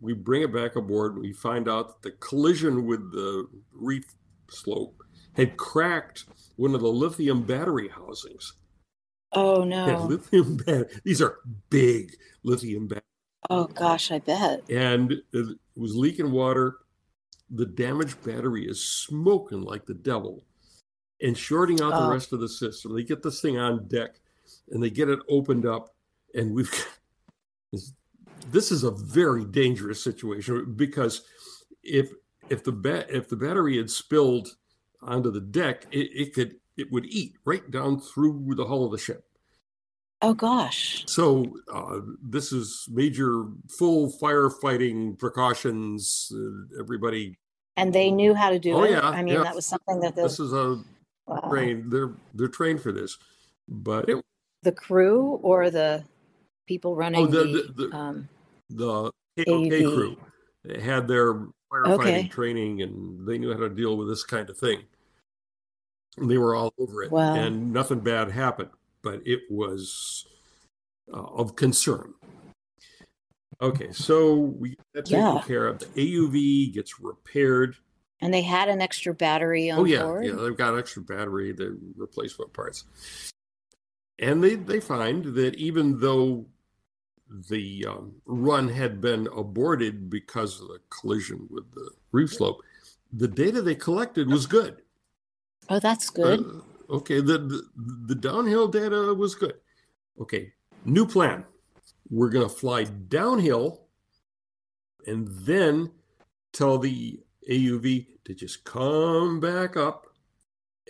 we 0.00 0.12
bring 0.14 0.42
it 0.42 0.52
back 0.52 0.76
aboard. 0.76 1.18
We 1.18 1.32
find 1.32 1.68
out 1.68 1.88
that 1.88 2.02
the 2.10 2.16
collision 2.18 2.86
with 2.86 3.12
the 3.12 3.46
reef 3.72 4.04
slope 4.50 4.96
had 5.34 5.56
cracked 5.56 6.24
one 6.56 6.74
of 6.74 6.80
the 6.80 6.88
lithium 6.88 7.42
battery 7.42 7.88
housings. 7.88 8.54
Oh 9.32 9.64
Yeah, 9.64 9.86
no. 9.92 10.06
lithium 10.06 10.56
bat- 10.58 10.90
These 11.04 11.22
are 11.22 11.38
big 11.70 12.14
lithium 12.44 12.86
batteries. 12.88 13.02
Oh 13.50 13.64
gosh, 13.64 14.10
I 14.12 14.18
bet. 14.18 14.68
and 14.70 15.12
it 15.32 15.56
was 15.76 15.96
leaking 15.96 16.30
water. 16.30 16.76
The 17.54 17.66
damaged 17.66 18.22
battery 18.24 18.66
is 18.66 18.82
smoking 18.84 19.62
like 19.62 19.84
the 19.86 19.94
devil 19.94 20.44
and 21.20 21.36
shorting 21.36 21.80
out 21.80 21.92
Oh. 21.94 22.06
the 22.06 22.12
rest 22.12 22.32
of 22.32 22.40
the 22.40 22.48
system. 22.48 22.94
They 22.94 23.02
get 23.04 23.22
this 23.22 23.40
thing 23.40 23.58
on 23.58 23.86
deck 23.88 24.20
and 24.70 24.82
they 24.82 24.90
get 24.90 25.08
it 25.08 25.18
opened 25.28 25.66
up, 25.66 25.94
and 26.34 26.52
we've 26.54 26.70
got 26.70 26.88
this, 27.72 27.92
this 28.50 28.72
is 28.72 28.82
a 28.84 28.90
very 28.90 29.44
dangerous 29.44 30.02
situation 30.02 30.74
because 30.74 31.22
if 31.82 32.10
if 32.48 32.64
the 32.64 32.72
ba- 32.72 33.06
if 33.14 33.28
the 33.28 33.36
battery 33.36 33.76
had 33.76 33.90
spilled 33.90 34.56
onto 35.00 35.30
the 35.30 35.40
deck, 35.40 35.86
it, 35.92 36.08
it 36.12 36.34
could 36.34 36.56
it 36.76 36.90
would 36.90 37.06
eat 37.06 37.34
right 37.44 37.70
down 37.70 38.00
through 38.00 38.54
the 38.56 38.64
hull 38.66 38.84
of 38.86 38.92
the 38.92 38.98
ship. 38.98 39.24
Oh 40.22 40.34
gosh. 40.34 41.04
So 41.08 41.56
uh, 41.72 41.98
this 42.22 42.52
is 42.52 42.86
major 42.90 43.44
full 43.78 44.12
firefighting 44.20 45.18
precautions. 45.18 46.30
Uh, 46.34 46.80
everybody, 46.80 47.38
And 47.76 47.92
they 47.92 48.10
knew 48.10 48.34
how 48.34 48.50
to 48.50 48.58
do 48.58 48.74
Oh, 48.74 48.82
it. 48.84 48.90
yeah, 48.92 49.00
I 49.08 49.22
mean, 49.22 49.34
yeah. 49.34 49.42
that 49.44 49.54
was 49.54 49.66
something 49.66 50.00
that 50.00 50.14
the 50.14 50.22
this 50.22 50.38
is 50.38 50.52
a 50.52 50.78
wow. 51.26 51.40
trained. 51.48 51.90
They're 51.90 52.12
they're 52.34 52.48
trained 52.48 52.82
for 52.82 52.92
this, 52.92 53.16
but 53.68 54.08
it, 54.08 54.22
the 54.62 54.72
crew 54.72 55.40
or 55.42 55.70
the 55.70 56.04
people 56.66 56.94
running 56.94 57.20
Oh, 57.20 57.26
the- 57.26 57.44
the, 57.44 57.72
the- 57.74 57.88
the- 57.88 57.96
um 57.96 58.28
the 58.70 59.10
crew 59.44 60.16
they 60.64 60.80
had 60.80 61.08
their 61.08 61.34
firefighting 61.72 61.92
Okay. 61.94 62.28
training 62.28 62.82
and 62.82 63.26
they 63.26 63.36
knew 63.38 63.52
how 63.52 63.58
to 63.58 63.68
deal 63.68 63.96
with 63.96 64.08
this 64.08 64.22
kind 64.24 64.48
of 64.48 64.56
thing. 64.56 64.82
And 66.18 66.30
they 66.30 66.38
were 66.38 66.54
all 66.54 66.72
over 66.78 67.02
it, 67.02 67.10
Wow. 67.10 67.34
and 67.34 67.72
nothing 67.72 68.00
bad 68.00 68.30
happened, 68.30 68.70
but 69.02 69.26
it 69.26 69.40
was 69.50 70.26
uh, 71.12 71.16
of 71.22 71.56
concern. 71.56 72.14
Okay, 73.62 73.92
so 73.92 74.34
we 74.36 74.70
get 74.70 74.78
that 74.94 75.04
taken 75.06 75.20
Yeah. 75.20 75.42
care 75.46 75.68
of. 75.68 75.78
The 75.78 75.86
AUV 75.86 76.72
gets 76.74 76.98
repaired. 77.00 77.76
and 78.20 78.32
they 78.34 78.42
had 78.42 78.68
an 78.68 78.80
extra 78.80 79.14
battery 79.14 79.70
on 79.70 79.80
Oh 79.80 79.84
yeah, 79.84 80.02
board. 80.02 80.24
yeah, 80.26 80.32
they've 80.34 80.56
got 80.56 80.76
extra 80.78 81.02
battery, 81.02 81.52
the 81.52 81.76
replacement 81.96 82.52
parts, 82.52 82.84
and 84.18 84.42
they 84.44 84.54
they 84.56 84.78
find 84.80 85.24
that 85.34 85.54
even 85.56 85.98
though 85.98 86.46
the 87.48 87.86
um, 87.88 88.14
run 88.26 88.68
had 88.68 89.00
been 89.00 89.26
aborted 89.28 90.08
because 90.10 90.60
of 90.60 90.68
the 90.68 90.78
collision 90.90 91.48
with 91.50 91.72
the 91.72 91.90
reef 92.12 92.32
slope, 92.32 92.62
the 93.12 93.26
data 93.28 93.60
they 93.62 93.74
collected 93.74 94.28
was 94.28 94.46
good. 94.46 94.82
Oh, 95.68 95.78
that's 95.80 96.10
good. 96.10 96.40
Uh, 96.44 96.94
okay, 96.96 97.20
the, 97.20 97.38
the 97.38 97.62
the 98.06 98.14
downhill 98.14 98.68
data 98.68 99.14
was 99.14 99.34
good. 99.34 99.54
Okay, 100.20 100.52
new 100.84 101.06
plan. 101.06 101.44
We're 102.10 102.30
gonna 102.30 102.48
fly 102.48 102.84
downhill, 102.84 103.86
and 105.06 105.28
then 105.28 105.90
tell 106.52 106.78
the 106.78 107.20
AUV 107.50 108.06
to 108.24 108.34
just 108.34 108.64
come 108.64 109.40
back 109.40 109.76
up, 109.76 110.06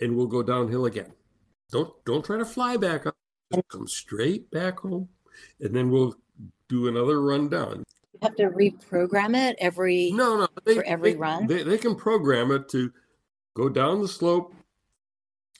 and 0.01 0.15
we'll 0.15 0.27
go 0.27 0.43
downhill 0.43 0.85
again. 0.85 1.13
Don't 1.71 1.93
don't 2.05 2.23
try 2.25 2.37
to 2.37 2.45
fly 2.45 2.77
back 2.77 3.05
up. 3.05 3.15
Just 3.53 3.67
come 3.69 3.87
straight 3.87 4.49
back 4.51 4.79
home, 4.79 5.09
and 5.59 5.75
then 5.75 5.89
we'll 5.89 6.15
do 6.69 6.87
another 6.87 7.21
run 7.21 7.49
down. 7.49 7.83
you 8.13 8.19
have 8.21 8.35
to 8.35 8.49
reprogram 8.49 9.35
it 9.35 9.55
every 9.59 10.11
No, 10.11 10.37
no, 10.37 10.47
they, 10.65 10.75
For 10.75 10.83
every 10.85 11.11
they- 11.13 11.17
run? 11.17 11.47
they, 11.47 11.63
they 11.63 11.77
can 11.77 11.95
program 11.95 12.51
it 12.51 12.67
to 12.69 12.91
go 13.55 13.69
down 13.69 14.01
the 14.01 14.07
slope 14.07 14.53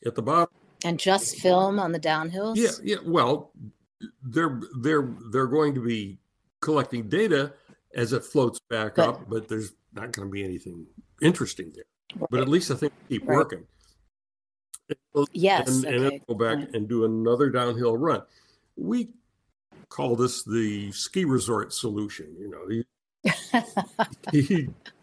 at 0.06 0.16
the 0.16 0.22
bottom. 0.22 0.54
and 0.84 1.00
just 1.00 1.40
film 1.40 1.78
on 1.80 1.92
the 1.92 2.00
downhills. 2.00 2.56
Yeah, 2.58 2.72
yeah. 2.84 2.98
Well, 3.06 3.52
they're 4.24 4.60
they're 4.80 5.10
they're 5.32 5.48
going 5.48 5.74
to 5.76 5.82
be 5.84 6.18
collecting 6.62 7.10
data 7.10 7.54
as 7.96 8.14
it 8.14 8.24
floats 8.24 8.60
back 8.70 8.96
But- 8.96 9.10
up, 9.10 9.30
but 9.30 9.48
there's 9.48 9.74
not 9.94 10.12
going 10.12 10.28
to 10.28 10.32
be 10.32 10.44
anything 10.44 10.86
interesting 11.22 11.72
there. 11.76 11.86
But 12.30 12.40
at 12.42 12.48
least 12.50 12.72
I 12.72 12.76
think 12.76 12.94
keep 13.10 13.28
Right. 13.28 13.36
working. 13.38 13.66
Yes. 15.32 15.68
and, 15.68 15.86
and 15.86 15.96
okay. 15.96 16.10
then 16.10 16.20
go 16.28 16.34
back 16.36 16.58
Right. 16.58 16.74
and 16.76 16.88
do 16.88 17.06
another 17.06 17.50
downhill 17.50 17.96
run. 17.98 18.22
We 18.76 19.10
call 19.90 20.16
this 20.16 20.44
the 20.44 20.92
ski 20.92 21.26
resort 21.26 21.72
solution. 21.74 22.36
You 22.40 22.50
know, 22.50 22.70
you, 22.70 22.84
you 24.34 24.44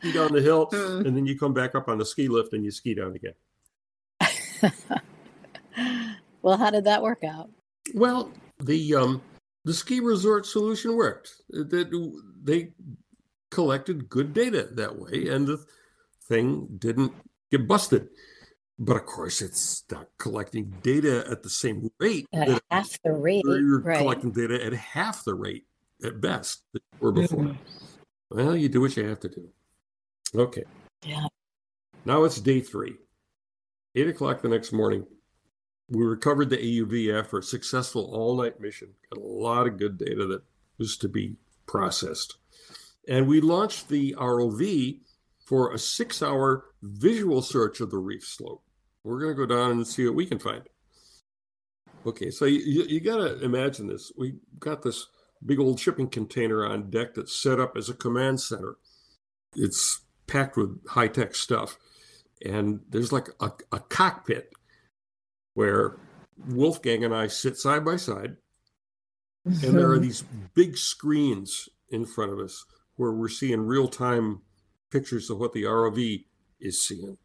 ski 0.01 0.13
down 0.13 0.33
the 0.33 0.43
hill, 0.43 0.67
Mm. 0.67 1.07
and 1.07 1.17
then 1.17 1.27
you 1.27 1.39
come 1.39 1.55
back 1.55 1.75
up 1.75 1.89
on 1.89 1.99
the 1.99 2.05
ski 2.05 2.29
lift 2.29 2.53
and 2.53 2.65
you 2.65 2.71
ski 2.71 2.95
down 2.95 3.15
again. 3.15 3.35
well, 6.43 6.57
how 6.59 6.71
did 6.71 6.85
that 6.85 7.03
work 7.03 7.23
out? 7.25 7.51
Well, 7.95 8.31
the 8.61 8.95
um, 8.95 9.23
the 9.65 9.75
ski 9.75 10.01
resort 10.01 10.47
solution 10.47 10.97
worked. 10.97 11.33
That 11.51 11.91
they 12.43 12.73
collected 13.51 14.09
good 14.09 14.33
data 14.33 14.69
that 14.73 14.99
way, 14.99 15.29
and 15.29 15.47
the 15.47 15.65
thing 16.29 16.69
didn't 16.79 17.13
get 17.51 17.67
busted. 17.67 18.09
But 18.79 18.97
of 18.97 19.05
course, 19.05 19.43
it's 19.43 19.85
not 19.91 20.09
collecting 20.19 20.75
data 20.83 21.25
at 21.31 21.43
the 21.43 21.51
same 21.51 21.91
rate. 21.99 22.27
At 22.33 22.49
that 22.49 22.63
half 22.71 23.03
the 23.03 23.13
rate. 23.13 23.45
you're 23.45 23.81
right. 23.81 23.99
collecting 23.99 24.31
data 24.31 24.65
at 24.65 24.73
half 24.73 25.25
the 25.25 25.35
rate 25.35 25.67
at 26.03 26.21
best 26.21 26.63
that 26.73 26.83
you 26.93 26.99
were 27.01 27.13
before. 27.13 27.45
Mhm. 27.45 27.59
Well, 28.31 28.57
you 28.57 28.69
do 28.69 28.81
what 28.81 28.97
you 28.97 29.05
have 29.05 29.21
to 29.21 29.29
do. 29.29 29.51
Okay. 30.35 30.65
Yeah. 31.05 31.27
Now 32.07 32.25
it's 32.25 32.41
day 32.41 32.61
three. 32.61 32.97
Eight 33.95 34.09
o'clock 34.09 34.41
the 34.41 34.49
next 34.49 34.73
morning. 34.73 35.05
We 35.91 36.05
recovered 36.05 36.51
the 36.51 36.57
AUV 36.57 37.19
after 37.19 37.39
a 37.39 37.43
successful 37.43 38.11
all 38.15 38.41
night 38.41 38.61
mission. 38.61 38.91
Got 39.13 39.21
a 39.21 39.27
lot 39.27 39.67
of 39.67 39.77
good 39.77 39.99
data 39.99 40.25
that 40.27 40.43
was 40.79 40.97
to 40.99 41.09
be 41.09 41.35
processed. 41.67 42.37
And 43.09 43.27
we 43.27 43.41
launched 43.41 43.89
the 43.89 44.15
ROV 44.17 45.01
for 45.45 45.73
a 45.73 45.79
six 45.79 46.23
hour 46.23 46.67
visual 46.81 47.43
search 47.43 47.81
of 47.81 47.91
the 47.91 47.99
reef 47.99 48.25
slope. 48.25 48.63
We're 49.03 49.19
going 49.19 49.35
to 49.35 49.47
go 49.47 49.47
down 49.47 49.73
and 49.73 49.87
see 49.87 50.07
what 50.07 50.15
we 50.15 50.27
can 50.27 50.39
find. 50.39 50.63
Okay, 52.07 52.31
so 52.31 52.45
you, 52.45 52.85
you, 52.85 53.01
got 53.01 53.17
to 53.17 53.41
imagine 53.41 53.87
this. 53.87 54.13
We 54.17 54.37
got 54.59 54.83
this 54.83 55.07
big 55.45 55.59
old 55.59 55.81
shipping 55.81 56.09
container 56.09 56.65
on 56.65 56.89
deck 56.89 57.15
that's 57.15 57.35
set 57.35 57.59
up 57.59 57.77
as 57.77 57.89
a 57.89 57.95
command 57.95 58.41
center. 58.41 58.77
It's 59.55 60.03
packed 60.27 60.57
with 60.57 60.87
high 60.87 61.09
tech 61.09 61.35
stuff. 61.35 61.79
And 62.45 62.81
there's 62.89 63.13
like 63.13 63.29
a, 63.41 63.51
a 63.73 63.81
cockpit 63.81 64.53
where 65.55 65.97
Wolfgang 66.49 67.05
and 67.05 67.15
I 67.15 67.27
sit 67.27 67.57
side 67.57 67.85
by 67.85 67.97
side. 67.97 68.37
And 69.45 69.57
there 69.79 69.91
are 69.91 69.99
these 70.09 70.23
big 70.55 70.77
screens 70.77 71.69
in 71.91 72.07
front 72.07 72.33
of 72.33 72.39
us 72.39 72.65
where 72.97 73.13
we're 73.13 73.29
seeing 73.29 73.61
real 73.63 73.89
time 73.89 74.43
pictures 74.91 75.31
of 75.31 75.39
what 75.39 75.53
the 75.53 75.65
ROV 75.65 76.25
is 76.61 76.83
seeing. 76.87 77.11
It- 77.11 77.19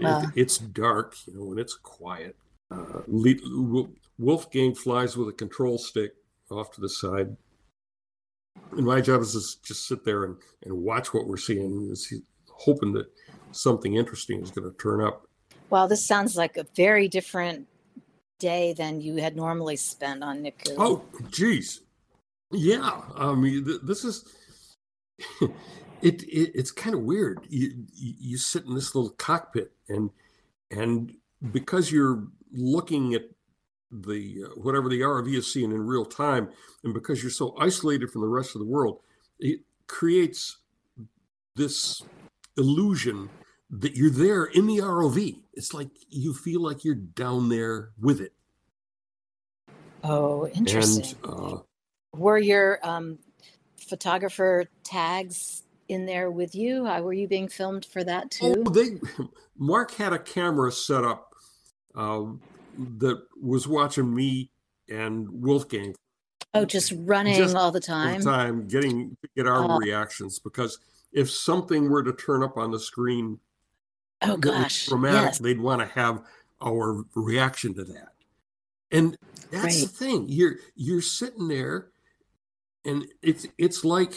Wow. 0.00 0.24
it's 0.34 0.58
dark, 0.58 1.14
you 1.24 1.34
know, 1.34 1.52
and 1.52 1.60
it's 1.60 1.74
quiet. 1.76 2.34
Uh, 2.68 3.02
Wolfgang 4.18 4.74
flies 4.74 5.16
with 5.16 5.28
a 5.28 5.32
control 5.32 5.78
stick 5.78 6.14
off 6.50 6.72
to 6.72 6.80
the 6.80 6.88
side. 6.88 7.36
And 8.72 8.84
my 8.84 9.00
job 9.00 9.20
is 9.20 9.32
to 9.32 9.62
just 9.68 9.86
sit 9.86 10.04
there 10.04 10.24
and, 10.24 10.36
and 10.64 10.76
watch 10.82 11.14
what 11.14 11.28
we're 11.28 11.36
seeing, 11.36 11.90
is 11.92 12.12
hoping 12.50 12.92
that 12.94 13.06
something 13.52 13.94
interesting 13.94 14.40
is 14.42 14.50
going 14.50 14.68
to 14.68 14.76
turn 14.78 15.00
up. 15.00 15.28
Wow, 15.74 15.88
this 15.88 16.06
sounds 16.06 16.36
like 16.36 16.56
a 16.56 16.66
very 16.76 17.08
different 17.08 17.66
day 18.38 18.74
than 18.74 19.00
you 19.00 19.16
had 19.16 19.34
normally 19.34 19.74
spent 19.74 20.22
on 20.22 20.44
Niku. 20.44 20.76
Oh, 20.78 21.02
geez. 21.30 21.80
Yeah. 22.52 23.00
I 23.16 23.34
mean, 23.34 23.64
th- 23.64 23.80
this 23.82 24.04
is, 24.04 24.24
it, 26.00 26.22
it 26.22 26.52
it's 26.54 26.70
kind 26.70 26.94
of 26.94 27.00
weird. 27.00 27.40
You, 27.48 27.86
you 27.92 28.38
sit 28.38 28.66
in 28.66 28.76
this 28.76 28.94
little 28.94 29.10
cockpit 29.18 29.72
and, 29.88 30.10
and 30.70 31.12
because 31.50 31.90
you're 31.90 32.28
looking 32.52 33.14
at 33.14 33.24
the, 33.90 34.44
uh, 34.44 34.50
whatever 34.50 34.88
the 34.88 35.00
ROV 35.00 35.34
is 35.36 35.52
seeing 35.52 35.72
in 35.72 35.84
real 35.84 36.04
time, 36.04 36.50
and 36.84 36.94
because 36.94 37.20
you're 37.20 37.32
so 37.32 37.52
isolated 37.58 38.12
from 38.12 38.20
the 38.20 38.28
rest 38.28 38.54
of 38.54 38.60
the 38.60 38.68
world, 38.68 39.00
it 39.40 39.58
creates 39.88 40.58
this 41.56 42.00
illusion 42.56 43.28
that 43.80 43.96
you're 43.96 44.10
there 44.10 44.44
in 44.44 44.66
the 44.66 44.78
ROV. 44.78 45.36
It's 45.52 45.74
like 45.74 45.88
you 46.08 46.32
feel 46.32 46.60
like 46.60 46.84
you're 46.84 46.94
down 46.94 47.48
there 47.48 47.90
with 48.00 48.20
it. 48.20 48.32
Oh, 50.02 50.46
interesting. 50.48 51.16
And 51.24 51.34
uh, 51.34 51.58
Were 52.14 52.38
your 52.38 52.78
um, 52.86 53.18
photographer 53.76 54.66
tags 54.84 55.62
in 55.88 56.06
there 56.06 56.30
with 56.30 56.54
you? 56.54 56.86
Uh, 56.86 57.00
were 57.00 57.12
you 57.12 57.26
being 57.26 57.48
filmed 57.48 57.84
for 57.84 58.04
that 58.04 58.30
too? 58.30 58.64
Oh, 58.66 58.70
they 58.70 59.00
Mark 59.58 59.92
had 59.92 60.12
a 60.12 60.18
camera 60.18 60.70
set 60.70 61.04
up 61.04 61.34
uh, 61.96 62.24
that 62.98 63.22
was 63.40 63.66
watching 63.66 64.14
me 64.14 64.50
and 64.88 65.28
Wolfgang. 65.42 65.94
Oh, 66.52 66.64
just 66.64 66.92
running 66.98 67.34
just 67.34 67.56
all 67.56 67.72
the 67.72 67.80
time. 67.80 68.14
All 68.14 68.18
the 68.18 68.24
time, 68.24 68.68
getting 68.68 69.16
to 69.22 69.28
get 69.34 69.48
our 69.48 69.64
oh. 69.64 69.78
reactions 69.78 70.38
because 70.38 70.78
if 71.12 71.28
something 71.30 71.88
were 71.88 72.02
to 72.02 72.12
turn 72.12 72.44
up 72.44 72.56
on 72.56 72.70
the 72.70 72.78
screen, 72.78 73.40
oh 74.28 74.36
gosh, 74.36 74.86
dramatic, 74.86 75.22
yes. 75.22 75.38
they'd 75.38 75.60
want 75.60 75.80
to 75.80 75.86
have 75.86 76.22
our 76.62 77.04
reaction 77.14 77.74
to 77.74 77.84
that. 77.84 78.12
And 78.90 79.16
that's 79.50 79.64
right. 79.64 79.80
the 79.82 79.88
thing. 79.88 80.26
You're 80.28 80.56
you're 80.76 81.02
sitting 81.02 81.48
there, 81.48 81.88
and 82.84 83.06
it's 83.22 83.46
it's 83.58 83.84
like, 83.84 84.12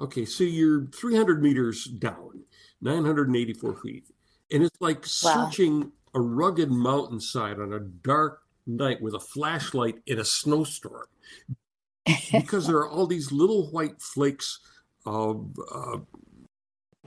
okay, 0.00 0.24
so 0.24 0.44
you're 0.44 0.86
300 0.86 1.42
meters 1.42 1.84
down, 1.84 2.44
984 2.80 3.76
feet, 3.76 4.04
and 4.52 4.62
it's 4.62 4.80
like 4.80 4.98
wow. 4.98 5.48
searching 5.48 5.92
a 6.14 6.20
rugged 6.20 6.70
mountainside 6.70 7.58
on 7.58 7.72
a 7.72 7.80
dark 7.80 8.42
night 8.66 9.02
with 9.02 9.14
a 9.14 9.20
flashlight 9.20 9.96
in 10.06 10.18
a 10.18 10.24
snowstorm 10.24 11.06
because 12.32 12.66
there 12.66 12.76
are 12.76 12.88
all 12.88 13.06
these 13.06 13.32
little 13.32 13.70
white 13.70 14.00
flakes 14.00 14.60
of 15.06 15.50
uh, 15.72 15.98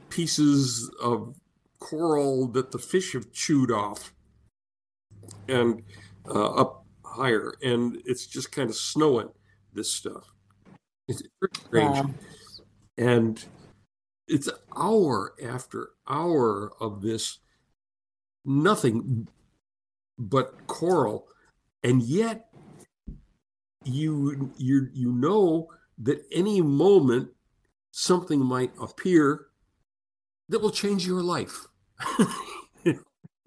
pieces 0.10 0.92
of 1.02 1.36
coral 1.80 2.48
that 2.48 2.72
the 2.72 2.80
fish 2.80 3.14
have 3.14 3.32
chewed 3.32 3.72
off 3.72 4.14
and 5.48 5.84
uh, 6.30 6.54
up 6.54 6.86
higher 7.06 7.54
and 7.64 8.02
it's 8.06 8.28
just 8.28 8.52
kind 8.52 8.70
of 8.70 8.76
snowing 8.76 9.30
this 9.74 9.92
stuff 9.92 10.34
it's 11.08 11.24
strange 11.66 11.98
wow. 11.98 12.10
and 12.98 13.46
it's 14.28 14.50
hour 14.76 15.34
after 15.44 15.90
hour 16.08 16.72
of 16.80 17.02
this 17.02 17.40
nothing 18.46 19.28
but 20.18 20.68
coral 20.68 21.28
and 21.84 22.02
yet 22.04 22.50
you 23.84 24.52
you 24.58 24.90
you 24.94 25.12
know 25.12 25.68
that 25.98 26.24
any 26.32 26.62
moment 26.62 27.30
something 27.92 28.40
might 28.40 28.72
appear 28.82 29.48
that 30.50 30.60
will 30.60 30.72
change 30.72 31.06
your 31.06 31.22
life 31.22 31.68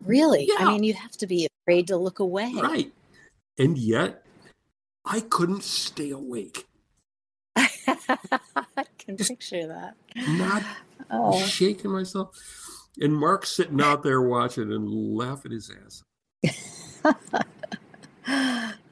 really 0.00 0.46
yeah. 0.48 0.66
i 0.66 0.72
mean 0.72 0.82
you 0.82 0.94
have 0.94 1.12
to 1.12 1.26
be 1.26 1.48
afraid 1.62 1.86
to 1.86 1.96
look 1.96 2.18
away 2.18 2.52
right 2.54 2.92
and 3.58 3.78
yet 3.78 4.24
i 5.04 5.20
couldn't 5.20 5.62
stay 5.62 6.10
awake 6.10 6.66
i 7.56 8.84
can 8.98 9.16
Just 9.16 9.30
picture 9.30 9.66
that 9.66 9.94
not 10.16 10.62
oh. 11.10 11.40
shaking 11.44 11.90
myself 11.90 12.36
and 13.00 13.16
Mark's 13.16 13.54
sitting 13.54 13.80
out 13.80 14.02
there 14.02 14.22
watching 14.22 14.72
and 14.72 14.88
laughing 14.88 15.52
his 15.52 15.70
ass. 15.84 16.02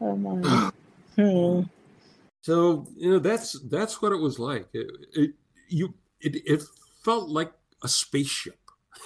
oh 0.00 0.16
my. 0.16 0.70
hmm. 1.16 1.62
So 2.42 2.86
you 2.96 3.10
know 3.10 3.18
that's 3.18 3.60
that's 3.68 4.00
what 4.00 4.12
it 4.12 4.20
was 4.20 4.38
like. 4.38 4.68
It, 4.72 4.90
it 5.12 5.30
you 5.68 5.94
it, 6.20 6.36
it 6.46 6.62
felt 7.04 7.28
like 7.28 7.52
a 7.82 7.88
spaceship. 7.88 8.58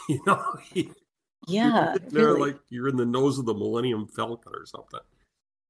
You 0.08 0.20
know. 0.26 0.42
Yeah. 1.48 1.96
they're 2.06 2.34
really. 2.34 2.52
like 2.52 2.60
you're 2.70 2.86
in 2.86 2.96
the 2.96 3.04
nose 3.04 3.36
of 3.36 3.46
the 3.46 3.54
Millennium 3.54 4.06
Falcon 4.06 4.52
or 4.54 4.64
something. 4.64 5.00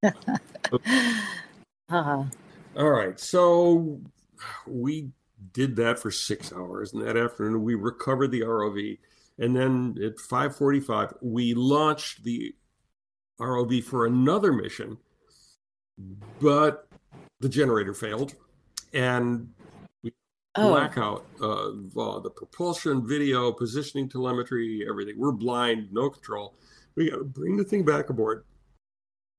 uh-huh. 1.89 2.25
All 2.77 2.91
right. 2.91 3.19
So 3.19 3.99
we 4.67 5.13
did 5.55 5.77
that 5.77 5.99
for 5.99 6.11
six 6.11 6.53
hours, 6.53 6.93
and 6.93 7.01
that 7.07 7.17
afternoon 7.17 7.63
we 7.63 7.75
recovered 7.75 8.33
the 8.33 8.43
ROV 8.43 8.99
and 9.39 9.57
then 9.57 9.97
at 10.03 10.19
5:45, 10.19 11.15
we 11.21 11.55
launched 11.55 12.25
the 12.25 12.55
ROV 13.41 13.83
for 13.83 14.07
another 14.07 14.53
mission, 14.53 14.99
but 16.41 16.89
the 17.41 17.49
generator 17.49 17.95
failed, 17.95 18.35
and 18.93 19.53
oh. 20.55 20.71
blackout 20.71 21.27
of 21.41 21.97
uh, 21.97 22.19
the 22.21 22.31
propulsion, 22.31 23.07
video, 23.07 23.53
positioning, 23.53 24.09
telemetry, 24.09 24.87
everything. 24.89 25.15
We're 25.19 25.33
blind, 25.33 25.93
no 25.93 26.11
control. 26.11 26.55
We 26.95 27.11
got 27.11 27.19
to 27.19 27.25
bring 27.25 27.57
the 27.57 27.65
thing 27.65 27.85
back 27.85 28.11
aboard. 28.11 28.45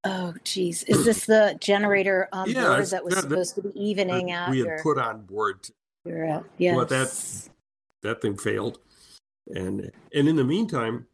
Oh, 0.05 0.33
geez. 0.43 0.83
Is 0.83 1.05
this 1.05 1.25
the 1.25 1.55
generator 1.61 2.27
on 2.33 2.49
yeah, 2.49 2.65
board 2.65 2.85
that 2.87 3.05
was 3.05 3.15
that, 3.15 3.21
supposed 3.21 3.55
that, 3.55 3.61
to 3.61 3.69
be 3.69 3.79
evening 3.79 4.31
out? 4.31 4.49
We 4.49 4.59
had 4.59 4.81
put 4.81 4.97
on 4.97 5.21
board. 5.25 5.65
yes. 6.05 6.75
But 6.75 6.89
that, 6.89 7.49
that 8.01 8.21
thing 8.21 8.37
failed. 8.37 8.79
And 9.47 9.91
and 10.13 10.27
in 10.27 10.35
the 10.35 10.43
meantime, 10.43 11.05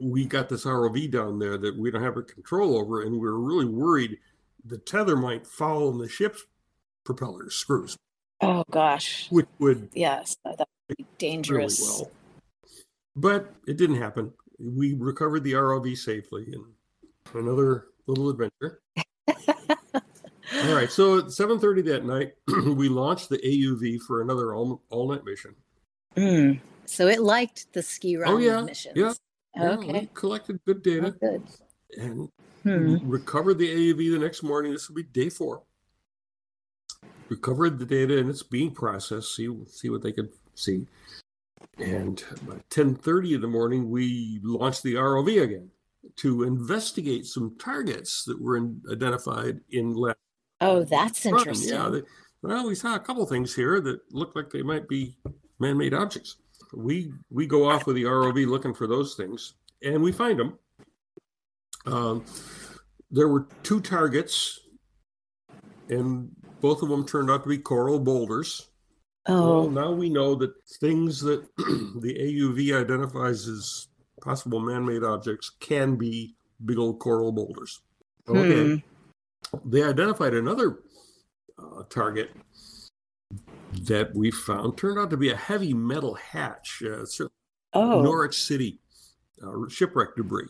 we 0.00 0.24
got 0.24 0.48
this 0.48 0.64
ROV 0.64 1.10
down 1.10 1.38
there 1.38 1.58
that 1.58 1.76
we 1.76 1.90
don't 1.90 2.02
have 2.02 2.16
a 2.16 2.22
control 2.22 2.78
over, 2.78 3.02
and 3.02 3.12
we 3.12 3.18
were 3.18 3.40
really 3.40 3.66
worried 3.66 4.18
the 4.64 4.78
tether 4.78 5.16
might 5.16 5.46
foul 5.46 5.90
in 5.90 5.98
the 5.98 6.08
ship's 6.08 6.44
propeller 7.04 7.50
screws. 7.50 7.96
Oh 8.40 8.64
gosh. 8.70 9.28
Which 9.30 9.46
would 9.58 9.88
yes, 9.94 10.36
that 10.44 10.58
would 10.58 10.96
be 10.96 11.06
dangerous. 11.18 11.80
Really 11.80 12.02
well. 12.02 12.10
But 13.16 13.54
it 13.66 13.76
didn't 13.78 13.96
happen. 13.96 14.32
We 14.58 14.94
recovered 14.94 15.44
the 15.44 15.54
ROV 15.54 15.96
safely 15.96 16.52
and 16.52 16.64
another 17.34 17.86
little 18.06 18.28
adventure. 18.28 18.80
all 19.96 20.74
right. 20.74 20.90
So 20.90 21.18
at 21.18 21.24
7:30 21.26 21.84
that 21.86 22.04
night, 22.04 22.34
we 22.76 22.88
launched 22.88 23.28
the 23.28 23.38
AUV 23.38 24.00
for 24.00 24.22
another 24.22 24.54
all, 24.54 24.82
all 24.90 25.10
night 25.10 25.24
mission. 25.24 25.54
Mm. 26.16 26.60
So 26.84 27.08
it 27.08 27.20
liked 27.20 27.72
the 27.72 27.82
ski 27.82 28.16
run 28.16 28.34
oh, 28.34 28.38
yeah, 28.38 28.60
missions. 28.62 28.94
Yeah. 28.96 29.12
Okay. 29.58 30.00
Yeah, 30.02 30.06
collected 30.14 30.60
good 30.66 30.82
data. 30.82 31.14
Oh, 31.22 31.28
good. 31.28 31.42
And 31.98 32.28
hmm. 32.62 33.08
recovered 33.08 33.58
the 33.58 33.68
AUV 33.68 34.12
the 34.12 34.18
next 34.18 34.42
morning. 34.42 34.72
This 34.72 34.88
will 34.88 34.96
be 34.96 35.02
day 35.02 35.30
four. 35.30 35.62
Recovered 37.28 37.78
the 37.78 37.86
data 37.86 38.18
and 38.18 38.30
it's 38.30 38.42
being 38.42 38.72
processed. 38.72 39.34
See 39.34 39.48
see 39.66 39.90
what 39.90 40.02
they 40.02 40.12
could 40.12 40.30
see. 40.54 40.86
And 41.78 42.22
by 42.46 42.60
10:30 42.70 43.34
in 43.34 43.40
the 43.40 43.48
morning, 43.48 43.90
we 43.90 44.40
launched 44.42 44.82
the 44.82 44.94
ROV 44.94 45.42
again 45.42 45.70
to 46.16 46.44
investigate 46.44 47.26
some 47.26 47.56
targets 47.58 48.24
that 48.24 48.40
were 48.40 48.56
in, 48.56 48.80
identified 48.90 49.60
in 49.70 49.94
left. 49.94 50.20
Oh, 50.60 50.84
that's 50.84 51.26
interesting. 51.26 51.74
Yeah. 51.74 51.88
They, 51.88 52.02
well, 52.42 52.68
we 52.68 52.76
saw 52.76 52.94
a 52.94 53.00
couple 53.00 53.26
things 53.26 53.54
here 53.54 53.80
that 53.80 54.00
looked 54.12 54.36
like 54.36 54.50
they 54.50 54.62
might 54.62 54.88
be 54.88 55.16
man-made 55.58 55.94
objects 55.94 56.36
we 56.72 57.12
we 57.30 57.46
go 57.46 57.68
off 57.68 57.86
with 57.86 57.96
the 57.96 58.04
ROV 58.04 58.46
looking 58.46 58.74
for 58.74 58.86
those 58.86 59.14
things, 59.14 59.54
and 59.82 60.02
we 60.02 60.12
find 60.12 60.38
them. 60.38 60.58
Um, 61.86 62.24
there 63.10 63.28
were 63.28 63.46
two 63.62 63.80
targets, 63.80 64.60
and 65.88 66.30
both 66.60 66.82
of 66.82 66.88
them 66.88 67.06
turned 67.06 67.30
out 67.30 67.42
to 67.42 67.48
be 67.48 67.58
coral 67.58 67.98
boulders. 67.98 68.68
Oh, 69.26 69.60
well, 69.60 69.70
now 69.70 69.92
we 69.92 70.08
know 70.08 70.34
that 70.36 70.52
things 70.80 71.20
that 71.20 71.44
the 71.56 72.14
AUV 72.14 72.80
identifies 72.80 73.48
as 73.48 73.88
possible 74.22 74.60
man-made 74.60 75.02
objects 75.02 75.50
can 75.60 75.96
be 75.96 76.36
big 76.64 76.78
old 76.78 77.00
coral 77.00 77.32
boulders. 77.32 77.80
Okay. 78.28 78.80
Hmm. 79.52 79.68
They 79.70 79.82
identified 79.82 80.34
another 80.34 80.80
uh, 81.58 81.82
target 81.88 82.30
that 83.82 84.14
we 84.14 84.30
found 84.30 84.76
turned 84.76 84.98
out 84.98 85.10
to 85.10 85.16
be 85.16 85.30
a 85.30 85.36
heavy 85.36 85.74
metal 85.74 86.14
hatch. 86.14 86.82
Uh, 86.84 87.04
oh. 87.74 88.02
Norwich 88.02 88.40
City 88.40 88.80
uh, 89.42 89.68
shipwreck 89.68 90.16
debris. 90.16 90.48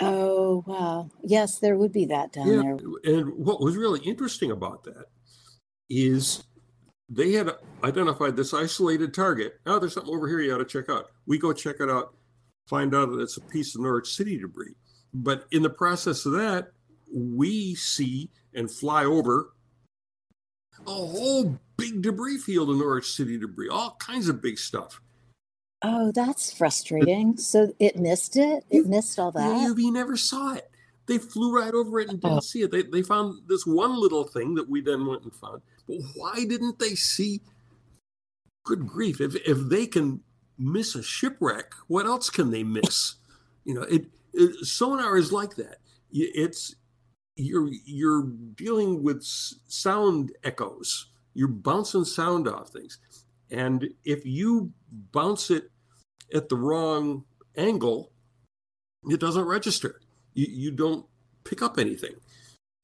Oh, 0.00 0.64
wow. 0.66 1.10
Yes, 1.22 1.58
there 1.58 1.76
would 1.76 1.92
be 1.92 2.06
that 2.06 2.32
down 2.32 2.46
yeah. 2.46 2.62
there. 2.62 3.18
And 3.18 3.32
what 3.34 3.60
was 3.60 3.76
really 3.76 4.00
interesting 4.00 4.50
about 4.50 4.84
that 4.84 5.06
is 5.90 6.44
they 7.08 7.32
had 7.32 7.50
identified 7.82 8.36
this 8.36 8.52
isolated 8.52 9.14
target. 9.14 9.58
Oh, 9.66 9.78
there's 9.78 9.94
something 9.94 10.14
over 10.14 10.28
here 10.28 10.40
you 10.40 10.54
ought 10.54 10.58
to 10.58 10.64
check 10.64 10.88
out. 10.88 11.06
We 11.26 11.38
go 11.38 11.52
check 11.52 11.76
it 11.80 11.90
out, 11.90 12.14
find 12.66 12.94
out 12.94 13.10
that 13.10 13.20
it's 13.20 13.36
a 13.36 13.42
piece 13.42 13.74
of 13.74 13.80
Norwich 13.80 14.14
City 14.14 14.38
debris. 14.38 14.74
But 15.14 15.46
in 15.50 15.62
the 15.62 15.70
process 15.70 16.26
of 16.26 16.32
that, 16.32 16.72
we 17.12 17.74
see 17.74 18.30
and 18.54 18.70
fly 18.70 19.04
over 19.04 19.52
a 20.86 20.90
whole 20.90 21.58
big 21.76 22.02
debris 22.02 22.38
field 22.38 22.70
in 22.70 22.78
Norwich 22.78 23.12
City 23.12 23.38
debris, 23.38 23.68
all 23.68 23.96
kinds 23.98 24.28
of 24.28 24.42
big 24.42 24.58
stuff. 24.58 25.00
Oh, 25.82 26.10
that's 26.12 26.52
frustrating. 26.52 27.36
So 27.36 27.72
it 27.78 27.96
missed 27.96 28.36
it? 28.36 28.64
It 28.70 28.86
missed 28.86 29.18
all 29.18 29.30
that? 29.32 29.62
Yeah, 29.62 29.72
we 29.72 29.90
never 29.90 30.16
saw 30.16 30.54
it. 30.54 30.70
They 31.06 31.18
flew 31.18 31.56
right 31.56 31.72
over 31.72 32.00
it 32.00 32.10
and 32.10 32.20
didn't 32.20 32.36
oh. 32.36 32.40
see 32.40 32.62
it. 32.62 32.70
They, 32.70 32.82
they 32.82 33.02
found 33.02 33.42
this 33.48 33.64
one 33.64 33.98
little 33.98 34.24
thing 34.24 34.54
that 34.56 34.68
we 34.68 34.80
then 34.80 35.06
went 35.06 35.22
and 35.22 35.32
found. 35.34 35.62
But 35.86 35.98
why 36.14 36.44
didn't 36.44 36.78
they 36.78 36.94
see? 36.94 37.40
Good 38.64 38.86
grief. 38.86 39.20
If, 39.20 39.36
if 39.36 39.58
they 39.68 39.86
can 39.86 40.20
miss 40.58 40.94
a 40.94 41.02
shipwreck, 41.02 41.72
what 41.86 42.06
else 42.06 42.28
can 42.28 42.50
they 42.50 42.62
miss? 42.62 43.14
You 43.64 43.74
know, 43.74 43.82
it, 43.82 44.06
it 44.34 44.66
sonar 44.66 45.16
is 45.16 45.32
like 45.32 45.54
that. 45.56 45.78
It's 46.12 46.74
you're 47.36 47.70
you're 47.84 48.24
dealing 48.54 49.02
with 49.02 49.22
sound 49.22 50.32
echoes. 50.42 51.06
You're 51.34 51.48
bouncing 51.48 52.04
sound 52.04 52.48
off 52.48 52.70
things. 52.70 52.98
And 53.50 53.88
if 54.04 54.24
you 54.24 54.72
bounce 54.90 55.50
it 55.50 55.70
at 56.34 56.48
the 56.48 56.56
wrong 56.56 57.24
angle, 57.56 58.12
it 59.08 59.20
doesn't 59.20 59.44
register. 59.44 60.00
You, 60.34 60.46
you 60.50 60.70
don't 60.70 61.06
pick 61.44 61.62
up 61.62 61.78
anything. 61.78 62.14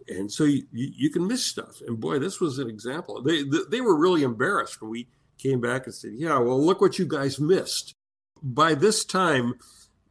And 0.08 0.30
so 0.30 0.44
you, 0.44 0.64
you 0.72 1.10
can 1.10 1.26
miss 1.26 1.44
stuff. 1.44 1.80
And 1.86 2.00
boy, 2.00 2.18
this 2.18 2.40
was 2.40 2.58
an 2.58 2.68
example. 2.68 3.22
They, 3.22 3.44
they 3.70 3.80
were 3.80 3.96
really 3.96 4.22
embarrassed 4.22 4.80
when 4.80 4.90
we 4.90 5.08
came 5.38 5.60
back 5.60 5.86
and 5.86 5.94
said, 5.94 6.12
Yeah, 6.14 6.38
well, 6.38 6.62
look 6.62 6.80
what 6.80 6.98
you 6.98 7.06
guys 7.06 7.40
missed. 7.40 7.92
By 8.42 8.74
this 8.74 9.04
time, 9.04 9.54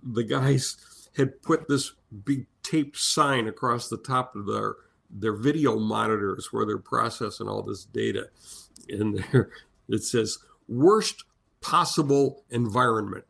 the 0.01 0.23
guys 0.23 0.77
had 1.15 1.41
put 1.41 1.67
this 1.67 1.93
big 2.23 2.47
taped 2.63 2.97
sign 2.97 3.47
across 3.47 3.87
the 3.87 3.97
top 3.97 4.35
of 4.35 4.45
their 4.47 4.75
their 5.15 5.35
video 5.35 5.77
monitors 5.77 6.51
where 6.51 6.65
they're 6.65 6.77
processing 6.79 7.47
all 7.47 7.61
this 7.61 7.85
data. 7.85 8.29
And 8.89 9.23
there 9.31 9.51
it 9.89 10.03
says 10.03 10.37
worst 10.67 11.23
possible 11.61 12.43
environment. 12.49 13.25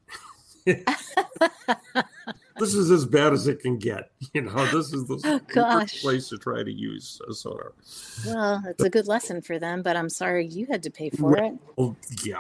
this 0.66 2.74
is 2.74 2.92
as 2.92 3.06
bad 3.06 3.34
as 3.34 3.48
it 3.48 3.60
can 3.60 3.78
get. 3.78 4.12
You 4.34 4.42
know, 4.42 4.66
this 4.66 4.94
is 4.94 5.08
the 5.08 5.22
oh, 5.26 5.40
gosh. 5.54 6.02
place 6.02 6.30
to 6.30 6.38
try 6.38 6.64
to 6.64 6.72
use 6.72 7.22
a 7.30 7.34
sonar. 7.34 7.74
Well, 8.26 8.64
it's 8.68 8.84
a 8.84 8.90
good 8.90 9.08
lesson 9.08 9.42
for 9.42 9.60
them, 9.60 9.82
but 9.82 9.96
I'm 9.96 10.10
sorry 10.10 10.48
you 10.48 10.66
had 10.68 10.84
to 10.84 10.90
pay 10.90 11.10
for 11.10 11.38
it. 11.38 11.54
Well, 11.76 11.96
yeah, 12.24 12.40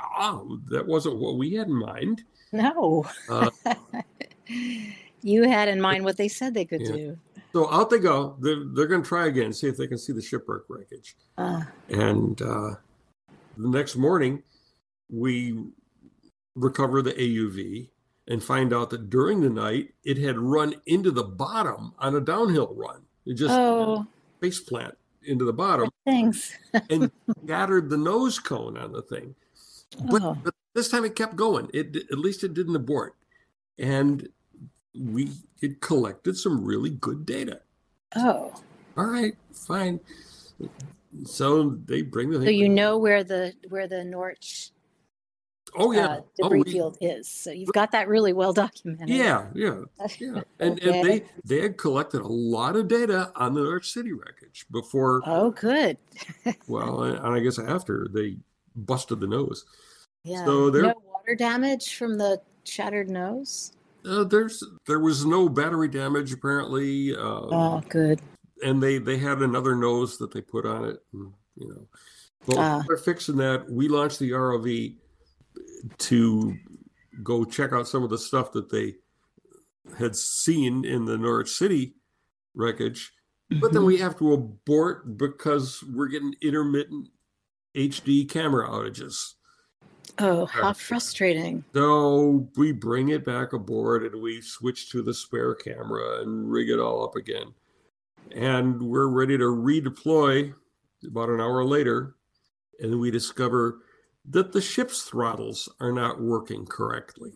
that 0.69 0.85
wasn't 0.87 1.17
what 1.17 1.37
we 1.37 1.53
had 1.53 1.67
in 1.67 1.75
mind. 1.75 2.23
No. 2.51 3.05
Uh, 3.29 3.49
you 5.21 5.43
had 5.43 5.67
in 5.67 5.81
mind 5.81 6.03
what 6.03 6.17
they 6.17 6.27
said 6.27 6.53
they 6.53 6.65
could 6.65 6.81
yeah. 6.81 6.93
do. 6.93 7.17
So 7.51 7.71
out 7.71 7.91
they 7.91 7.99
go. 7.99 8.35
They're, 8.39 8.63
they're 8.73 8.87
going 8.87 9.03
to 9.03 9.07
try 9.07 9.27
again, 9.27 9.53
see 9.53 9.67
if 9.67 9.77
they 9.77 9.87
can 9.87 9.99
see 9.99 10.13
the 10.13 10.21
shipwreck 10.21 10.63
wreckage. 10.69 11.15
Uh. 11.37 11.63
And 11.89 12.41
uh, 12.41 12.75
the 13.57 13.69
next 13.69 13.95
morning, 13.95 14.43
we 15.09 15.57
recover 16.55 17.01
the 17.01 17.13
AUV 17.13 17.89
and 18.27 18.43
find 18.43 18.73
out 18.73 18.89
that 18.91 19.09
during 19.09 19.41
the 19.41 19.49
night 19.49 19.93
it 20.03 20.17
had 20.17 20.37
run 20.37 20.75
into 20.85 21.11
the 21.11 21.23
bottom 21.23 21.93
on 21.99 22.15
a 22.15 22.21
downhill 22.21 22.73
run. 22.75 23.01
It 23.25 23.35
just 23.35 23.51
oh. 23.51 24.05
face 24.41 24.59
plant 24.59 24.97
into 25.23 25.45
the 25.45 25.53
bottom. 25.53 25.87
Oh, 25.87 26.11
thanks. 26.11 26.53
and 26.89 27.11
scattered 27.43 27.89
the 27.89 27.97
nose 27.97 28.39
cone 28.39 28.77
on 28.77 28.91
the 28.91 29.01
thing. 29.01 29.35
But, 30.09 30.21
oh. 30.21 30.37
but, 30.43 30.53
this 30.75 30.89
time 30.89 31.05
it 31.05 31.15
kept 31.15 31.35
going. 31.35 31.69
It 31.71 31.95
at 31.95 32.17
least 32.17 32.43
it 32.43 32.55
didn't 32.55 32.75
abort. 32.75 33.15
And 33.77 34.27
we 34.97 35.29
it 35.61 35.81
collected 35.81 36.35
some 36.35 36.65
really 36.65 36.89
good 36.89 37.27
data. 37.27 37.61
Oh. 38.15 38.55
All 38.97 39.05
right, 39.05 39.35
fine. 39.53 39.99
So 41.25 41.77
they 41.85 42.01
bring 42.01 42.29
the 42.31 42.43
So 42.43 42.49
you 42.49 42.69
know 42.69 42.97
where 42.97 43.23
the 43.23 43.53
where 43.69 43.87
the 43.87 44.03
Norwich 44.03 44.71
oh 45.75 45.91
yeah 45.91 46.05
uh, 46.05 46.21
debris 46.37 46.59
oh, 46.59 46.63
we, 46.65 46.71
field 46.71 46.97
is. 47.01 47.27
So 47.27 47.51
you've 47.51 47.73
got 47.73 47.91
that 47.91 48.07
really 48.07 48.33
well 48.33 48.53
documented. 48.53 49.09
Yeah, 49.09 49.47
yeah, 49.53 49.81
yeah. 50.19 50.41
And, 50.59 50.79
okay. 50.79 50.99
and 50.99 51.07
they 51.07 51.23
they 51.43 51.61
had 51.61 51.77
collected 51.77 52.21
a 52.21 52.27
lot 52.27 52.75
of 52.75 52.87
data 52.87 53.31
on 53.35 53.53
the 53.53 53.61
Norwich 53.61 53.91
City 53.91 54.13
wreckage 54.13 54.65
before. 54.71 55.21
Oh, 55.25 55.51
good. 55.51 55.97
well, 56.67 57.03
and 57.03 57.19
I 57.19 57.39
guess 57.39 57.59
after 57.59 58.07
they 58.11 58.37
busted 58.75 59.19
the 59.19 59.27
nose. 59.27 59.65
Yeah. 60.23 60.45
So 60.45 60.69
there. 60.69 60.83
No 60.83 60.93
water 61.05 61.35
damage 61.35 61.95
from 61.95 62.17
the 62.17 62.41
shattered 62.63 63.09
nose. 63.09 63.73
Uh, 64.05 64.23
there's 64.23 64.63
there 64.85 64.99
was 64.99 65.25
no 65.25 65.47
battery 65.47 65.87
damage 65.87 66.33
apparently. 66.33 67.15
Uh, 67.15 67.19
oh, 67.19 67.83
good. 67.89 68.21
And 68.63 68.81
they 68.81 68.97
they 68.97 69.17
had 69.17 69.39
another 69.39 69.75
nose 69.75 70.17
that 70.17 70.31
they 70.31 70.41
put 70.41 70.65
on 70.65 70.85
it. 70.85 70.97
And, 71.13 71.33
you 71.55 71.69
know, 71.69 71.87
well, 72.47 72.59
uh, 72.59 72.83
they're 72.87 72.97
fixing 72.97 73.37
that. 73.37 73.69
We 73.69 73.87
launched 73.87 74.19
the 74.19 74.31
ROV 74.31 74.95
to 75.97 76.57
go 77.21 77.45
check 77.45 77.73
out 77.73 77.87
some 77.87 78.03
of 78.03 78.09
the 78.09 78.17
stuff 78.17 78.51
that 78.53 78.69
they 78.69 78.95
had 79.97 80.15
seen 80.15 80.85
in 80.85 81.05
the 81.05 81.17
Norwich 81.17 81.49
City 81.49 81.95
wreckage. 82.55 83.11
Mm-hmm. 83.51 83.61
But 83.61 83.73
then 83.73 83.81
mm-hmm. 83.81 83.87
we 83.87 83.97
have 83.97 84.17
to 84.19 84.33
abort 84.33 85.17
because 85.17 85.83
we're 85.93 86.07
getting 86.07 86.35
intermittent 86.41 87.09
HD 87.75 88.29
camera 88.29 88.69
outages. 88.69 89.33
Oh, 90.19 90.45
how 90.45 90.73
frustrating. 90.73 91.63
So 91.73 92.47
we 92.55 92.71
bring 92.71 93.09
it 93.09 93.25
back 93.25 93.53
aboard 93.53 94.03
and 94.03 94.21
we 94.21 94.41
switch 94.41 94.91
to 94.91 95.01
the 95.01 95.13
spare 95.13 95.55
camera 95.55 96.21
and 96.21 96.49
rig 96.51 96.69
it 96.69 96.79
all 96.79 97.03
up 97.03 97.15
again. 97.15 97.53
And 98.31 98.81
we're 98.81 99.07
ready 99.07 99.37
to 99.37 99.43
redeploy 99.43 100.53
about 101.05 101.29
an 101.29 101.41
hour 101.41 101.63
later. 101.63 102.15
And 102.79 102.99
we 102.99 103.11
discover 103.11 103.79
that 104.29 104.51
the 104.51 104.61
ship's 104.61 105.03
throttles 105.03 105.69
are 105.79 105.91
not 105.91 106.21
working 106.21 106.65
correctly. 106.65 107.31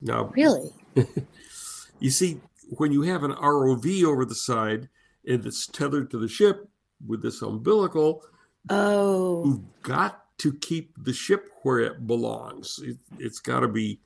Now, 0.00 0.32
really? 0.36 0.70
you 2.00 2.10
see, 2.10 2.40
when 2.70 2.92
you 2.92 3.02
have 3.02 3.22
an 3.22 3.32
ROV 3.32 4.04
over 4.04 4.24
the 4.24 4.34
side 4.34 4.88
and 5.26 5.44
it's 5.46 5.66
tethered 5.66 6.10
to 6.10 6.18
the 6.18 6.28
ship 6.28 6.68
with 7.06 7.22
this 7.22 7.42
umbilical, 7.42 8.22
oh, 8.68 9.44
you've 9.46 9.82
got 9.82 10.24
to 10.38 10.52
keep 10.52 10.92
the 11.04 11.12
ship 11.12 11.48
where 11.62 11.78
it 11.80 12.06
belongs. 12.06 12.80
It, 12.82 12.98
has 13.22 13.38
got 13.38 13.60
to 13.60 13.68
be. 13.68 14.00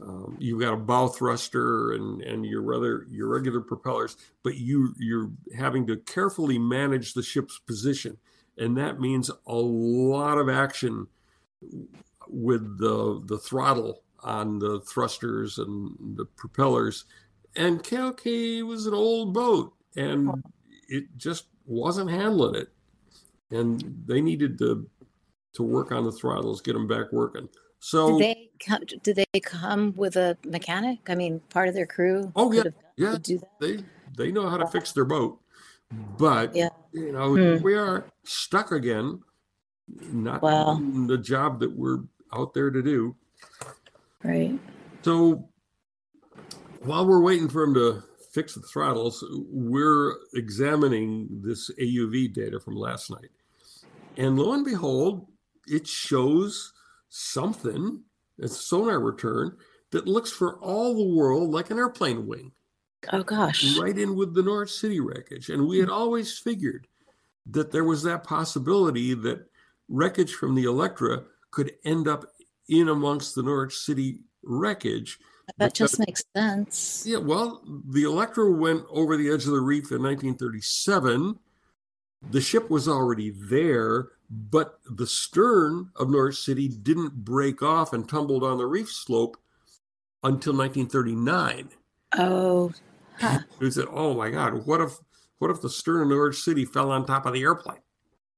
Um, 0.00 0.36
you've 0.38 0.60
got 0.60 0.74
a 0.74 0.76
bow 0.76 1.08
thruster 1.08 1.92
and 1.92 2.20
and 2.20 2.44
your 2.44 2.74
other 2.74 3.06
your 3.10 3.28
regular 3.28 3.60
propellers, 3.60 4.16
but 4.42 4.56
you 4.56 4.94
you're 4.98 5.30
having 5.56 5.86
to 5.86 5.96
carefully 5.96 6.58
manage 6.58 7.14
the 7.14 7.22
ship's 7.22 7.58
position, 7.58 8.18
and 8.58 8.76
that 8.76 9.00
means 9.00 9.30
a 9.46 9.54
lot 9.54 10.36
of 10.36 10.50
action 10.50 11.06
with 12.28 12.78
the 12.78 13.22
the 13.24 13.38
throttle 13.38 14.02
on 14.20 14.58
the 14.58 14.80
thrusters 14.80 15.58
and 15.58 15.96
the 16.16 16.26
propellers. 16.26 17.04
And 17.54 17.82
KOK 17.82 18.24
was 18.66 18.86
an 18.86 18.92
old 18.92 19.32
boat, 19.32 19.72
and 19.96 20.44
it 20.88 21.04
just 21.16 21.46
wasn't 21.64 22.10
handling 22.10 22.56
it, 22.56 22.68
and 23.50 23.82
they 24.04 24.20
needed 24.20 24.58
to 24.58 24.86
to 25.54 25.62
work 25.62 25.90
on 25.90 26.04
the 26.04 26.12
throttles, 26.12 26.60
get 26.60 26.74
them 26.74 26.86
back 26.86 27.12
working. 27.12 27.48
So 27.78 28.18
they 28.18 28.45
come, 28.60 28.82
did 29.02 29.16
they 29.16 29.40
come 29.40 29.94
with 29.96 30.16
a 30.16 30.36
mechanic? 30.44 31.00
I 31.08 31.14
mean, 31.14 31.40
part 31.50 31.68
of 31.68 31.74
their 31.74 31.86
crew. 31.86 32.32
Oh 32.36 32.52
yeah, 32.52 32.64
yeah. 32.96 33.16
Do 33.20 33.38
that? 33.38 33.60
They 33.60 33.78
they 34.16 34.32
know 34.32 34.48
how 34.48 34.56
to 34.56 34.66
fix 34.66 34.92
their 34.92 35.04
boat, 35.04 35.38
but 36.18 36.54
yeah. 36.54 36.68
you 36.92 37.12
know 37.12 37.34
hmm. 37.34 37.62
we 37.62 37.74
are 37.74 38.06
stuck 38.24 38.72
again, 38.72 39.22
not 40.12 40.42
well, 40.42 40.76
the 41.06 41.18
job 41.18 41.60
that 41.60 41.76
we're 41.76 42.00
out 42.34 42.54
there 42.54 42.70
to 42.70 42.82
do. 42.82 43.16
Right. 44.22 44.58
So 45.02 45.48
while 46.80 47.06
we're 47.06 47.22
waiting 47.22 47.48
for 47.48 47.64
them 47.64 47.74
to 47.74 48.02
fix 48.32 48.54
the 48.54 48.60
throttles, 48.62 49.24
we're 49.30 50.14
examining 50.34 51.28
this 51.42 51.70
AUV 51.80 52.32
data 52.32 52.60
from 52.60 52.76
last 52.76 53.10
night. 53.10 53.30
And 54.16 54.38
lo 54.38 54.52
and 54.52 54.64
behold, 54.64 55.26
it 55.66 55.86
shows 55.86 56.72
something, 57.08 58.02
a 58.40 58.48
sonar 58.48 59.00
return, 59.00 59.56
that 59.92 60.06
looks 60.06 60.30
for 60.30 60.58
all 60.58 60.94
the 60.94 61.14
world 61.14 61.50
like 61.50 61.70
an 61.70 61.78
airplane 61.78 62.26
wing. 62.26 62.52
Oh, 63.12 63.22
gosh. 63.22 63.78
Right 63.78 63.96
in 63.96 64.16
with 64.16 64.34
the 64.34 64.42
Norwich 64.42 64.72
City 64.72 65.00
wreckage. 65.00 65.48
And 65.48 65.68
we 65.68 65.78
had 65.78 65.88
mm-hmm. 65.88 65.96
always 65.96 66.38
figured 66.38 66.88
that 67.50 67.70
there 67.70 67.84
was 67.84 68.02
that 68.02 68.24
possibility 68.24 69.14
that 69.14 69.46
wreckage 69.88 70.34
from 70.34 70.54
the 70.54 70.64
Electra 70.64 71.22
could 71.50 71.72
end 71.84 72.08
up 72.08 72.24
in 72.68 72.88
amongst 72.88 73.34
the 73.34 73.42
Norwich 73.42 73.76
City 73.76 74.18
wreckage. 74.42 75.18
That 75.58 75.74
just 75.74 76.00
makes 76.00 76.24
sense. 76.36 77.04
Yeah, 77.06 77.18
well, 77.18 77.62
the 77.88 78.02
Electra 78.02 78.50
went 78.50 78.84
over 78.90 79.16
the 79.16 79.30
edge 79.30 79.44
of 79.44 79.52
the 79.52 79.60
reef 79.60 79.92
in 79.92 80.02
1937. 80.02 81.38
The 82.22 82.40
ship 82.40 82.70
was 82.70 82.88
already 82.88 83.30
there, 83.30 84.08
but 84.30 84.80
the 84.90 85.06
stern 85.06 85.90
of 85.96 86.10
Norwich 86.10 86.40
City 86.40 86.68
didn't 86.68 87.24
break 87.24 87.62
off 87.62 87.92
and 87.92 88.08
tumbled 88.08 88.42
on 88.42 88.58
the 88.58 88.66
reef 88.66 88.90
slope 88.90 89.36
until 90.22 90.52
1939. 90.52 91.68
Oh, 92.18 92.72
huh. 93.18 93.40
we 93.60 93.70
said, 93.70 93.86
"Oh 93.90 94.14
my 94.14 94.30
God, 94.30 94.66
what 94.66 94.80
if 94.80 94.98
what 95.38 95.50
if 95.50 95.60
the 95.60 95.70
stern 95.70 96.02
of 96.02 96.08
Norwich 96.08 96.42
City 96.42 96.64
fell 96.64 96.90
on 96.90 97.06
top 97.06 97.26
of 97.26 97.34
the 97.34 97.42
airplane 97.42 97.80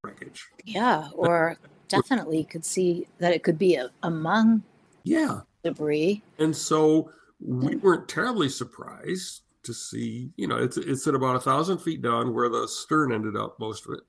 wreckage?" 0.03 0.49
Yeah, 0.65 1.09
or 1.15 1.57
definitely 1.89 2.45
could 2.45 2.65
see 2.65 3.07
that 3.19 3.33
it 3.33 3.43
could 3.43 3.59
be 3.59 3.77
a, 3.77 3.91
among 4.03 4.63
yeah 5.05 5.41
debris. 5.63 6.23
And 6.39 6.55
so 6.55 7.11
we 7.41 7.75
mm. 7.75 7.83
weren't 7.83 8.09
terribly 8.09 8.49
surprised 8.49 9.43
to 9.69 9.75
see, 9.75 10.31
you 10.37 10.49
know, 10.49 10.57
it's 10.57 10.77
it's 10.77 11.07
at 11.07 11.15
about 11.15 11.37
a 11.37 11.41
thousand 11.41 11.79
feet 11.79 12.03
down 12.03 12.35
where 12.35 12.49
the 12.49 12.67
stern 12.67 13.13
ended 13.13 13.37
up, 13.37 13.61
most 13.61 13.87
of 13.87 13.93
it. 13.93 14.01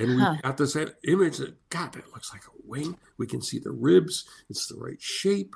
And 0.00 0.20
huh. 0.20 0.34
we 0.36 0.42
got 0.42 0.56
this 0.56 0.76
image 1.06 1.38
that, 1.38 1.56
God, 1.70 1.92
that 1.92 2.12
looks 2.12 2.32
like 2.32 2.42
a 2.44 2.56
wing. 2.64 2.96
We 3.16 3.26
can 3.26 3.42
see 3.42 3.58
the 3.58 3.70
ribs. 3.70 4.28
It's 4.48 4.66
the 4.66 4.76
right 4.76 5.00
shape. 5.00 5.54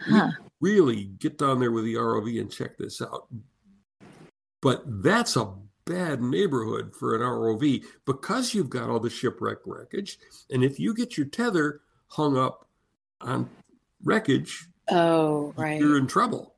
Huh. 0.00 0.30
really 0.60 1.06
get 1.18 1.38
down 1.38 1.58
there 1.58 1.72
with 1.72 1.82
the 1.82 1.94
ROV 1.94 2.40
and 2.40 2.52
check 2.52 2.78
this 2.78 3.02
out. 3.02 3.26
But 4.62 4.84
that's 5.02 5.34
a 5.34 5.52
bad 5.86 6.22
neighborhood 6.22 6.94
for 6.94 7.16
an 7.16 7.22
ROV 7.22 7.84
because 8.04 8.54
you've 8.54 8.70
got 8.70 8.90
all 8.90 9.00
the 9.00 9.10
shipwreck 9.10 9.58
wreckage. 9.66 10.18
And 10.50 10.62
if 10.62 10.78
you 10.78 10.94
get 10.94 11.16
your 11.16 11.26
tether 11.26 11.80
hung 12.06 12.38
up 12.38 12.68
on 13.20 13.50
wreckage, 14.04 14.68
oh, 14.88 15.52
right. 15.56 15.80
you're 15.80 15.98
in 15.98 16.06
trouble. 16.06 16.54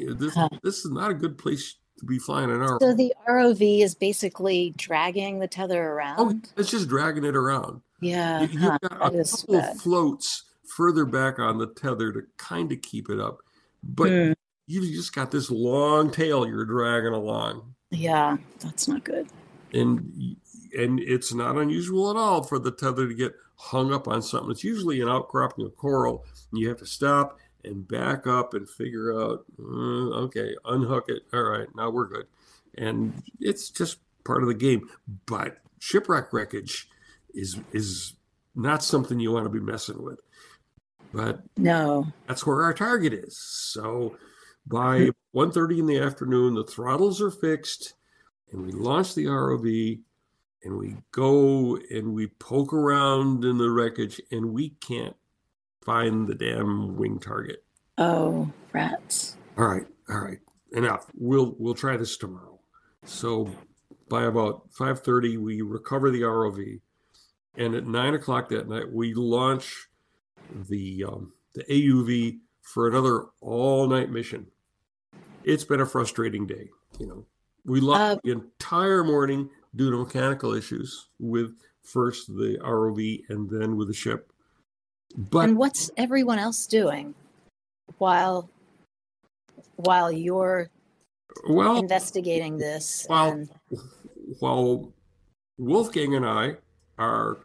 This, 0.00 0.36
this 0.62 0.84
is 0.84 0.90
not 0.90 1.10
a 1.10 1.14
good 1.14 1.36
place 1.38 1.76
to 1.98 2.06
be 2.06 2.18
flying 2.18 2.50
an 2.50 2.58
ROV. 2.58 2.80
So 2.80 2.94
the 2.94 3.12
ROV 3.28 3.82
is 3.82 3.94
basically 3.94 4.72
dragging 4.76 5.38
the 5.38 5.46
tether 5.48 5.82
around. 5.92 6.16
Oh, 6.18 6.26
around. 6.26 6.50
it's 6.56 6.70
just 6.70 6.88
dragging 6.88 7.24
it 7.24 7.36
around. 7.36 7.82
yeah, 8.00 8.40
You- 8.42 8.48
You've 8.48 8.62
huh, 8.62 8.78
got 8.82 8.92
a 9.14 9.24
couple 9.24 9.54
bad. 9.60 9.76
floats 9.78 10.44
further 10.66 11.04
back 11.04 11.38
on 11.38 11.58
the 11.58 11.66
tether 11.66 12.12
to 12.12 12.22
kind 12.38 12.72
of 12.72 12.80
keep 12.82 13.10
it 13.10 13.20
up, 13.20 13.38
but 13.82 14.08
Hmm, 14.08 14.32
you've 14.66 14.90
just 14.94 15.14
got 15.14 15.30
this 15.30 15.50
long 15.50 16.10
tail 16.10 16.46
you're 16.46 16.64
dragging 16.64 17.12
along, 17.12 17.74
yeah, 17.90 18.38
that's 18.60 18.88
not 18.88 19.04
good. 19.04 19.28
and 19.74 20.36
and 20.78 20.98
it's 21.00 21.34
not 21.34 21.56
unusual 21.56 22.10
at 22.10 22.16
all 22.16 22.42
for 22.42 22.58
the 22.58 22.70
tether 22.70 23.06
to 23.06 23.12
get 23.14 23.34
hung 23.56 23.92
up 23.92 24.08
on 24.08 24.22
something. 24.22 24.50
It's 24.50 24.64
usually 24.64 25.02
an 25.02 25.08
outcropping 25.08 25.66
of 25.66 25.76
coral, 25.76 26.24
and 26.50 26.58
you 26.60 26.68
have 26.70 26.78
to 26.78 26.86
stop 26.86 27.38
and 27.64 27.86
back 27.86 28.26
up 28.26 28.54
and 28.54 28.68
figure 28.68 29.18
out, 29.20 29.44
uh, 29.60 30.10
okay, 30.24 30.54
unhook 30.64 31.08
it. 31.08 31.22
All 31.32 31.42
right, 31.42 31.68
now 31.76 31.90
we're 31.90 32.06
good, 32.08 32.26
and 32.76 33.12
it's 33.40 33.70
just 33.70 33.98
part 34.24 34.42
of 34.42 34.48
the 34.48 34.54
game. 34.54 34.88
But 35.26 35.58
shipwreck 35.78 36.32
wreckage 36.32 36.88
is 37.34 37.58
is 37.72 38.14
not 38.54 38.82
something 38.84 39.18
you 39.18 39.32
want 39.32 39.44
to 39.46 39.50
be 39.50 39.60
messing 39.60 40.02
with. 40.02 40.20
But 41.14 41.40
No. 41.56 42.06
that's 42.26 42.46
where 42.46 42.62
our 42.62 42.74
target 42.74 43.12
is. 43.12 43.36
So 43.38 44.16
by 44.66 45.10
1.30 45.34 45.78
in 45.80 45.86
the 45.86 45.98
afternoon, 45.98 46.54
the 46.54 46.64
throttles 46.64 47.20
are 47.20 47.30
fixed, 47.30 47.94
and 48.50 48.64
we 48.64 48.72
launch 48.72 49.14
the 49.14 49.26
ROV, 49.26 50.00
and 50.64 50.78
we 50.78 50.96
go 51.10 51.76
and 51.90 52.14
we 52.14 52.28
poke 52.28 52.72
around 52.72 53.44
in 53.44 53.58
the 53.58 53.70
wreckage, 53.70 54.20
and 54.30 54.52
we 54.52 54.70
can't 54.80 55.16
find 55.84 56.26
the 56.26 56.34
damn 56.34 56.96
wing 56.96 57.18
target. 57.18 57.64
Oh, 57.98 58.50
rats. 58.72 59.36
All 59.58 59.66
right, 59.66 59.86
all 60.08 60.18
right, 60.20 60.38
enough. 60.72 61.06
We'll 61.14 61.54
we'll 61.58 61.74
try 61.74 61.96
this 61.96 62.16
tomorrow. 62.16 62.58
So 63.04 63.50
by 64.08 64.24
about 64.24 64.70
5:30, 64.72 65.38
we 65.38 65.62
recover 65.62 66.10
the 66.10 66.22
ROV, 66.22 66.80
and 67.56 67.74
at 67.74 67.86
nine 67.86 68.14
o'clock 68.14 68.48
that 68.50 68.68
night, 68.68 68.90
we 68.90 69.14
launch 69.14 69.88
the 70.68 71.04
um, 71.04 71.32
the 71.54 71.64
AUV 71.64 72.38
for 72.62 72.88
another 72.88 73.26
all-night 73.40 74.10
mission. 74.10 74.46
It's 75.44 75.64
been 75.64 75.80
a 75.80 75.86
frustrating 75.86 76.46
day. 76.46 76.70
You 76.98 77.06
know, 77.06 77.26
we 77.64 77.80
lost 77.80 78.18
Uh, 78.18 78.20
the 78.24 78.30
entire 78.30 79.02
morning 79.04 79.50
due 79.74 79.90
to 79.90 79.96
mechanical 79.98 80.52
issues 80.54 81.08
with 81.18 81.56
first 81.82 82.28
the 82.28 82.58
ROV 82.62 83.24
and 83.28 83.50
then 83.50 83.76
with 83.76 83.88
the 83.88 83.94
ship. 83.94 84.31
But 85.16 85.48
and 85.48 85.56
what's 85.58 85.90
everyone 85.96 86.38
else 86.38 86.66
doing 86.66 87.14
while 87.98 88.48
while 89.76 90.10
you're 90.10 90.70
well, 91.48 91.76
investigating 91.78 92.56
this? 92.58 93.06
Well, 93.08 93.30
and 93.32 93.48
while 94.38 94.92
Wolfgang 95.58 96.14
and 96.14 96.24
I 96.26 96.56
are, 96.98 97.38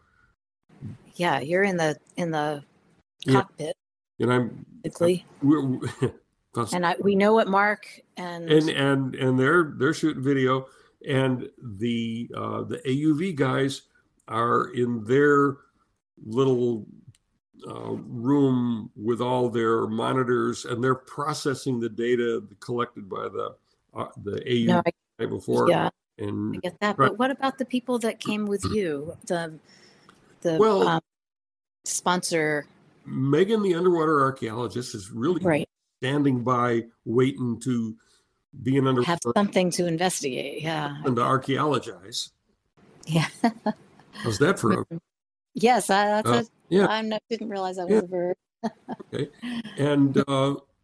yeah, 1.15 1.39
you're 1.39 1.63
in 1.63 1.77
the 1.77 1.97
in 2.15 2.31
the 2.31 2.63
Yeah. 3.25 3.41
cockpit, 3.41 3.75
and 4.19 4.31
I'm, 4.31 4.65
basically. 4.83 5.25
we're- 5.41 5.79
And 6.73 6.87
I, 6.87 6.95
we 7.03 7.13
know 7.13 7.33
what 7.35 7.47
Mark 7.47 7.85
and, 8.15 8.49
and 8.49 8.67
and 8.69 9.13
and 9.13 9.39
they're 9.39 9.75
they're 9.77 9.93
shooting 9.93 10.23
video, 10.23 10.65
and 11.07 11.47
the 11.61 12.31
uh, 12.35 12.63
the 12.63 12.79
AUV 12.79 13.35
guys 13.35 13.83
are 14.27 14.69
in 14.73 15.03
their 15.03 15.57
little 16.25 16.87
uh, 17.67 17.93
room 17.93 18.91
with 18.95 19.21
all 19.21 19.49
their 19.49 19.87
monitors, 19.87 20.65
and 20.65 20.83
they're 20.83 20.95
processing 20.95 21.79
the 21.79 21.89
data 21.89 22.43
collected 22.59 23.09
by 23.09 23.27
the 23.29 23.55
uh, 23.95 24.07
the 24.23 24.39
AUV 24.41 24.65
no, 24.67 24.81
I, 24.85 24.91
night 25.19 25.29
before, 25.29 25.69
yeah, 25.69 25.89
and 26.17 26.55
I 26.55 26.59
get 26.59 26.79
that. 26.81 26.97
Right. 26.97 27.09
But 27.09 27.19
what 27.19 27.31
about 27.31 27.57
the 27.57 27.65
people 27.65 27.99
that 27.99 28.19
came 28.19 28.45
with 28.45 28.63
you? 28.65 29.17
The 29.25 29.57
the 30.41 30.57
Well- 30.57 30.87
um, 30.87 31.01
sponsor, 31.85 32.65
Megan, 33.05 33.63
the 33.63 33.73
underwater 33.75 34.21
archaeologist, 34.21 34.93
is 34.93 35.09
really 35.09 35.43
right? 35.43 35.69
standing 35.99 36.43
by, 36.43 36.83
waiting 37.05 37.59
to 37.61 37.95
be 38.63 38.77
an 38.77 38.87
underwater. 38.87 39.11
Have 39.11 39.19
something 39.35 39.71
to 39.71 39.87
investigate. 39.87 40.61
Yeah, 40.61 40.97
and 41.05 41.15
to 41.15 41.21
archaeologize. 41.21 42.31
yeah. 43.05 43.27
How's 44.11 44.39
that 44.39 44.59
for 44.59 44.81
a 44.81 44.85
yes, 45.53 45.89
I, 45.89 46.21
that's 46.21 46.29
Uh. 46.29 46.43
Yeah. 46.69 46.87
I 46.89 47.19
didn't 47.29 47.49
realize 47.49 47.77
that 47.77 47.87
was 47.89 47.93
Yeah. 47.95 48.01
a 48.03 48.07
verb. 48.07 48.37
and 49.77 50.17
uh, 50.27 50.55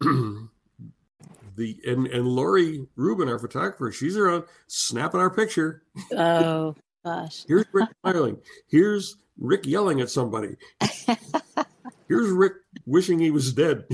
the 1.56 1.78
and 1.86 2.06
and 2.06 2.26
Lori 2.28 2.86
Rubin, 2.96 3.28
our 3.28 3.38
photographer, 3.38 3.92
she's 3.92 4.16
around 4.16 4.44
snapping 4.66 5.20
our 5.20 5.30
picture. 5.30 5.82
Oh 6.12 6.74
gosh. 7.04 7.44
Here's 7.46 7.66
Ric 7.72 7.88
smiling. 8.00 8.38
Here's 8.68 9.16
Ric 9.38 9.66
yelling 9.66 10.00
at 10.00 10.10
somebody. 10.10 10.56
Here's 12.08 12.30
Ric 12.30 12.52
wishing 12.86 13.18
he 13.18 13.30
was 13.30 13.52
dead. 13.52 13.84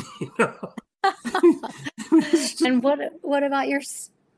And 2.62 2.82
what 2.82 2.98
what 3.22 3.42
about 3.42 3.68
your 3.68 3.80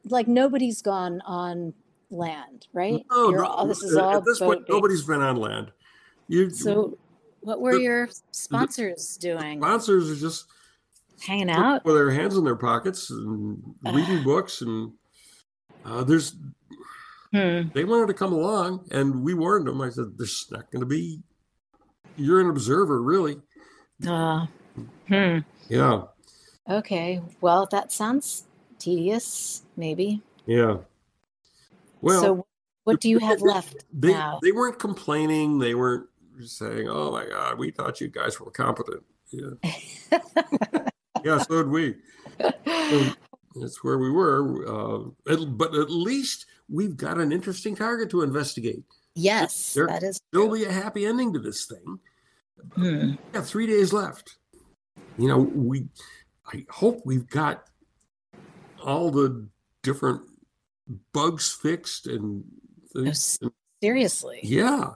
like 0.08 0.28
nobody's 0.28 0.82
gone 0.82 1.20
on 1.24 1.74
land, 2.10 2.66
right? 2.72 3.04
No, 3.10 3.30
no, 3.30 3.44
all, 3.44 3.66
this 3.66 3.82
is 3.82 3.96
at 3.96 4.02
all 4.02 4.20
this 4.20 4.38
point, 4.38 4.62
nobody's 4.68 5.04
been 5.04 5.20
on 5.20 5.36
land. 5.36 5.72
You 6.28 6.50
So 6.50 6.98
what 7.42 7.60
were 7.60 7.74
the- 7.76 7.82
your 7.82 8.08
sponsors 8.30 9.16
doing? 9.16 9.60
sponsors 9.60 10.10
are 10.10 10.16
just 10.16 10.46
Hanging 11.20 11.50
out? 11.50 11.84
with 11.84 11.94
their 11.94 12.10
hands 12.10 12.36
in 12.36 12.44
their 12.44 12.56
pockets 12.56 13.10
and 13.10 13.62
reading 13.84 14.22
books 14.24 14.60
and 14.62 14.92
uh, 15.84 16.02
there's 16.04 16.34
Hmm. 17.32 17.68
they 17.72 17.84
wanted 17.84 18.08
to 18.08 18.14
come 18.14 18.32
along 18.32 18.86
and 18.90 19.22
we 19.24 19.32
warned 19.32 19.66
them 19.66 19.80
i 19.80 19.88
said 19.88 20.18
there's 20.18 20.46
not 20.50 20.70
going 20.70 20.80
to 20.80 20.86
be 20.86 21.22
you're 22.16 22.40
an 22.40 22.50
observer 22.50 23.00
really 23.00 23.40
Uh, 24.06 24.46
hmm. 25.08 25.38
yeah 25.68 26.02
Okay. 26.70 27.20
Well, 27.40 27.66
that 27.72 27.90
sounds 27.90 28.44
tedious, 28.78 29.62
maybe. 29.76 30.20
yeah 30.46 30.76
well 32.02 32.20
so 32.20 32.46
what 32.84 33.00
do 33.00 33.08
you 33.08 33.18
have 33.18 33.40
left 33.40 33.84
they 33.92 34.12
now? 34.12 34.38
they 34.42 34.52
weren't 34.52 34.78
complaining 34.78 35.58
they 35.58 35.74
weren't 35.74 36.06
saying 36.40 36.88
oh 36.88 37.10
my 37.12 37.26
god 37.26 37.58
we 37.58 37.70
thought 37.70 38.00
you 38.00 38.08
guys 38.08 38.38
were 38.40 38.50
competent 38.50 39.02
yeah 39.30 39.50
yeah 41.24 41.38
so 41.38 41.62
did 41.62 41.68
we 41.68 41.96
So 42.40 43.60
that's 43.60 43.84
where 43.84 43.98
we 43.98 44.10
were 44.10 44.66
uh, 44.66 45.32
at- 45.32 45.56
but 45.58 45.74
at 45.74 45.90
least 45.90 46.46
we've 46.68 46.96
got 46.96 47.18
an 47.18 47.32
interesting 47.32 47.74
target 47.76 48.08
to 48.10 48.22
investigate 48.22 48.84
yes, 49.14 49.74
there- 49.74 49.86
that 49.88 50.02
is. 50.02 50.20
there'll 50.32 50.50
be 50.52 50.64
a 50.64 50.72
happy 50.72 51.04
ending 51.06 51.32
to 51.32 51.38
this 51.38 51.66
thing 51.66 51.98
Hmm. 52.76 53.10
We 53.10 53.18
got 53.32 53.44
three 53.44 53.66
days 53.66 53.92
left. 53.92 54.36
You 55.18 55.26
know, 55.26 55.38
we 55.38 55.88
I 56.46 56.64
hope 56.70 57.00
we've 57.04 57.26
got 57.28 57.64
all 58.84 59.10
the 59.10 59.48
different 59.82 60.22
bugs 61.12 61.50
fixed 61.50 62.06
and 62.06 62.44
Oh, 62.94 63.02
things. 63.02 63.38
s- 63.42 63.50
Seriously. 63.82 64.40
Yeah. 64.44 64.90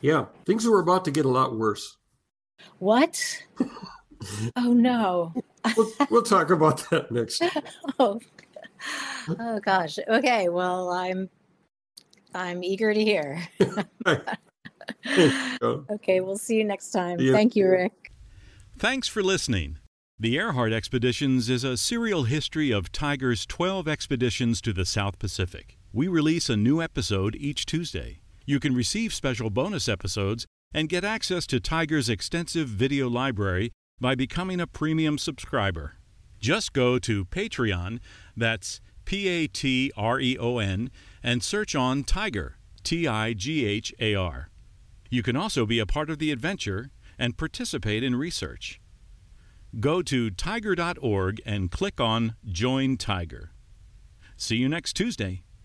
Yeah. 0.00 0.26
Things 0.44 0.66
were 0.66 0.80
about 0.80 1.04
to 1.06 1.10
get 1.10 1.24
a 1.24 1.28
lot 1.28 1.56
worse. 1.56 1.96
What? 2.78 3.42
oh 4.56 4.72
no. 4.72 5.34
We'll, 5.76 5.92
we'll 6.10 6.22
talk 6.22 6.50
about 6.50 6.88
that 6.90 7.10
next. 7.10 7.42
Oh. 7.98 8.18
oh 9.38 9.60
gosh. 9.60 9.98
Okay. 10.08 10.48
Well, 10.48 10.88
I'm 10.90 11.28
I'm 12.34 12.64
eager 12.64 12.94
to 12.94 13.04
hear. 13.04 13.46
Okay, 15.06 16.20
we'll 16.20 16.38
see 16.38 16.56
you 16.56 16.64
next 16.64 16.90
time. 16.90 17.20
Yeah. 17.20 17.32
Thank 17.32 17.54
you, 17.54 17.68
Ric. 17.68 18.12
Thanks 18.78 19.06
for 19.08 19.22
listening. 19.22 19.78
The 20.18 20.34
Earhart 20.36 20.72
Expeditions 20.72 21.48
is 21.48 21.64
a 21.64 21.76
serial 21.76 22.24
history 22.24 22.70
of 22.70 22.92
TIGHAR's 22.92 23.46
12 23.46 23.86
expeditions 23.88 24.60
to 24.62 24.72
the 24.72 24.84
South 24.84 25.18
Pacific. 25.18 25.78
We 25.92 26.08
release 26.08 26.48
a 26.48 26.56
new 26.56 26.82
episode 26.82 27.36
each 27.36 27.66
Tuesday. 27.66 28.19
You 28.44 28.60
can 28.60 28.74
receive 28.74 29.12
special 29.14 29.50
bonus 29.50 29.88
episodes 29.88 30.46
and 30.72 30.88
get 30.88 31.04
access 31.04 31.46
to 31.48 31.60
TIGHAR's 31.60 32.08
extensive 32.08 32.68
video 32.68 33.08
library 33.08 33.72
by 34.00 34.14
becoming 34.14 34.60
a 34.60 34.66
premium 34.66 35.18
subscriber. 35.18 35.96
Just 36.38 36.72
go 36.72 36.98
to 36.98 37.26
Patreon, 37.26 38.00
that's 38.36 38.80
P 39.04 39.28
A 39.28 39.46
T 39.46 39.92
R 39.96 40.20
E 40.20 40.38
O 40.38 40.58
N, 40.58 40.90
and 41.22 41.42
search 41.42 41.74
on 41.74 42.04
TIGHAR, 42.04 42.54
T 42.82 43.06
I 43.06 43.34
G 43.34 43.66
H 43.66 43.92
A 44.00 44.14
R. 44.14 44.48
You 45.10 45.22
can 45.22 45.36
also 45.36 45.66
be 45.66 45.78
a 45.78 45.86
part 45.86 46.08
of 46.08 46.18
the 46.18 46.30
adventure 46.30 46.90
and 47.18 47.36
participate 47.36 48.02
in 48.02 48.16
research. 48.16 48.80
Go 49.78 50.02
to 50.02 50.30
tighar.org 50.30 51.40
and 51.44 51.70
click 51.70 52.00
on 52.00 52.34
Join 52.44 52.96
TIGHAR. 52.96 53.50
See 54.36 54.56
you 54.56 54.68
next 54.68 54.94
Tuesday. 54.94 55.42